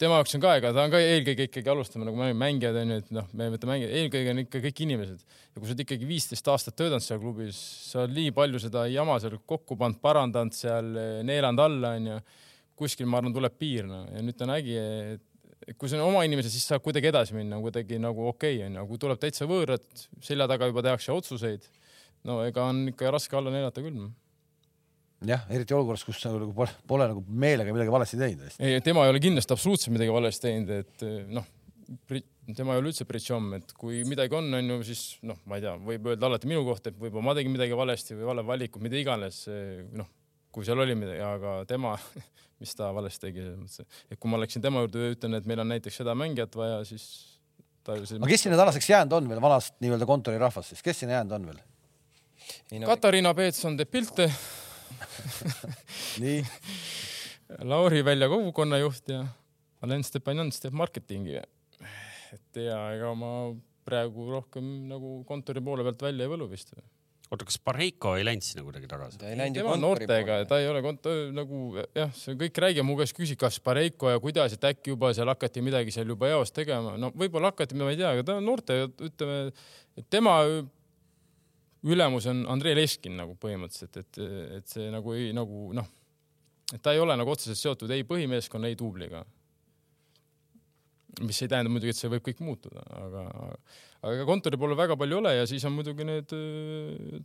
tema 0.00 0.18
jaoks 0.18 0.34
on 0.36 0.42
ka, 0.42 0.52
ega 0.60 0.72
ta 0.76 0.84
on 0.84 0.92
ka 0.92 1.00
eelkõige 1.00 1.46
ikkagi 1.48 1.72
alustame 1.72 2.06
nagu 2.08 2.28
mängijad 2.36 2.76
onju, 2.82 2.98
et 3.00 3.14
noh, 3.16 3.28
me 3.36 3.48
võtame 3.54 3.76
mängijad, 3.76 3.94
eelkõige 3.96 4.34
on 4.34 4.42
ikka 4.42 4.60
kõik 4.66 4.82
inimesed 4.84 5.22
ja 5.22 5.56
kui 5.56 5.64
sa 5.64 5.72
oled 5.72 5.82
ikkagi 5.86 6.08
viisteist 6.08 6.52
aastat 6.52 6.76
töötanud 6.78 7.04
seal 7.04 7.20
klubis, 7.22 7.58
sa 7.88 8.04
oled 8.04 8.14
nii 8.18 8.34
palju 8.36 8.60
seda 8.62 8.84
jama 8.92 9.16
seal 9.22 9.38
kokku 9.48 9.78
pannud, 9.80 10.00
parandanud 10.04 10.56
seal, 10.56 10.92
neelanud 11.26 11.64
alla 11.64 11.96
onju. 11.98 12.20
kuskil 12.80 13.08
ma 13.08 13.20
arvan, 13.20 13.34
tuleb 13.36 13.56
piir 13.60 13.88
noh 13.88 14.06
ja 14.08 14.22
nüüd 14.24 14.36
ta 14.36 14.48
nägi, 14.48 14.76
et 15.16 15.76
kui 15.76 15.88
see 15.88 15.98
on 16.00 16.06
oma 16.08 16.24
inimesed, 16.24 16.52
siis 16.52 16.64
saab 16.68 16.84
kuidagi 16.84 17.10
edasi 17.10 17.36
minna, 17.36 17.58
kuidagi 17.60 17.98
nagu 18.00 18.28
okei 18.30 18.56
okay, 18.56 18.68
onju, 18.68 18.86
kui 18.88 19.00
tuleb 19.00 19.20
täitsa 19.20 19.48
võõrad, 19.48 19.84
selja 20.24 20.48
taga 20.48 20.68
juba 20.68 20.84
tehakse 20.84 21.12
otsuseid. 21.12 21.68
no 22.28 22.42
ega 22.44 22.66
on 22.68 22.88
ikka 22.92 23.12
raske 23.12 23.36
alla 23.36 23.52
neelata 23.52 23.80
küll 23.80 24.10
jah, 25.28 25.46
eriti 25.52 25.76
olukorras, 25.76 26.04
kus 26.06 26.20
sa 26.22 26.32
nagu 26.32 26.52
pole, 26.56 26.72
pole 26.88 27.08
nagu 27.10 27.22
meelega 27.28 27.74
midagi 27.74 27.92
valesti 27.92 28.18
teinud. 28.20 28.58
ei, 28.58 28.80
tema 28.84 29.04
ei 29.06 29.14
ole 29.14 29.22
kindlasti 29.22 29.54
absoluutselt 29.56 29.94
midagi 29.94 30.14
valesti 30.14 30.46
teinud, 30.46 30.70
et 30.80 31.04
eh, 31.06 31.18
noh, 31.36 31.48
tema 32.56 32.74
ei 32.74 32.82
ole 32.82 32.90
üldse 32.90 33.06
pritšomm, 33.08 33.54
et 33.58 33.74
kui 33.78 34.02
midagi 34.08 34.36
on, 34.38 34.48
on 34.56 34.74
ju, 34.74 34.78
siis 34.90 35.04
noh, 35.26 35.38
ma 35.50 35.58
ei 35.58 35.64
tea, 35.66 35.74
võib 35.90 36.08
öelda 36.12 36.30
alati 36.30 36.50
minu 36.50 36.62
kohta, 36.66 36.92
et 36.92 37.00
võib-olla 37.00 37.30
ma 37.30 37.36
tegin 37.38 37.54
midagi 37.54 37.76
valesti 37.76 38.16
või 38.18 38.30
vale 38.30 38.44
valiku, 38.46 38.82
mida 38.82 38.98
iganes, 39.00 39.42
noh, 39.96 40.08
kui 40.54 40.66
seal 40.66 40.80
oli 40.82 40.96
midagi, 40.98 41.20
aga 41.26 41.58
tema, 41.70 41.96
mis 42.62 42.72
ta 42.78 42.88
valesti 42.96 43.28
tegi, 43.28 43.44
selles 43.44 43.60
mõttes, 43.60 44.00
et 44.08 44.20
kui 44.20 44.32
ma 44.32 44.40
läksin 44.40 44.64
tema 44.64 44.84
juurde 44.84 45.04
ja 45.04 45.18
ütlen, 45.18 45.36
et 45.38 45.50
meil 45.50 45.64
on 45.64 45.70
näiteks 45.74 46.00
seda 46.02 46.16
mängijat 46.18 46.56
vaja, 46.58 46.80
siis 46.88 47.10
ta 47.84 47.96
ju 47.96 48.04
aga 48.18 48.28
kes 48.28 48.46
sinna 48.46 48.58
tänaseks 48.60 48.88
jäänud 48.90 49.14
on 49.16 49.28
veel 49.30 49.40
vanast 49.40 49.76
nii-öelda 49.80 50.08
kontorirahvast 50.08 50.74
siis, 50.74 50.82
kes 50.84 51.00
sinna 51.00 51.18
jäänud 51.18 51.36
on 51.38 51.46
veel? 51.50 51.62
No... 52.76 52.88
Katariina 52.90 53.32
Peetson 53.36 53.78
teeb 53.78 53.90
pilte 53.92 54.26
nii. 56.22 56.44
Lauri 57.66 58.04
Välja 58.06 58.28
kogukonnajuht 58.30 59.10
ja 59.10 59.24
Alen 59.82 60.04
Stepanjans 60.04 60.60
teeb 60.62 60.76
marketingi. 60.76 61.40
et 62.30 62.62
ja 62.62 62.78
ega 62.94 63.10
ma 63.18 63.50
praegu 63.86 64.30
rohkem 64.30 64.64
nagu 64.90 65.20
kontori 65.28 65.62
poole 65.64 65.86
pealt 65.86 66.02
välja 66.10 66.26
ei 66.26 66.30
võlu 66.30 66.48
vist. 66.50 66.74
oota, 67.30 67.46
kas 67.46 67.58
Pareiko 67.62 68.16
ei 68.18 68.24
läinud 68.26 68.44
sinna 68.44 68.64
kuidagi 68.66 68.90
tagasi? 68.90 69.18
ta 69.18 69.30
ei 69.30 69.38
läinud 69.38 69.60
ju 69.60 69.76
noortega, 69.82 70.40
ta 70.50 70.60
ei 70.60 70.68
ole 70.70 70.82
kont-, 70.84 71.08
nagu 71.34 71.62
jah, 71.96 72.12
see 72.14 72.36
kõik 72.38 72.60
räägib, 72.66 72.86
mu 72.86 72.98
käest 73.00 73.16
küsib, 73.16 73.38
kas 73.40 73.60
Pareiko 73.64 74.12
ja 74.12 74.20
kuidas, 74.22 74.54
et 74.56 74.66
äkki 74.72 74.94
juba 74.94 75.12
seal 75.16 75.30
hakati 75.32 75.64
midagi 75.64 75.94
seal 75.94 76.10
juba 76.10 76.30
eos 76.30 76.52
tegema, 76.54 76.96
no 77.00 77.12
võib-olla 77.14 77.54
hakati, 77.54 77.78
ma 77.78 77.90
ei 77.94 78.00
tea, 78.00 78.12
aga 78.16 78.26
ta 78.26 78.38
on 78.40 78.46
noorte, 78.50 78.82
ütleme, 79.10 79.40
et 79.98 80.10
tema 80.12 80.36
ülemus 81.88 82.28
on 82.30 82.44
Andrei 82.52 82.76
Leskin 82.76 83.16
nagu 83.20 83.36
põhimõtteliselt, 83.40 84.00
et, 84.02 84.20
et 84.58 84.70
see 84.70 84.90
nagu 84.92 85.14
ei 85.16 85.30
nagu 85.36 85.70
noh, 85.76 85.88
et 86.74 86.82
ta 86.84 86.94
ei 86.94 87.02
ole 87.02 87.16
nagu 87.18 87.32
otseselt 87.32 87.60
seotud 87.60 87.92
ei 87.94 88.06
põhimeeskonna, 88.08 88.70
ei 88.70 88.78
duubliga. 88.78 89.24
mis 91.26 91.42
ei 91.42 91.50
tähenda 91.50 91.72
muidugi, 91.72 91.94
et 91.94 91.98
see 91.98 92.12
võib 92.12 92.24
kõik 92.28 92.40
muutuda, 92.44 92.84
aga, 93.00 93.26
aga 94.00 94.14
ega 94.14 94.28
kontori 94.28 94.60
poole 94.60 94.78
väga 94.78 94.96
palju 94.96 95.16
ei 95.16 95.20
ole 95.24 95.34
ja 95.36 95.46
siis 95.48 95.64
on 95.68 95.74
muidugi 95.74 96.06
need 96.06 96.32
öö, 96.36 97.20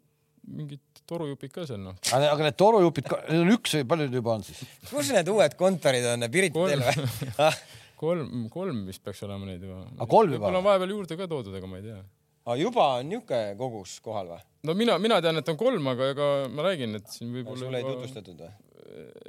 mingid 0.55 1.03
torujupid 1.07 1.53
ka 1.53 1.65
seal 1.69 1.81
noh. 1.83 1.95
aga 2.15 2.33
aga 2.33 2.49
need 2.49 2.57
torujupid, 2.59 3.09
need 3.29 3.43
on 3.45 3.53
üks 3.55 3.77
või 3.79 3.87
palju 3.91 4.07
neid 4.07 4.19
juba 4.19 4.35
on 4.39 4.45
siis? 4.47 4.61
kus 4.89 5.13
need 5.13 5.31
uued 5.31 5.57
kontorid 5.59 6.07
on, 6.11 6.27
Pirita 6.33 6.59
Kolm. 6.59 6.73
teel 6.73 6.83
või 6.85 7.49
kolm, 8.01 8.45
kolm 8.53 8.83
vist 8.89 9.03
peaks 9.05 9.23
olema 9.25 9.47
neid 9.49 9.63
juba. 9.63 9.81
Aga 9.95 10.09
kolm 10.11 10.35
juba? 10.35 10.45
võib-olla 10.45 10.61
on 10.61 10.67
vahepeal 10.67 10.95
juurde 10.95 11.17
ka 11.19 11.27
toodud, 11.31 11.55
ega 11.57 11.69
ma 11.69 11.79
ei 11.79 11.87
tea. 11.87 11.99
Ah, 12.45 12.53
juba 12.59 12.83
on 12.99 13.07
niisugune 13.09 13.55
kogus 13.57 13.97
kohal 14.05 14.27
või? 14.29 14.43
no 14.69 14.75
mina, 14.77 14.99
mina 15.01 15.17
tean, 15.23 15.41
et 15.41 15.49
on 15.49 15.57
kolm, 15.57 15.87
aga 15.93 16.11
ega 16.13 16.29
ma 16.53 16.67
räägin, 16.67 16.99
et 16.99 17.09
siin 17.09 17.33
võib-olla. 17.33 17.63
sulle 17.63 17.81
ei 17.81 17.87
tutvustatud 17.87 18.43
või? 18.45 18.53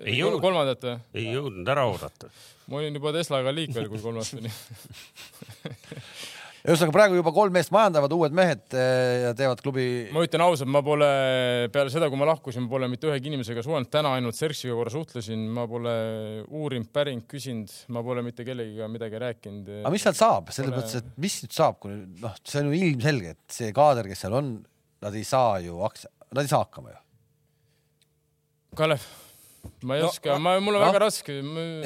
Ei 0.05 0.15
jõudnud. 0.19 0.43
kolmandat 0.45 0.85
või? 0.85 0.97
ei 1.17 1.31
jõudnud 1.33 1.73
ära 1.73 1.87
oodata. 1.89 2.29
ma 2.69 2.83
olin 2.83 3.01
juba 3.01 3.15
Teslaga 3.17 3.55
liikvel, 3.57 3.89
kui 3.93 4.03
kolmas 4.05 4.35
tuli. 4.35 4.53
ühesõnaga 6.67 6.95
praegu 6.97 7.19
juba 7.19 7.33
kolm 7.35 7.55
meest 7.55 7.71
majandavad, 7.75 8.13
uued 8.17 8.35
mehed 8.37 8.75
eh, 8.75 9.27
ja 9.27 9.33
teevad 9.39 9.61
klubi 9.63 9.85
ma 10.15 10.25
ütlen 10.27 10.43
ausalt, 10.43 10.71
ma 10.73 10.83
pole 10.87 11.09
peale 11.75 11.93
seda, 11.95 12.09
kui 12.11 12.19
ma 12.19 12.27
lahkusin, 12.33 12.65
ma 12.65 12.73
pole 12.73 12.89
mitte 12.91 13.07
ühegi 13.11 13.31
inimesega 13.31 13.63
suhelnud, 13.63 13.91
täna 13.93 14.17
ainult 14.19 14.39
Serksiga 14.39 14.75
korra 14.79 14.93
suhtlesin, 14.95 15.45
ma 15.57 15.67
pole 15.71 15.95
uurinud, 16.47 16.91
pärinud, 16.95 17.27
küsinud, 17.31 17.71
ma 17.95 18.03
pole 18.07 18.25
mitte 18.27 18.47
kellegiga 18.47 18.89
midagi 18.91 19.23
rääkinud. 19.23 19.71
aga 19.85 19.95
mis 19.95 20.07
sealt 20.07 20.19
saab, 20.19 20.51
selles 20.55 20.73
Pole- 20.73 20.83
mõttes, 20.83 21.05
et 21.05 21.23
mis 21.23 21.39
nüüd 21.45 21.55
saab, 21.57 21.79
kui 21.83 21.95
noh, 22.25 22.35
see 22.43 22.63
on 22.63 22.73
ju 22.73 22.81
ilmselge, 22.91 23.37
et 23.37 23.59
see 23.61 23.71
kaader, 23.77 24.11
kes 24.11 24.27
seal 24.27 24.35
on, 24.41 24.57
nad 25.07 25.15
ei 25.15 25.27
saa 25.29 25.61
ju 25.63 25.79
aks-, 25.87 26.09
nad 26.33 26.43
ei 26.43 26.51
saa 26.51 26.65
hakkama 26.65 26.97
ju. 26.97 27.01
Kalev, 28.77 29.07
ma 29.87 29.97
ei 29.97 30.03
No, 30.03 30.09
no, 30.09 30.13
oska, 30.13 30.37
ma, 30.43 30.59
mul 30.61 30.77
on 30.77 30.83
noh. 30.83 30.91
väga 30.91 31.05
raske. 31.07 31.39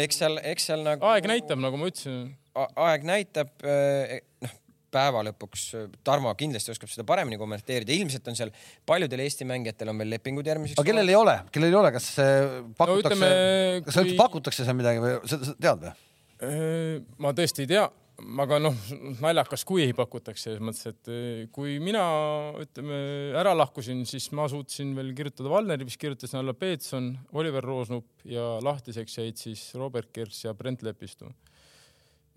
eks 0.04 0.22
seal, 0.22 0.40
eks 0.52 0.70
seal 0.70 0.82
nagu 0.86 1.06
aeg 1.12 1.28
näitab, 1.30 1.60
nagu 1.62 1.78
ma 1.80 1.90
ütlesin. 1.92 2.32
aeg 2.56 3.06
näitab, 3.06 3.52
noh, 3.62 4.56
päeva 4.93 5.22
lõpuks 5.30 5.64
äh, 5.78 5.86
Tarmo 6.07 6.32
kindlasti 6.38 6.74
oskab 6.74 6.91
seda 6.93 7.07
paremini 7.09 7.38
kommenteerida, 7.41 7.95
ilmselt 7.95 8.28
on 8.30 8.38
seal 8.38 8.53
paljudel 8.88 9.24
Eesti 9.24 9.47
mängijatel 9.49 9.93
on 9.93 10.03
veel 10.03 10.14
lepingud 10.16 10.51
järgmiseks. 10.51 10.80
aga 10.80 10.91
kellel 10.91 11.12
ei 11.12 11.18
ole, 11.18 11.38
kellel 11.55 11.72
ei 11.72 11.80
ole, 11.80 11.95
kas 11.97 12.11
eh, 12.22 12.61
pakutakse 12.78 13.18
no,, 13.20 13.32
kas 13.86 13.99
kui- 14.01 14.12
kui... 14.12 14.20
pakutakse 14.20 14.66
seal 14.66 14.78
midagi 14.78 15.03
või 15.05 15.16
sa, 15.30 15.41
tead 15.57 15.88
või? 15.88 15.97
ma 17.20 17.34
tõesti 17.36 17.66
ei 17.66 17.68
tea, 17.68 17.82
aga 18.41 18.59
noh, 18.62 18.76
naljakas, 19.20 19.64
kui 19.68 19.82
ei 19.84 19.93
pakutaks 19.97 20.47
selles 20.47 20.62
mõttes, 20.64 20.88
et 20.88 21.11
kui 21.53 21.74
mina 21.84 22.05
ütleme 22.62 23.01
ära 23.36 23.53
lahkusin, 23.57 24.07
siis 24.09 24.30
ma 24.36 24.47
suutsin 24.49 24.95
veel 24.97 25.12
kirjutada 25.18 25.53
Valneri, 25.53 25.84
mis 25.84 25.99
kirjutasin 26.01 26.41
alla 26.41 26.55
Peetson, 26.57 27.12
Oliver 27.36 27.64
Roosnup 27.68 28.24
ja 28.24 28.55
lahtiseks 28.64 29.20
jäid 29.20 29.41
siis 29.41 29.66
Robert 29.76 30.09
Kers 30.16 30.47
ja 30.47 30.57
Brent 30.57 30.84
Lepistu. 30.86 31.28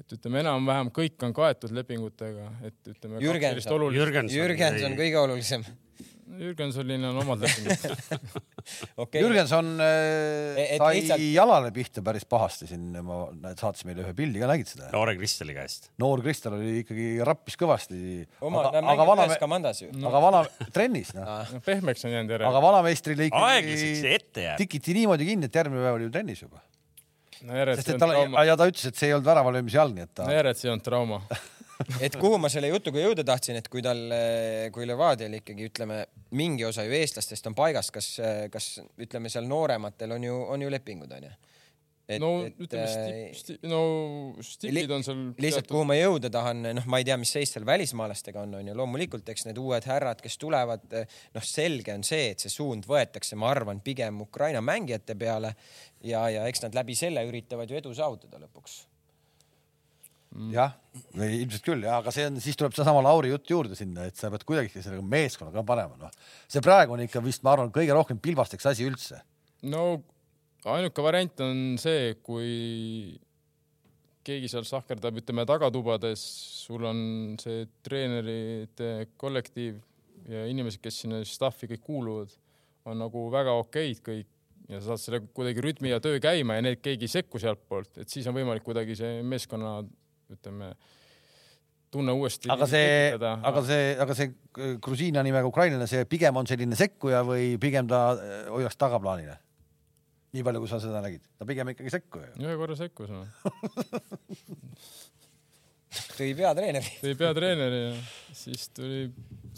Et 0.03 0.17
ütleme, 0.17 0.43
enam-vähem 0.43 0.91
kõik 0.95 1.23
on 1.27 1.33
kaetud 1.35 1.71
lepingutega, 1.75 2.49
et 2.67 2.91
ütleme. 2.95 3.21
Jürgenson. 3.23 3.87
Jürgenson, 3.95 4.35
Jürgenson 4.35 4.99
kõige 4.99 5.21
olulisem. 5.23 5.63
Jürgensonil 6.33 7.03
on 7.05 7.17
omad 7.21 7.43
lepingud 7.43 7.83
okei, 9.03 9.21
Jürgenson 9.21 9.67
Et- 9.75 9.83
äh, 9.83 10.71
et 10.75 10.81
sai 10.81 10.95
lihtsalt- 10.97 11.25
jalale 11.35 11.69
pihta 11.75 12.01
päris 12.05 12.25
pahasti 12.25 12.65
siin, 12.71 12.87
ma, 13.05 13.19
saatis 13.59 13.85
meile 13.85 14.01
ühe 14.05 14.15
pildi 14.17 14.41
ka, 14.41 14.47
nägid 14.49 14.71
seda? 14.71 14.87
Noore 14.95 15.13
Kristeli 15.19 15.53
käest. 15.53 15.91
noor 16.01 16.23
Kristel 16.25 16.55
oli 16.57 16.79
ikkagi 16.81 17.07
rappis 17.27 17.59
kõvasti. 17.59 17.99
oma, 18.41 18.63
aga 18.71 18.81
mängivad 18.81 19.11
vana 19.11 19.27
ühes, 19.29 19.41
komandas 19.43 19.83
ju. 19.83 19.91
aga 20.09 20.23
vana 20.25 20.41
trennis 20.73 21.13
noh, 21.13 21.27
no, 21.53 21.61
pehmeks 21.67 22.07
on 22.07 22.15
jäänud 22.15 22.33
järele 22.37 22.49
aga 22.49 22.65
vanameistrile 22.65 23.29
aeglaseks 23.29 23.81
see 23.83 23.97
ikkagi 23.99 24.15
ette 24.17 24.47
jääb. 24.47 24.57
tikiti 24.63 24.97
niimoodi 25.03 25.29
kinni, 25.33 25.51
et 25.51 25.61
järgmine 25.61 25.85
päev 25.85 25.99
oli 25.99 26.07
ju 26.09 26.15
trennis 26.17 26.41
juba. 26.47 26.63
No 27.47 27.57
järjest 27.57 27.81
sest 27.81 27.89
see 27.89 27.97
et 27.97 28.01
on 28.01 28.07
ta 28.07 28.13
trauma, 28.13 28.45
ja 28.47 28.59
ta 28.59 28.69
ütles, 28.69 28.85
et 28.89 28.99
see 28.99 29.09
ei 29.09 29.17
olnud 29.17 29.27
väravalöömise 29.31 29.79
jalg, 29.79 29.97
nii 29.97 30.07
et 30.07 30.15
ta 30.15 30.29
no 30.29 30.37
järjest 30.37 30.65
see 30.65 30.73
on 30.73 30.83
trauma. 30.83 31.23
Et 32.05 32.15
kuhu 32.19 32.37
ma 32.39 32.49
selle 32.51 32.69
jutuga 32.69 33.01
jõuda 33.01 33.23
tahtsin, 33.27 33.57
et 33.59 33.67
kui 33.71 33.81
tal, 33.83 33.99
kui 34.71 34.85
Levadial 34.87 35.33
ikkagi 35.39 35.67
ütleme, 35.67 36.03
mingi 36.37 36.67
osa 36.67 36.85
ju 36.85 36.93
eestlastest 36.95 37.49
on 37.49 37.55
paigas, 37.57 37.89
kas, 37.93 38.13
kas 38.53 38.67
ütleme 39.01 39.31
seal 39.31 39.49
noorematel 39.49 40.13
on 40.15 40.27
ju, 40.29 40.37
on 40.53 40.63
ju 40.63 40.69
lepingud 40.71 41.11
onju. 41.17 41.33
no 42.21 42.29
ütleme, 42.45 43.31
no 43.71 43.81
stipid 44.45 44.91
on 44.91 45.05
seal 45.07 45.21
lihtsalt 45.43 45.69
kuhu 45.71 45.85
ma 45.87 45.97
jõuda 45.97 46.29
tahan, 46.31 46.61
noh, 46.77 46.87
ma 46.91 46.99
ei 47.01 47.07
tea, 47.07 47.17
mis 47.19 47.31
seis 47.35 47.55
seal 47.55 47.65
välismaalastega 47.67 48.43
on, 48.43 48.57
onju, 48.61 48.75
loomulikult 48.77 49.33
eks 49.33 49.47
need 49.49 49.59
uued 49.59 49.87
härrad, 49.89 50.21
kes 50.23 50.37
tulevad, 50.39 50.85
noh, 50.93 51.47
selge 51.47 51.95
on 51.95 52.05
see, 52.07 52.33
et 52.35 52.43
see 52.43 52.53
suund 52.53 52.87
võetakse, 52.87 53.39
ma 53.39 53.49
arvan, 53.51 53.81
pigem 53.83 54.21
Ukraina 54.27 54.61
mängijate 54.63 55.17
peale 55.19 55.55
ja, 56.03 56.23
ja 56.31 56.47
eks 56.49 56.65
nad 56.65 56.75
läbi 56.77 56.95
selle 56.97 57.23
üritavad 57.27 57.69
ju 57.69 57.79
edu 57.79 57.93
saavutada 57.95 58.41
lõpuks. 58.41 58.83
jah, 60.53 60.73
ilmselt 61.13 61.65
küll 61.65 61.83
jah, 61.85 61.99
aga 62.01 62.13
see 62.13 62.25
on, 62.25 62.39
siis 62.41 62.57
tuleb 62.57 62.73
seesama 62.73 63.03
Lauri 63.05 63.29
jutt 63.29 63.51
juurde 63.51 63.77
sinna, 63.77 64.07
et 64.09 64.17
sa 64.17 64.31
pead 64.33 64.45
kuidagi 64.49 64.81
sellega 64.81 65.03
meeskonnaga 65.05 65.61
ka 65.61 65.67
panema, 65.73 65.99
noh. 65.99 66.15
see 66.49 66.63
praegu 66.65 66.95
on 66.95 67.03
ikka 67.05 67.21
vist, 67.25 67.43
ma 67.45 67.53
arvan, 67.53 67.69
kõige 67.73 67.93
rohkem 67.93 68.21
pilbasteks 68.23 68.71
asi 68.71 68.87
üldse. 68.89 69.21
no 69.69 70.01
ainuke 70.73 71.05
variant 71.05 71.45
on 71.45 71.61
see, 71.81 72.15
kui 72.25 73.19
keegi 74.23 74.49
seal 74.49 74.65
sahkerdab, 74.65 75.19
ütleme 75.19 75.45
tagatubades, 75.47 76.21
sul 76.63 76.85
on 76.87 76.99
see 77.41 77.65
treenerite 77.85 79.09
kollektiiv 79.19 79.81
ja 80.31 80.45
inimesed, 80.47 80.81
kes 80.83 81.01
sinna 81.03 81.19
staff'i 81.27 81.67
kõik 81.73 81.83
kuuluvad, 81.83 82.37
on 82.87 82.99
nagu 83.03 83.27
väga 83.31 83.55
okeid 83.59 83.99
kõik 84.03 84.32
ja 84.69 84.79
sa 84.79 84.93
saad 84.93 85.01
selle 85.01 85.19
kuidagi 85.35 85.63
rütmi 85.63 85.91
ja 85.91 85.99
töö 86.03 86.19
käima 86.23 86.57
ja 86.57 86.63
need 86.65 86.81
keegi 86.83 87.07
ei 87.07 87.13
sekku 87.17 87.41
sealtpoolt, 87.41 87.91
et 88.03 88.09
siis 88.11 88.27
on 88.29 88.35
võimalik 88.37 88.63
kuidagi 88.65 88.95
see 88.97 89.11
meeskonna, 89.27 89.71
ütleme, 90.33 90.67
tunne 91.93 92.11
uuesti 92.17 92.51
aga 92.53 92.67
see, 92.69 92.91
aga 93.19 93.61
see, 93.67 93.83
aga 94.05 94.13
see 94.17 94.27
Grusiina 94.83 95.23
nimega 95.25 95.49
ukrainlane, 95.49 95.87
see 95.89 96.07
pigem 96.09 96.37
on 96.39 96.49
selline 96.49 96.75
sekkuja 96.79 97.19
või 97.27 97.43
pigem 97.61 97.85
ta 97.91 97.99
äh, 98.15 98.19
hoiaks 98.53 98.79
tagaplaanile? 98.79 99.35
nii 100.33 100.43
palju, 100.45 100.59
kui 100.63 100.71
sa 100.71 100.81
seda 100.81 100.99
nägid, 101.03 101.23
ta 101.37 101.43
pigem 101.49 101.67
ikkagi 101.75 101.93
sekkuja 101.93 102.27
ühe 102.41 102.55
korra 102.57 102.75
sekkus 102.79 103.09
noh. 103.13 103.27
tõi 106.17 106.31
peatreeneri. 106.37 106.89
tõi 107.03 107.13
peatreeneri 107.19 107.81
ja 107.83 107.93
siis 108.37 108.61
tuli 108.73 109.01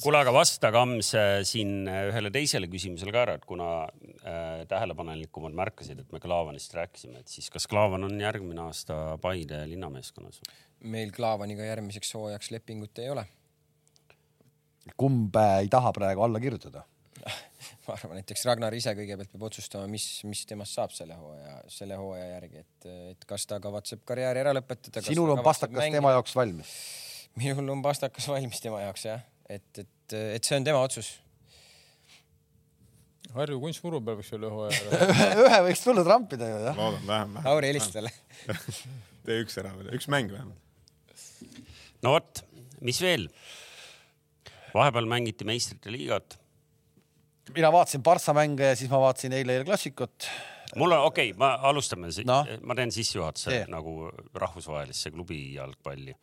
kuule, 0.02 0.20
aga 0.20 0.34
vasta 0.36 0.72
Kams 0.76 1.12
siin 1.48 1.88
äh, 1.91 2.08
ühele 2.10 2.32
teisele 2.34 2.70
küsimusele 2.72 3.14
ka 3.16 3.24
ära, 3.26 3.38
et 3.39 3.46
kuna 3.48 3.70
äh, 3.86 4.66
tähelepanelikumad 4.72 5.56
märkasid, 5.58 6.02
et 6.04 6.16
me 6.16 6.22
Klaavanist 6.24 6.76
rääkisime, 6.78 7.22
et 7.24 7.32
siis 7.32 7.50
kas 7.54 7.68
Klaavan 7.72 8.08
on 8.08 8.20
järgmine 8.22 8.66
aasta 8.68 9.18
Paide 9.22 9.64
linnameeskonnas? 9.72 10.41
meil 10.86 11.12
Klaavaniga 11.16 11.66
järgmiseks 11.66 12.14
hooajaks 12.14 12.52
lepingut 12.52 13.00
ei 13.00 13.10
ole. 13.10 13.26
kumb 14.98 15.36
äh, 15.36 15.60
ei 15.64 15.72
taha 15.72 15.93
praegu 15.93 16.26
alla 16.28 16.39
kirjutada? 16.39 16.86
ma 17.88 17.96
arvan, 17.96 18.20
et 18.22 18.32
eks 18.34 18.46
Ragnar 18.46 18.76
ise 18.78 18.93
kõigepealt 18.98 19.32
peab 19.32 19.46
otsustama, 19.48 19.88
mis, 19.89 20.06
mis 20.28 20.43
temast 20.50 20.78
saab 20.78 20.93
selle 20.96 21.18
hooaja, 21.18 21.56
selle 21.72 21.98
hooaja 22.00 22.28
järgi, 22.36 22.66
et, 22.66 22.89
et 23.16 23.26
kas 23.30 23.48
ta 23.50 23.60
kavatseb 23.64 24.04
karjääri 24.08 24.43
ära 24.43 24.54
lõpetada. 24.56 25.04
sinul 25.06 25.34
on 25.36 25.43
pastakas 25.46 25.89
tema 25.96 26.14
jaoks 26.16 26.36
valmis. 26.38 26.76
minul 27.39 27.74
on 27.74 27.82
pastakas 27.86 28.28
valmis 28.30 28.62
tema 28.64 28.84
jaoks 28.86 29.08
jah, 29.10 29.24
et, 29.50 29.80
et, 29.84 30.18
et 30.36 30.43
see 30.43 30.58
on 30.58 30.68
tema 30.68 30.82
otsus. 30.86 31.12
Harju 33.36 33.58
kunstmuru 33.60 34.00
peal 34.06 34.20
võiks 34.20 34.32
üle 34.38 34.50
hooaja 34.52 34.80
ära. 34.96 35.28
ühe 35.43 35.60
võiks 35.68 35.84
tulla 35.84 36.06
trampida 36.08 36.48
ju 36.48 36.62
jah. 36.70 36.78
loodan 36.78 37.04
vähem, 37.10 37.36
vähem. 37.36 37.50
Lauri 37.50 37.72
helista 37.74 37.98
talle. 37.98 38.14
tee 39.26 39.41
üks 39.43 39.60
ära 39.60 39.74
veel, 39.76 39.91
üks 39.98 40.08
mäng 40.12 40.32
vähemalt. 40.32 40.62
no 42.06 42.16
vot, 42.16 42.43
mis 42.86 43.02
veel? 43.04 43.28
vahepeal 44.76 45.08
mängiti 45.10 45.48
meistrite 45.48 45.91
liigat. 45.91 46.38
mina 47.56 47.72
vaatasin 47.72 48.04
Barca 48.04 48.34
mänge 48.34 48.72
ja 48.72 48.76
siis 48.76 48.91
ma 48.91 49.00
vaatasin 49.04 49.36
eile 49.36 49.60
El 49.60 49.68
Clasicot. 49.68 50.30
mul 50.76 50.91
on, 50.91 51.06
okei 51.10 51.32
okay,, 51.32 51.39
ma 51.39 51.56
alustame 51.70 52.12
no. 52.28 52.39
Ma 52.64 52.76
teen 52.76 52.91
sissejuhatuse 52.91 53.66
nagu 53.72 54.12
rahvusvahelisse 54.34 55.12
klubi 55.12 55.41
jalgpalli. 55.56 56.16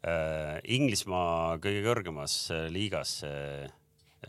Inglismaa 0.00 1.58
kõige 1.60 1.82
kõrgemas 1.84 2.34
äh, 2.54 2.68
liigas 2.72 3.18
äh,, 3.28 3.68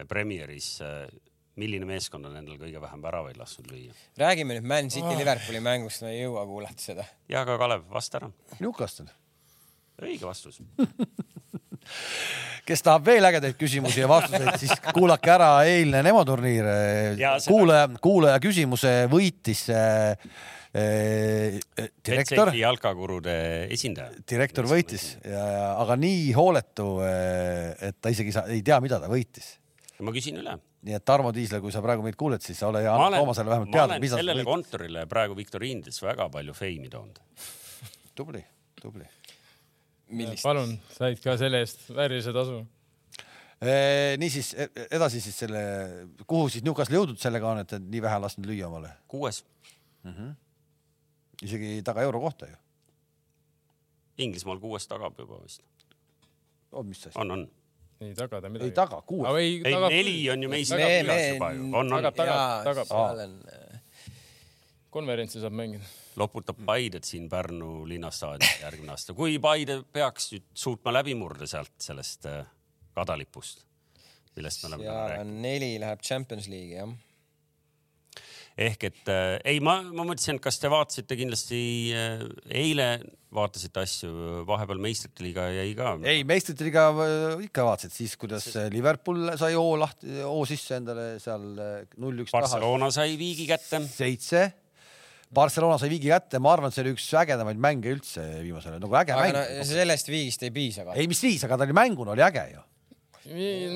Premieris 0.07 0.81
äh,, 0.83 1.05
milline 1.59 1.87
meeskond 1.87 2.27
on 2.27 2.35
endal 2.39 2.57
kõige 2.59 2.81
vähem 2.83 3.03
väravaid 3.03 3.39
lasknud 3.39 3.71
lüüa? 3.71 3.95
räägime 4.19 4.57
nüüd 4.57 4.67
Man 4.67 4.91
City 4.91 5.15
Liverpooli 5.15 5.61
mängust, 5.63 6.03
ma 6.03 6.11
ei 6.11 6.25
jõua 6.25 6.43
kuulata 6.49 6.83
seda. 6.83 7.07
ja 7.31 7.45
ka 7.47 7.55
Kalev, 7.61 7.87
vasta 7.91 8.19
ära. 8.19 8.31
Newcastle. 8.59 9.07
õige 10.01 10.27
vastus. 10.27 10.59
kes 12.67 12.85
tahab 12.85 13.07
veel 13.07 13.25
ägedaid 13.31 13.55
küsimusi 13.59 14.03
ja 14.03 14.09
vastuseid, 14.11 14.53
siis 14.61 14.75
kuulake 14.93 15.31
ära 15.33 15.51
eilne 15.67 16.03
Nemo 16.05 16.21
turniir 16.27 16.67
kuulaja, 17.47 17.87
kuulaja 18.03 18.43
küsimuse 18.43 18.91
võitis 19.11 19.69
äh, 19.71 20.11
äh, 20.11 20.60
direktor 20.71 22.47
Betsafe'i, 22.47 22.61
jalkakurude 22.61 23.33
esindaja. 23.75 24.13
direktor 24.29 24.67
võitis 24.71 25.17
ja, 25.19 25.43
ja 25.51 25.63
aga 25.81 25.97
nii 25.99 26.29
hooletu, 26.31 26.85
et 27.03 27.97
ta 27.99 28.11
isegi 28.13 28.31
ei 28.47 28.61
tea, 28.63 28.77
mida 28.83 29.01
ta 29.03 29.09
võitis. 29.11 29.57
ma 29.99 30.13
küsin 30.15 30.39
üle. 30.39 30.53
nii 30.87 30.95
et 30.95 31.03
Tarmo 31.03 31.33
Tiisler, 31.35 31.59
kui 31.63 31.73
sa 31.75 31.81
praegu 31.83 32.05
meid 32.05 32.15
kuuled, 32.15 32.39
siis 32.45 32.61
ole 32.63 32.85
hea, 32.85 32.93
anna 32.95 33.19
Toomasele 33.19 33.51
vähemalt 33.51 33.71
ma 33.73 33.75
teada, 33.75 33.97
mis 33.99 34.13
sa 34.13 34.21
sellele 34.21 34.45
võid. 34.45 34.51
kontorile 34.53 35.03
praegu 35.11 35.35
viktoriinides 35.35 35.99
väga 36.05 36.29
palju 36.31 36.55
feimi 36.55 36.91
toonud. 36.93 37.19
tubli, 38.15 38.43
tubli. 38.79 39.07
millist? 40.07 40.45
palun, 40.47 40.77
said 40.95 41.19
ka 41.23 41.35
selle 41.41 41.65
eest 41.65 41.83
väärilise 41.91 42.31
tasu. 42.37 42.61
niisiis 44.23 44.53
e- 44.55 44.69
edasi 44.87 45.19
siis 45.19 45.35
selle, 45.43 45.65
kuhu 46.23 46.47
siis 46.47 46.63
Newcastle 46.63 46.95
jõudnud 46.95 47.19
sellega 47.19 47.51
on, 47.51 47.59
et 47.65 47.75
nii 47.81 48.05
vähe 48.07 48.23
lasknud 48.23 48.47
lüüa 48.47 48.71
omale, 48.71 48.93
kuues, 49.11 49.43
isegi 51.41 51.81
taga 51.85 52.03
euro 52.07 52.19
kohta 52.23 52.47
ju. 52.49 52.57
Inglismaal 54.21 54.59
kuues 54.61 54.85
tagab 54.87 55.17
juba 55.19 55.39
vist. 55.43 55.63
oh 56.71 56.83
mis 56.87 57.01
asja, 57.07 57.19
on, 57.21 57.31
on. 57.31 57.47
ei 58.01 58.13
taga 58.15 58.41
ta 58.41 58.47
ei 58.47 58.53
midagi. 58.53 58.71
taga, 58.75 59.01
kuus. 59.07 59.25
ei, 59.39 59.55
ei, 59.65 59.73
tagab 59.73 59.89
neli 59.91 60.17
on 60.31 60.43
ju 60.43 60.49
meist 60.51 60.71
Me- 60.75 61.03
me- 61.07 61.17
juba 61.33 61.51
ju, 61.55 61.65
on, 61.71 61.93
on 61.93 62.05
tagab-. 62.05 62.15
tagab- 62.17 62.63
tagab. 62.63 62.91
on 62.91 63.35
äh, 63.51 63.81
konverentsi 64.93 65.41
saab 65.41 65.55
mängida. 65.57 65.83
loputab 66.19 66.59
Paidet 66.65 67.03
siin 67.07 67.27
Pärnu 67.31 67.87
linnastaadionil 67.89 68.63
järgmine 68.67 68.91
aasta, 68.95 69.13
kui 69.17 69.39
Paide 69.39 69.81
peaks 69.93 70.31
nüüd 70.35 70.47
suutma 70.53 70.93
läbi 70.93 71.15
murda 71.15 71.47
sealt 71.47 71.73
sellest 71.81 72.25
äh, 72.29 72.43
kadalipust, 72.95 73.65
millest 74.35 74.63
me 74.63 74.67
oleme 74.69 74.83
täna 74.83 74.97
seal 74.97 75.09
rääkinud. 75.15 75.27
on 75.37 75.41
neli 75.47 75.71
läheb 75.79 76.01
Champions 76.05 76.47
League'i 76.51 76.77
jah. 76.77 76.93
Ehk 78.57 78.89
et 78.91 79.11
äh, 79.11 79.39
ei, 79.53 79.59
ma, 79.63 79.79
ma 79.81 80.05
mõtlesin, 80.05 80.37
et 80.39 80.43
kas 80.43 80.59
te 80.61 80.71
vaatasite 80.71 81.17
kindlasti 81.19 81.61
äh, 81.95 82.23
eile 82.63 82.93
vaatasite 83.31 83.83
asju, 83.85 84.11
vahepeal 84.47 84.81
meistrite 84.83 85.23
liiga 85.23 85.45
jäi 85.55 85.71
ka. 85.77 85.93
ei, 86.07 86.23
meistrite 86.27 86.65
liiga 86.67 86.87
äh, 86.91 87.43
ikka 87.47 87.65
vaatasid 87.67 87.93
siis, 87.95 88.15
kuidas 88.19 88.47
äh, 88.59 88.67
Liverpool 88.73 89.31
sai 89.39 89.53
hoo 89.55 89.77
lahti, 89.79 90.19
hoo 90.25 90.41
sisse 90.49 90.79
endale 90.81 91.13
seal 91.23 91.45
äh, 91.55 91.77
null-üks 92.01 92.33
taha. 92.33 92.43
Barcelona 92.43 92.91
sai 92.93 93.15
viigi 93.19 93.47
kätte. 93.49 93.79
seitse. 93.87 94.49
Barcelona 95.31 95.77
sai 95.79 95.87
viigi 95.93 96.11
kätte, 96.11 96.41
ma 96.43 96.51
arvan, 96.57 96.71
et 96.71 96.75
see 96.75 96.83
oli 96.83 96.91
üks 96.97 97.05
ägedamaid 97.21 97.59
mänge 97.63 97.93
üldse 97.93 98.25
viimasel 98.41 98.73
ajal, 98.73 98.83
nagu 98.83 98.97
äge 98.99 99.15
aga 99.15 99.29
no 99.31 99.45
mäng. 99.45 99.69
sellest 99.69 100.11
viigist 100.11 100.43
ei 100.43 100.51
piisa 100.51 100.83
ei, 100.91 101.07
mis 101.07 101.23
viis, 101.23 101.45
aga 101.47 101.55
ta 101.55 101.67
oli 101.69 101.77
mänguna 101.77 102.11
oli 102.17 102.25
äge 102.27 102.43
ju. 102.51 102.65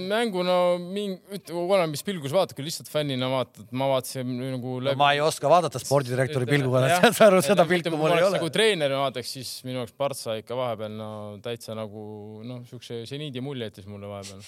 Mänguna 0.09 0.55
mingi, 0.81 1.19
oleneb, 1.53 1.91
mis 1.93 2.01
pilgus 2.05 2.33
vaatad, 2.33 2.55
kui 2.57 2.65
lihtsalt 2.65 2.89
fännina 2.91 3.27
vaatad, 3.29 3.67
ma 3.77 3.87
vaatasin 3.91 4.25
nagu 4.55 4.75
No, 4.79 4.83
läbi. 4.89 4.97
ma 4.99 5.11
ei 5.13 5.21
oska 5.21 5.49
vaadata 5.51 5.79
spordidirektori 5.81 6.47
pilguga, 6.49 6.81
saad 6.97 7.13
sa 7.17 7.27
aru, 7.29 7.41
seda 7.45 7.65
pilku 7.69 7.93
mul 7.95 8.15
ei 8.15 8.23
ole 8.25 8.39
nagu. 8.39 8.49
treeneri 8.49 8.97
vaataks, 8.97 9.33
siis 9.37 9.51
minu 9.67 9.83
jaoks 9.83 9.93
Partsa 9.97 10.37
ikka 10.41 10.57
vahepeal 10.57 10.95
no 10.97 11.09
täitsa 11.45 11.75
nagu 11.77 12.41
noh, 12.43 12.63
siukse 12.69 13.03
seniidi 13.09 13.41
mulje 13.45 13.69
jättis 13.69 13.85
mulle 13.91 14.09
vahepeal. 14.09 14.41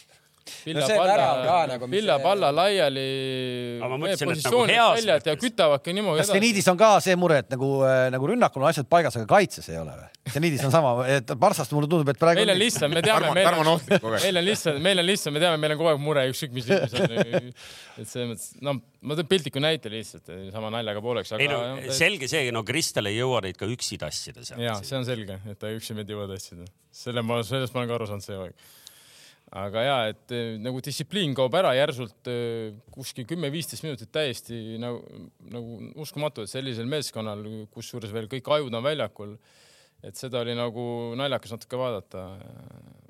Pilla 0.66 0.86
see 0.88 0.98
palla 0.98 1.14
värav 1.14 1.42
ka 1.46 1.58
nagu,, 1.74 1.88
mis 1.88 2.00
Pilla 2.00 2.18
see- 2.18 2.24
palla 2.28 2.52
laiali 2.56 3.06
Aga 3.78 3.90
ma, 3.92 4.00
mõtlesin, 4.04 4.34
et 4.34 4.46
nagu 4.48 4.62
heas 4.72 5.00
väljalt 5.02 5.30
ja 5.30 5.36
mõttes. 5.36 5.44
kütavadki 5.46 5.96
niimoodi 5.98 6.22
kas 6.24 6.32
Steniidis 6.34 6.68
on 6.72 6.78
ka 6.80 6.92
see 7.04 7.16
mure, 7.20 7.40
et 7.44 7.50
nagu, 7.54 7.72
nagu 8.14 8.30
rünnakul 8.34 8.64
on 8.66 8.70
asjad 8.72 8.88
paigas, 8.92 9.18
aga 9.20 9.28
kaitses 9.30 9.70
ei 9.74 9.80
ole 9.82 9.96
või? 9.98 10.10
Steniidis 10.28 10.64
on 10.68 10.74
sama, 10.74 10.94
et 11.08 11.30
Barssast 11.40 11.72
mulle 11.72 11.88
tundub, 11.88 12.10
et 12.12 12.20
praegu 12.20 12.42
meil 12.42 12.52
on 12.52 12.60
lihtsalt, 12.60 12.92
me 12.92 13.02
teame, 13.06 13.32
Tarmo, 13.48 13.64
on 13.64 13.74
ohtlik 13.78 14.02
kogu 14.04 14.18
aeg. 14.18 14.26
meil 14.28 14.42
on 14.42 14.48
lihtsalt, 14.50 14.82
meil 14.84 15.00
on 15.00 15.08
lihtsalt, 15.08 15.34
me 15.38 15.44
teame, 15.44 15.62
meil 15.64 15.76
on 15.76 15.80
kogu 15.80 15.92
aeg 15.94 16.02
mure, 16.04 16.26
ükskõik 16.34 16.56
mis 16.58 16.68
liinis 16.68 16.98
on. 16.98 17.16
et 18.02 18.10
selles 18.10 18.28
mõttes, 18.34 18.50
no 18.68 18.74
ma 19.08 19.16
teen 19.20 19.30
piltliku 19.32 19.62
näite 19.64 19.92
lihtsalt 19.94 20.34
sama 20.52 20.72
naljaga 20.74 21.04
pooleks, 21.06 21.32
ei 21.38 21.48
no 21.52 21.62
aga. 21.78 21.96
selge 21.96 22.28
see, 22.32 22.50
no 22.52 22.64
Kristel 22.68 23.08
ei 23.12 23.20
jõua 23.22 23.40
teid 23.46 23.60
ka 23.60 23.70
üksi 23.72 24.00
tassida 24.02 24.44
sealt. 24.44 24.62
ja 24.62 24.76
see 24.84 24.98
on 25.00 25.08
selge, 25.08 25.40
et 25.48 25.60
ta 25.62 25.72
üksi 25.72 25.96
meid 25.98 26.10
ei 26.12 26.18
jõua 26.18 26.28
tassida. 26.34 26.68
selle 26.92 27.24
ma, 27.24 27.40
sellest 27.48 27.76
ma 27.76 27.84
olen 27.86 27.94
ka 27.94 27.98
aru 28.02 28.10
saanud 28.12 28.26
see 28.28 28.36
aeg. 28.42 28.68
Aga 29.56 29.84
ja, 29.84 29.98
et 30.12 30.34
eh, 30.36 30.56
nagu 30.60 30.82
distsipliin 30.84 31.36
kaob 31.38 31.56
ära 31.56 31.72
järsult 31.78 32.28
eh, 32.32 32.74
kuskil 32.92 33.28
kümme-viisteist 33.30 33.86
minutit 33.86 34.12
täiesti 34.12 34.76
nagu, 34.82 35.00
nagu 35.54 35.78
uskumatu, 36.04 36.44
et 36.44 36.52
sellisel 36.52 36.90
meeskonnal, 36.92 37.46
kusjuures 37.72 38.12
veel 38.16 38.28
kõik 38.32 38.52
ajud 38.58 38.76
on 38.76 38.84
väljakul, 38.84 39.38
et 40.04 40.20
seda 40.20 40.44
oli 40.44 40.56
nagu 40.58 40.84
naljakas 41.18 41.56
natuke 41.56 41.80
vaadata. 41.80 42.28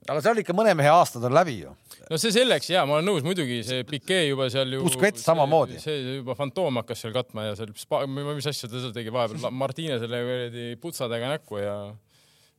aga 0.07 0.21
see 0.21 0.31
oli 0.31 0.45
ikka 0.45 0.55
mõne 0.55 0.77
mehe 0.77 0.93
aastad 0.93 1.25
on 1.27 1.33
läbi 1.35 1.57
ju. 1.63 1.73
no 2.05 2.21
see 2.21 2.31
selleks 2.35 2.69
ja 2.69 2.85
ma 2.85 2.99
olen 2.99 3.09
nõus, 3.09 3.25
muidugi 3.25 3.63
see 3.65 3.83
Piquet 3.89 4.29
juba 4.29 4.51
seal 4.53 4.77
ju. 4.77 4.85
Busquets 4.85 5.25
samamoodi. 5.25 5.81
see 5.81 6.19
juba 6.21 6.37
fantoom 6.37 6.83
hakkas 6.83 7.01
seal 7.01 7.17
katma 7.17 7.49
ja 7.49 7.57
seal, 7.57 7.73
mis 7.73 8.51
asja 8.53 8.69
ta 8.69 8.77
seal 8.77 8.93
tegi 8.95 9.13
vahepeal, 9.13 9.49
Martinesele 9.57 10.21
kuradi 10.29 10.69
putsadega 10.85 11.33
näkku 11.33 11.65
ja 11.65 11.79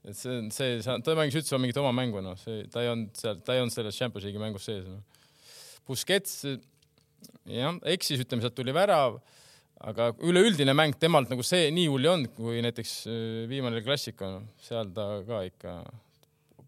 et 0.08 0.16
see, 0.16 0.40
see, 0.54 0.78
ta 0.82 1.16
mängis 1.18 1.38
üldse 1.40 1.60
mingit 1.60 1.78
oma 1.80 1.92
mängu, 1.96 2.22
noh, 2.24 2.36
see, 2.40 2.64
ta 2.72 2.82
ei 2.84 2.90
olnud 2.92 3.18
seal, 3.18 3.40
ta 3.44 3.56
ei 3.56 3.62
olnud 3.62 3.74
selles 3.74 3.98
Champions 3.98 4.26
League'i 4.26 4.42
mängus 4.42 4.68
sees 4.68 4.86
no.. 4.88 5.02
Busquets, 5.88 6.42
jah, 7.48 7.76
eksis, 7.88 8.20
ütleme, 8.24 8.44
sealt 8.44 8.56
tuli 8.58 8.74
värav, 8.76 9.20
aga 9.88 10.10
üleüldine 10.26 10.74
mäng 10.76 10.96
temalt 11.00 11.30
nagu 11.32 11.44
see 11.46 11.70
nii 11.74 11.86
hull 11.88 12.04
ei 12.04 12.12
olnud, 12.12 12.34
kui 12.36 12.60
näiteks 12.64 12.96
äh, 13.08 13.22
viimane 13.50 13.80
klassika, 13.86 14.34
seal 14.64 14.90
ta 14.96 15.06
ka 15.28 15.44
ikka 15.48 15.78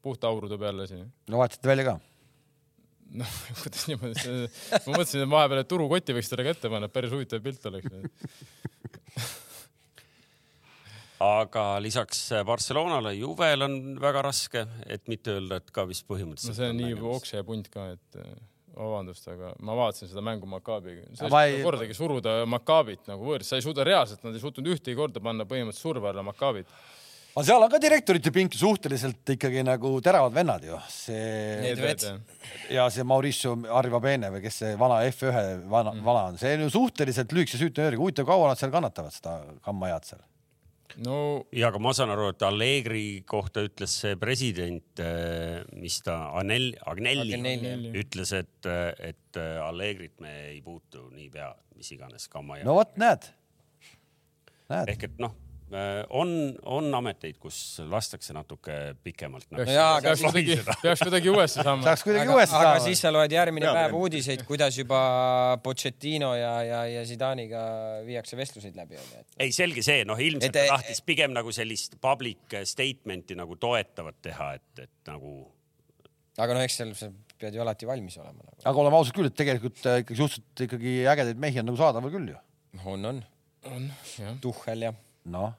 puhta 0.00 0.30
aurude 0.30 0.56
peal 0.60 0.78
lasi 0.80 1.00
no 1.00 1.42
vaatasite 1.42 1.68
välja 1.68 1.90
ka? 1.90 1.98
noh, 3.20 3.36
kuidas 3.64 3.86
niimoodi, 3.90 4.38
ma 4.86 4.94
mõtlesin, 4.94 5.24
et 5.24 5.30
vahepeal, 5.34 5.62
et 5.64 5.70
turukotti 5.70 6.16
võiks 6.16 6.30
talle 6.30 6.46
kätte 6.46 6.70
panna, 6.72 6.88
päris 6.92 7.14
huvitav 7.14 7.42
pilt 7.44 7.66
oleks. 7.70 7.90
aga 11.20 11.64
lisaks 11.84 12.22
Barcelonale 12.48 13.12
Juvel 13.18 13.66
on 13.66 13.74
väga 14.00 14.22
raske, 14.24 14.64
et 14.88 15.02
mitte 15.10 15.34
öelda, 15.36 15.58
et 15.60 15.74
ka 15.74 15.84
vist 15.88 16.06
no 16.06 16.14
põhimõtteliselt. 16.14 16.56
see 16.56 16.70
on 16.72 16.80
nii 16.80 16.94
okse 17.16 17.42
punt 17.48 17.68
ka, 17.72 17.90
et 17.96 18.20
eh, 18.22 18.30
vabandust, 18.76 19.26
aga 19.28 19.52
ma 19.66 19.76
vaatasin 19.76 20.08
seda 20.10 20.22
mängu 20.24 20.48
Makaabiga. 20.48 21.04
sa 21.18 21.28
ei 21.28 21.52
ei- 21.52 21.58
suuda 21.58 21.66
kordagi 21.66 21.98
suruda 21.98 22.38
Makaabit 22.46 23.10
nagu 23.10 23.26
võõrst, 23.26 23.50
sa 23.50 23.60
ei 23.60 23.66
suuda 23.66 23.84
reaalselt, 23.84 24.24
nad 24.24 24.34
ei 24.34 24.40
suutnud 24.40 24.72
ühtegi 24.72 24.96
korda 24.96 25.20
panna 25.20 25.44
põhimõtteliselt 25.44 25.90
surve 25.90 26.08
alla 26.08 26.24
Makaabit. 26.24 26.72
aga 27.34 27.44
seal 27.46 27.62
on 27.62 27.70
ka 27.70 27.78
direktorite 27.82 28.32
pinki 28.34 28.58
suhteliselt 28.58 29.34
ikkagi 29.36 29.62
nagu 29.66 29.92
teravad 30.00 30.32
vennad 30.34 30.64
ju, 30.64 30.78
see 30.88 31.76
ja 32.70 32.88
see 32.90 33.04
Mauricio 33.04 33.58
Arrivabene 33.70 34.32
või 34.32 34.42
kes 34.42 34.62
see 34.64 34.72
vana 34.80 35.02
F1 35.10 35.68
vana 35.68 35.92
mm., 35.92 36.04
vana 36.04 36.24
on, 36.32 36.40
see 36.40 36.56
on 36.56 36.64
ju 36.64 36.72
suhteliselt 36.78 37.36
lühikese 37.36 37.60
süütenööriga, 37.60 38.00
huvitav, 38.00 38.26
kaua 38.26 38.48
nad 38.50 38.58
seal 38.58 38.72
kannatavad 38.72 39.14
seda 39.14 39.40
kammajad 39.66 40.14
seal? 40.14 40.24
No 41.04 41.16
ja 41.54 41.70
aga 41.70 41.80
ma 41.82 41.92
saan 41.96 42.12
aru, 42.14 42.30
et 42.34 42.44
Allegri 42.46 43.22
kohta 43.28 43.64
ütles 43.66 43.94
see 44.02 44.16
president, 44.20 45.02
mis 45.80 46.00
ta, 46.06 46.16
Anel-, 46.40 46.74
Agnelli, 46.90 47.36
Agnelli, 47.38 47.92
ütles, 48.02 48.34
et, 48.36 48.70
et 49.10 49.40
Allegrit 49.64 50.18
me 50.22 50.34
ei 50.50 50.62
puutu 50.64 51.08
niipea, 51.14 51.52
mis 51.78 51.92
iganes 51.96 52.28
kamma 52.32 52.60
ja 52.60 52.68
no 52.68 52.78
vot, 52.80 52.96
näed, 53.00 53.30
näed, 54.72 54.94
ehk 54.94 55.08
et 55.10 55.22
noh, 55.22 55.36
on, 56.18 56.30
on 56.66 56.88
ameteid, 56.98 57.36
kus 57.40 57.80
lastakse 57.90 58.34
natuke 58.34 58.76
pikemalt 59.04 59.46
nagu, 59.50 59.62
peaks, 59.62 59.74
jaa, 59.76 59.92
aga 59.98 60.14
peaks 60.14 60.24
kuidagi, 60.24 60.56
peaks 60.82 61.04
kuidagi 61.04 61.30
uuesti 61.32 61.62
saama. 61.62 61.86
saaks 61.86 62.04
kuidagi 62.06 62.26
aga, 62.26 62.36
uuesti 62.36 62.56
aga 62.58 62.64
saama 62.66 62.82
siis. 62.86 63.02
sa 63.04 63.12
loed 63.14 63.34
järgmine 63.34 63.68
Peab 63.68 63.78
päev 63.78 63.96
uudiseid, 64.00 64.42
kuidas 64.48 64.78
juba 64.80 65.00
Pochettino 65.62 66.32
ja, 66.38 66.52
ja, 66.66 66.82
ja 66.90 67.04
Zidaniga 67.06 67.62
viiakse 68.06 68.38
vestluseid 68.40 68.78
läbi 68.78 68.98
onju. 68.98 69.24
ei, 69.38 69.54
selge 69.54 69.84
see, 69.86 70.04
noh, 70.08 70.18
ilmselt 70.18 70.50
Et- 70.50 70.58
ta 70.70 70.76
tahtis 70.76 71.02
pigem 71.06 71.34
nagu 71.36 71.54
sellist 71.54 71.98
public 72.02 72.58
statement'i 72.66 73.38
nagu 73.38 73.58
toetavat 73.60 74.18
teha, 74.26 74.52
et, 74.58 74.86
et 74.88 75.12
nagu 75.12 75.36
aga 76.40 76.56
noh, 76.56 76.64
eks 76.64 76.80
seal 76.80 76.94
sa 76.98 77.10
pead 77.40 77.56
ju 77.56 77.62
alati 77.62 77.88
valmis 77.88 78.16
olema 78.20 78.42
nagu.. 78.42 78.58
aga 78.64 78.82
oleme 78.82 78.98
ausad 78.98 79.16
küll, 79.16 79.30
et 79.30 79.36
tegelikult 79.38 79.84
äh, 79.86 80.02
ikkagi 80.04 80.18
suhteliselt 80.18 80.64
ikkagi 80.66 80.96
ägedaid 81.12 81.40
mehi 81.46 81.62
on 81.62 81.70
nagu 81.70 81.80
saadaval 81.80 82.12
küll 82.12 82.32
ju. 82.32 82.40
on, 82.84 83.06
on. 83.12 83.22
on, 83.70 83.86
jah. 84.18 84.34
Tuhhel 84.42 84.88
ja 84.88 84.92
noh, 85.28 85.52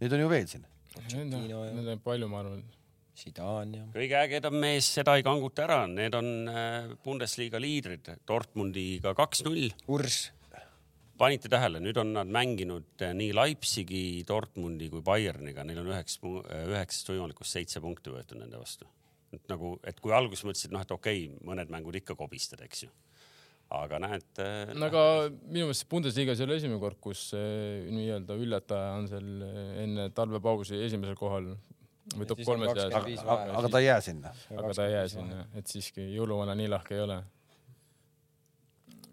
neid 0.00 0.12
on 0.16 0.22
ju 0.24 0.28
veel 0.30 0.50
siin. 0.50 0.66
Neid 1.14 1.88
on 1.88 2.04
palju, 2.04 2.28
ma 2.30 2.44
arvan. 2.44 2.62
Zidane 3.20 3.80
ja. 3.80 3.86
kõige 3.92 4.16
ägedam 4.16 4.54
mees, 4.62 4.88
seda 4.94 5.16
ei 5.18 5.24
kanguta 5.26 5.66
ära, 5.66 5.80
need 5.90 6.14
on 6.16 6.28
äh, 6.48 6.92
Bundesliga 7.04 7.60
liidrid, 7.60 8.06
Dortmundiga 8.28 9.12
kaks-null. 9.18 9.66
Urs. 9.92 10.30
panite 11.20 11.50
tähele, 11.52 11.82
nüüd 11.84 11.98
on 12.00 12.14
nad 12.16 12.30
mänginud 12.32 13.02
äh, 13.04 13.12
nii 13.16 13.34
Leipzigi, 13.36 14.22
Dortmundi 14.28 14.88
kui 14.92 15.02
Bayerniga, 15.04 15.66
neil 15.68 15.82
on 15.82 15.90
üheks, 15.92 16.16
üheksast 16.22 17.12
võimalikust 17.12 17.58
seitse 17.58 17.82
punkti 17.84 18.14
võetud 18.14 18.40
nende 18.40 18.56
vastu. 18.60 18.88
et 19.30 19.44
nagu, 19.52 19.76
et 19.86 20.00
kui 20.00 20.14
alguses 20.16 20.42
mõtlesid, 20.46 20.72
noh, 20.74 20.82
et 20.82 20.90
okei 20.90 21.26
okay,, 21.28 21.44
mõned 21.46 21.68
mängud 21.70 22.00
ikka 22.00 22.16
kobistad, 22.18 22.64
eks 22.64 22.86
ju. 22.86 22.94
Aga 23.70 24.00
näed 24.02 24.40
äh,. 24.42 24.72
no 24.74 24.88
aga 24.90 25.02
minu 25.30 25.68
meelest 25.68 25.86
Bundesliga-s 25.90 26.40
ei 26.42 26.48
ole 26.48 26.56
esimene 26.58 26.80
kord, 26.82 26.98
kus 27.02 27.28
eh, 27.38 27.86
nii-öelda 27.94 28.36
üllataja 28.42 28.94
on 28.98 29.10
seal 29.10 29.44
eh, 29.46 29.60
enne 29.84 30.08
talvepausi 30.16 30.80
esimesel 30.86 31.18
kohal 31.18 31.52
või 32.16 32.26
top 32.26 32.42
kolmes 32.42 32.72
jääs. 32.74 32.90
25 32.90 33.26
aga, 33.26 33.58
aga 33.60 33.70
ta 33.70 33.82
ei 33.82 33.86
jää 33.86 34.00
sinna. 34.06 34.32
aga 34.56 34.72
ta 34.74 34.86
ei 34.88 34.94
jää 34.96 35.08
sinna, 35.14 35.44
et 35.58 35.70
siiski 35.70 36.08
jõuluvana 36.16 36.56
nii 36.58 36.70
lahke 36.72 36.96
ei 36.96 37.04
ole. 37.04 37.20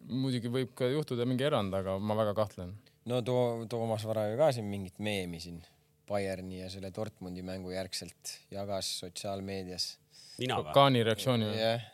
muidugi 0.08 0.50
võib 0.52 0.74
ka 0.78 0.90
juhtuda 0.90 1.28
mingi 1.30 1.46
erand, 1.46 1.74
aga 1.78 1.98
ma 2.00 2.18
väga 2.18 2.34
kahtlen. 2.38 2.74
no 3.06 3.22
too 3.22 3.66
Toomas 3.70 4.06
Vara 4.10 4.28
ju 4.32 4.40
ka 4.42 4.52
siin 4.56 4.66
mingit 4.72 4.98
meemi 4.98 5.40
siin 5.44 5.62
Bayerni 6.08 6.62
ja 6.62 6.70
selle 6.72 6.90
Dortmundi 6.96 7.44
mängu 7.44 7.74
järgselt 7.76 8.38
jagas 8.52 8.90
sotsiaalmeedias. 9.04 9.98
või? 10.40 10.74
Kaani 10.74 11.04
reaktsiooni. 11.04 11.52
jah, 11.54 11.86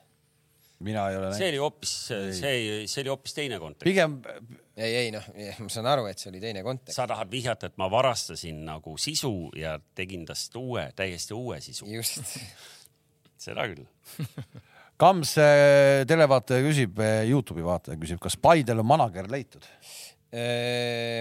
mina 0.86 1.08
ei 1.12 1.18
ole 1.20 1.32
see 1.32 1.48
näinud. 1.48 1.54
oli 1.54 1.62
hoopis, 1.64 1.96
see, 2.10 2.84
see 2.88 3.02
oli 3.04 3.12
hoopis 3.14 3.38
teine 3.38 3.60
kontekst. 3.62 3.88
pigem 3.88 4.20
ei, 4.78 4.96
ei 4.96 5.12
noh, 5.14 5.26
ma 5.62 5.70
saan 5.72 5.88
aru, 5.92 6.08
et 6.10 6.22
see 6.22 6.32
oli 6.32 6.42
teine 6.44 6.64
kontekst. 6.66 6.98
sa 6.98 7.08
tahad 7.10 7.32
vihjata, 7.32 7.70
et 7.70 7.80
ma 7.82 7.90
varastasin 7.94 8.64
nagu 8.68 8.96
sisu 9.02 9.52
ja 9.60 9.78
tegin 9.96 10.26
tast 10.30 10.56
uue, 10.60 10.88
täiesti 10.96 11.38
uue 11.38 11.60
sisu. 11.64 11.90
just. 11.94 12.22
seda 13.44 13.68
küll. 13.70 13.86
Kams 15.04 15.34
televaataja 16.08 16.64
küsib, 16.64 17.00
Youtube'i 17.28 17.66
vaataja 17.66 17.98
küsib, 18.00 18.20
kas 18.24 18.38
Paidel 18.40 18.84
on 18.84 18.88
manager 18.88 19.28
leitud? 19.32 19.66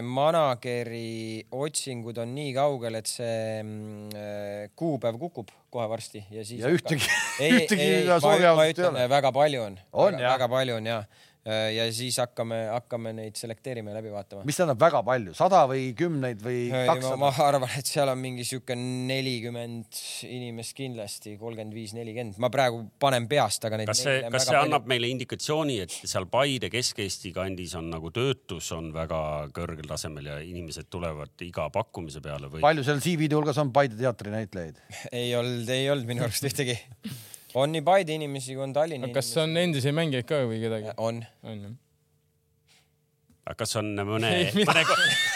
Manageri 0.03 1.43
otsingud 1.53 2.17
on 2.23 2.31
nii 2.33 2.53
kaugel, 2.57 2.97
et 3.01 3.11
see 3.11 3.59
mm, 3.61 4.15
äh, 4.17 4.71
kuupäev 4.79 5.19
kukub 5.21 5.51
kohe 5.73 5.89
varsti 5.91 6.25
ja 6.33 6.45
siis. 6.45 6.63
Ja 6.63 6.71
ühtegi- 6.77 7.11
ei, 7.39 7.51
ei, 7.51 7.59
ühtegi 7.61 7.89
ei, 7.89 8.07
ma, 8.09 8.19
ma 8.57 8.65
ei 8.69 8.73
ütlen 8.77 8.93
ole., 8.95 9.09
väga 9.13 9.33
palju 9.37 9.67
on. 9.67 9.77
On, 9.93 10.13
väga, 10.13 10.23
jah? 10.25 10.35
väga 10.37 10.49
palju 10.55 10.79
on 10.81 10.89
ja, 10.93 11.03
ja 11.43 11.87
siis 11.91 12.17
hakkame, 12.23 12.59
hakkame 12.71 13.11
neid 13.17 13.39
selekteerima 13.39 13.91
ja 13.91 13.97
läbi 13.99 14.13
vaatama. 14.13 14.45
mis 14.47 14.59
tähendab 14.59 14.79
väga 14.79 15.01
palju, 15.07 15.33
sada 15.35 15.65
või 15.71 15.89
kümneid 15.99 16.43
või 16.45 16.69
kakssada 16.71 17.19
ma? 17.19 17.33
arvan, 17.49 17.73
et 17.81 17.89
seal 17.91 18.13
on 18.13 18.21
mingi 18.23 18.47
sihuke 18.47 18.77
nelikümmend 18.79 19.99
inimest 20.29 20.77
kindlasti, 20.79 21.35
kolmkümmend 21.41 21.75
viis, 21.75 21.97
nelikümmend, 21.99 22.39
ma 22.43 22.51
praegu 22.53 22.85
panen 23.03 23.27
peast, 23.31 23.67
aga 23.67 23.81
neid. 23.81 23.91
kas 23.91 24.05
see, 24.07 24.21
kas 24.31 24.47
see 24.47 24.61
annab 24.61 24.87
meile 24.91 25.11
indikatsiooni, 25.11 25.81
et 25.83 25.99
seal 25.99 26.29
Paide, 26.31 26.71
Kesk-Eesti 26.73 27.35
kandis 27.35 27.75
on 27.79 27.91
nagu 27.91 28.15
töötus 28.15 28.71
on 28.77 28.93
väga 28.95 29.51
kõrgel 29.57 29.91
tasemel 29.91 30.31
ja 30.31 30.39
inimesed 30.47 30.87
tulevad 30.93 31.43
iga 31.43 31.67
pakkumise 31.75 32.23
peale 32.23 32.53
või? 32.53 32.63
palju 32.63 32.87
seal 32.87 33.03
CV-de 33.03 33.41
hulgas 33.41 33.59
on 33.63 33.75
Paide 33.75 33.99
teatri 33.99 34.31
näitlejaid? 34.31 34.79
ei 35.25 35.35
olnud, 35.35 35.67
ei 35.75 35.91
olnud 35.91 36.07
minu 36.15 36.29
arust 36.29 36.47
ühtegi. 36.47 36.79
on 37.55 37.73
nii 37.75 37.85
Paide 37.87 38.17
inimesi 38.17 38.57
kui 38.57 38.65
on 38.67 38.75
Tallinna 38.77 39.13
kas 39.15 39.31
on 39.43 39.57
endiseid 39.61 39.97
mängijaid 39.97 40.29
ka 40.29 40.45
või 40.49 40.61
kedagi? 40.63 40.95
on, 40.97 41.23
on 41.47 41.65
jah? 41.67 41.79
aga 43.43 43.57
kas 43.65 43.75
on 43.81 43.89
mõne 44.07 44.31
mõne, 44.59 44.85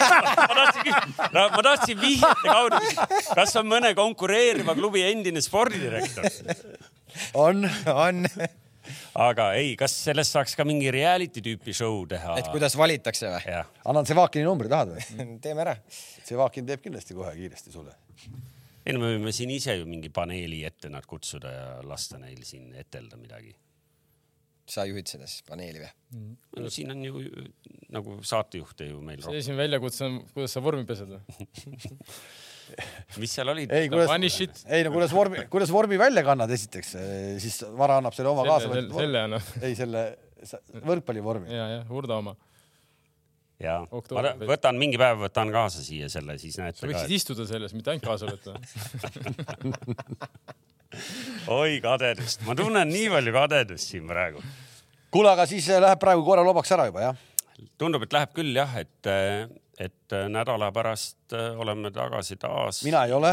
ma 0.50 0.58
tahtsin 0.60 0.92
ma 1.34 1.64
tahtsin 1.66 1.98
vihjete 2.00 2.46
kaudu 2.46 2.82
kas 3.34 3.56
on 3.60 3.70
mõne 3.70 3.92
konkureeriva 3.98 4.76
klubi 4.78 5.02
endine 5.06 5.42
spordidirektor? 5.44 6.28
on, 7.34 7.66
on. 7.90 8.22
aga 9.26 9.50
ei, 9.58 9.74
kas 9.78 9.94
sellest 10.06 10.36
saaks 10.36 10.54
ka 10.58 10.66
mingi 10.68 10.92
reality 10.94 11.42
tüüpi 11.44 11.74
show 11.76 12.04
teha? 12.10 12.38
et 12.40 12.50
kuidas 12.54 12.78
valitakse 12.78 13.32
või? 13.32 13.62
annan 13.84 14.06
Sevakini 14.08 14.46
numbri, 14.46 14.70
tahad 14.72 14.94
või? 14.94 15.06
teeme 15.44 15.66
ära. 15.66 15.76
Sevakin 16.26 16.66
teeb 16.68 16.84
kindlasti 16.84 17.16
kohe 17.16 17.34
kiiresti 17.36 17.74
sulle. 17.74 17.94
Ei 18.86 18.94
no 18.94 19.02
me 19.02 19.12
võime 19.16 19.34
siin 19.34 19.52
ise 19.54 19.76
ju 19.80 19.86
mingi 19.88 20.10
paneeli 20.14 20.62
ette 20.68 20.90
nad 20.92 21.06
kutsuda 21.08 21.52
ja 21.52 21.68
lasta 21.86 22.20
neil 22.22 22.42
siin 22.46 22.74
etelda 22.78 23.18
midagi. 23.20 23.54
sa 24.66 24.82
juhid 24.86 25.06
seda 25.06 25.28
siis 25.30 25.44
paneeli 25.46 25.82
või? 25.82 26.34
no 26.62 26.72
siin 26.72 26.90
on 26.94 27.04
ju 27.06 27.22
nagu 27.94 28.18
saatejuhte 28.26 28.90
ju 28.90 29.00
meil 29.04 29.22
see 29.22 29.40
esimene 29.42 29.64
väljakutse 29.64 30.04
on, 30.08 30.20
kuidas 30.34 30.56
sa 30.56 30.62
vormi 30.64 30.86
pesed 30.88 31.12
või? 31.12 31.38
mis 33.22 33.30
seal 33.30 33.52
olid? 33.52 33.70
ei, 33.70 33.90
kuidas 33.92 34.34
shit., 34.34 34.62
ei 34.66 34.86
no 34.86 34.94
kuidas 34.94 35.14
vormi, 35.14 35.44
kuidas 35.50 35.70
vormi 35.74 35.98
välja 36.00 36.24
kannad, 36.26 36.50
esiteks, 36.50 36.96
siis 37.42 37.60
Vara 37.78 38.00
annab 38.00 38.16
selle 38.16 38.32
oma 38.32 38.46
kaasa 38.48 38.66
selle, 38.66 38.88
selle, 38.88 39.02
selle 39.04 39.22
annab. 39.28 39.52
ei 39.66 39.78
selle 39.78 40.06
võrkpallivormi. 40.86 41.50
ja, 41.52 41.66
ja 41.76 41.80
Urda 41.90 42.18
oma. 42.22 42.36
Ja 43.62 43.78
ma 43.82 43.88
Oktoobris. 43.98 44.32
ta- 44.38 44.46
võtan 44.52 44.74
mingi 44.80 44.98
päev 45.00 45.18
võtan 45.26 45.50
kaasa 45.54 45.80
siia 45.84 46.08
selle, 46.12 46.36
siis 46.38 46.54
sa 46.58 46.62
näete 46.66 46.80
ka 46.82 46.86
võiksid. 46.90 47.12
istuda 47.16 47.46
selles, 47.48 47.72
mitte 47.76 47.90
ainult 47.92 48.04
kaasa 48.04 48.26
võtta. 48.28 48.50
oi 51.56 51.80
kadedust, 51.84 52.40
ma 52.46 52.54
tunnen 52.58 52.88
nii 52.90 53.08
palju 53.12 53.32
kadedust 53.36 53.86
siin 53.94 54.06
praegu. 54.08 54.42
kuule, 55.10 55.30
aga 55.32 55.46
siis 55.48 55.68
äh, 55.72 55.80
läheb 55.82 56.00
praegu 56.02 56.24
korra 56.26 56.44
lobaks 56.46 56.72
ära 56.76 56.86
juba 56.90 57.00
jah? 57.08 57.16
tundub, 57.80 58.02
et 58.06 58.12
läheb 58.12 58.32
küll 58.36 58.52
jah, 58.56 58.72
et, 58.80 59.08
et 59.80 60.08
nädala 60.32 60.68
pärast 60.76 61.32
äh, 61.36 61.56
oleme 61.60 61.90
tagasi 61.94 62.36
taas. 62.40 62.82
mina 62.86 63.04
ei 63.08 63.12
ole, 63.16 63.32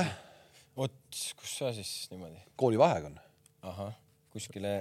vot, 0.80 0.96
kus 1.40 1.58
sa 1.60 1.74
siis 1.76 1.92
niimoodi? 2.12 2.40
koolivaheaeg 2.60 3.06
on. 3.12 3.18
ahah, 3.74 3.94
kuskile. 4.34 4.72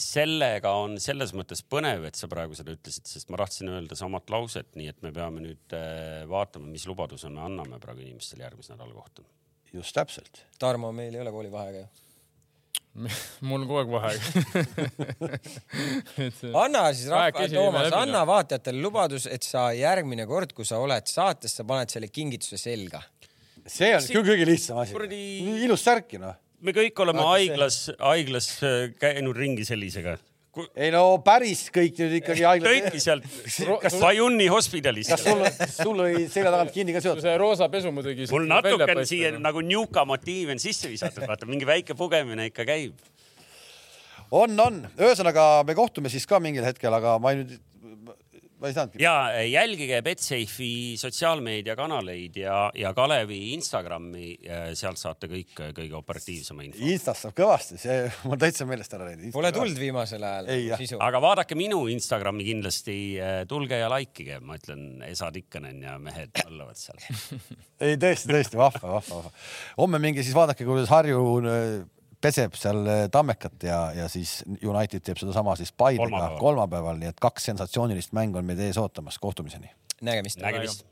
Sellega 0.00 0.72
on 0.80 0.96
selles 1.02 1.34
mõttes 1.36 1.62
põnev, 1.66 2.06
et 2.08 2.18
sa 2.18 2.28
praegu 2.30 2.56
seda 2.58 2.74
ütlesid, 2.74 3.06
sest 3.08 3.30
ma 3.32 3.40
tahtsin 3.42 3.70
öelda 3.72 3.98
samat 3.98 4.30
lauset, 4.32 4.70
nii 4.78 4.90
et 4.90 5.00
me 5.04 5.12
peame 5.14 5.42
nüüd 5.44 5.76
äh, 5.76 6.22
vaatama, 6.30 6.70
mis 6.72 6.86
lubaduse 6.88 7.30
me 7.32 7.42
anname 7.44 7.80
praegu 7.82 8.04
inimestele 8.04 8.46
järgmise 8.46 8.74
nädala 8.74 8.94
kohta. 8.96 9.26
just 9.72 9.94
täpselt. 9.94 10.44
Tarmo, 10.58 10.92
meil 10.92 11.14
ei 11.14 11.20
ole 11.22 11.32
koolivaheaega 11.34 11.84
ju. 11.84 11.88
mul 13.46 13.62
on 13.62 13.68
kogu 13.68 13.78
aeg 13.78 13.92
vaheaeg. 13.92 14.20
anna 16.64 16.88
siis 16.90 17.06
rahva, 17.12 17.46
Toomas, 17.52 17.92
anna 17.92 18.18
noh. 18.18 18.26
vaatajatele 18.32 18.82
lubadus, 18.82 19.28
et 19.30 19.46
sa 19.46 19.68
järgmine 19.76 20.26
kord, 20.26 20.56
kui 20.56 20.66
sa 20.66 20.80
oled 20.82 21.06
saates, 21.06 21.54
sa 21.54 21.66
paned 21.68 21.92
selle 21.92 22.10
kingituse 22.10 22.58
selga. 22.58 23.02
see 23.66 23.92
on 23.94 24.06
küll 24.10 24.26
kõige 24.32 24.48
lihtsam 24.48 24.80
asi 24.82 24.96
ilus 25.66 25.86
särki 25.86 26.18
noh. 26.18 26.34
Me 26.60 26.74
kõik 26.76 27.04
oleme 27.04 27.22
Vaata 27.22 27.38
see- 27.38 27.50
haiglas, 27.50 27.78
haiglas 27.98 28.48
äh, 28.62 28.90
käinud 29.00 29.36
ringi 29.36 29.64
sellisega. 29.68 30.18
ei 30.74 30.90
no 30.90 31.20
päris 31.24 31.68
kõik 31.70 31.94
nüüd 32.00 32.16
ikkagi 32.18 32.42
kõiki 32.64 33.00
sealt 33.00 33.26
Fajuni 34.00 34.48
hospidalist 34.50 35.12
kas. 35.14 35.22
sul, 35.22 35.44
sul 35.70 36.02
oli 36.02 36.26
selja 36.28 36.50
tagant 36.50 36.72
kinni 36.74 36.92
ka 36.96 37.00
seotud? 37.04 37.22
see 37.22 37.36
roosa 37.38 37.68
pesu 37.70 37.92
muidugi. 37.94 38.26
mul 38.34 38.48
natukene 38.50 39.06
siia. 39.06 39.30
nagu 39.38 39.62
niuka 39.62 40.04
motiiv 40.04 40.50
on 40.50 40.58
sisse 40.62 40.90
visatud, 40.90 41.22
vaata 41.30 41.46
mingi 41.46 41.68
väike 41.68 41.94
pugemine 41.94 42.50
ikka 42.50 42.66
käib. 42.66 42.98
on, 44.30 44.58
on, 44.60 44.82
ühesõnaga 44.98 45.62
me 45.66 45.74
kohtume 45.78 46.10
siis 46.10 46.26
ka 46.26 46.42
mingil 46.42 46.66
hetkel, 46.66 46.92
aga 46.98 47.16
ma 47.22 47.32
nüüd, 47.38 47.56
ma 48.60 48.68
ei 48.68 48.76
saanudki. 48.76 49.02
ja 49.02 49.14
jälgige 49.48 50.00
Betsafe'i 50.04 50.96
sotsiaalmeediakanaleid 51.00 52.36
ja, 52.42 52.56
ja 52.76 52.92
Kalevi 52.94 53.38
Instagrami, 53.54 54.34
sealt 54.78 55.00
saate 55.00 55.30
kõik 55.30 55.54
kõige 55.76 55.96
operatiivsema 55.98 56.66
info. 56.66 56.84
Instast 56.92 57.26
saab 57.26 57.36
kõvasti, 57.38 57.78
see 57.80 58.02
mul 58.28 58.40
täitsa 58.40 58.66
meelest 58.68 58.96
ära 58.96 59.08
läinud. 59.08 59.30
Pole 59.34 59.52
tulnud 59.56 59.80
viimasel 59.80 60.26
ajal 60.26 60.50
aga 61.00 61.22
vaadake 61.24 61.58
minu 61.58 61.82
Instagrami 61.92 62.46
kindlasti, 62.46 62.98
tulge 63.50 63.80
ja 63.80 63.88
like 63.92 64.24
ige, 64.24 64.40
ma 64.44 64.58
ütlen, 64.60 64.88
Esa 65.08 65.30
Tikkanen 65.34 65.80
ja 65.86 65.96
mehed 66.02 66.42
allavad 66.44 66.78
seal. 66.80 67.00
ei 67.86 67.96
tõesti, 68.00 68.28
tõesti 68.30 68.60
vahva, 68.60 68.98
vahva, 68.98 69.22
vahva. 69.22 69.32
homme 69.80 70.02
minge 70.02 70.24
siis 70.26 70.36
vaadake, 70.36 70.66
kuidas 70.68 70.92
Harju 70.92 71.24
peseb 72.20 72.56
seal 72.58 72.86
äh, 72.86 73.04
Tammekat 73.12 73.62
ja, 73.62 73.80
ja 73.96 74.08
siis 74.12 74.40
United 74.62 75.04
teeb 75.04 75.20
sedasama 75.20 75.56
siis 75.56 75.72
Paidega 75.72 76.04
Kolmapäeval. 76.08 76.40
kolmapäeval, 76.40 77.00
nii 77.00 77.12
et 77.14 77.20
kaks 77.20 77.50
sensatsioonilist 77.50 78.12
mängu 78.16 78.40
on 78.40 78.48
meid 78.48 78.60
ees 78.64 78.78
ootamas, 78.80 79.18
kohtumiseni. 79.18 79.70
nägemist. 80.00 80.40
nägemist. 80.40 80.86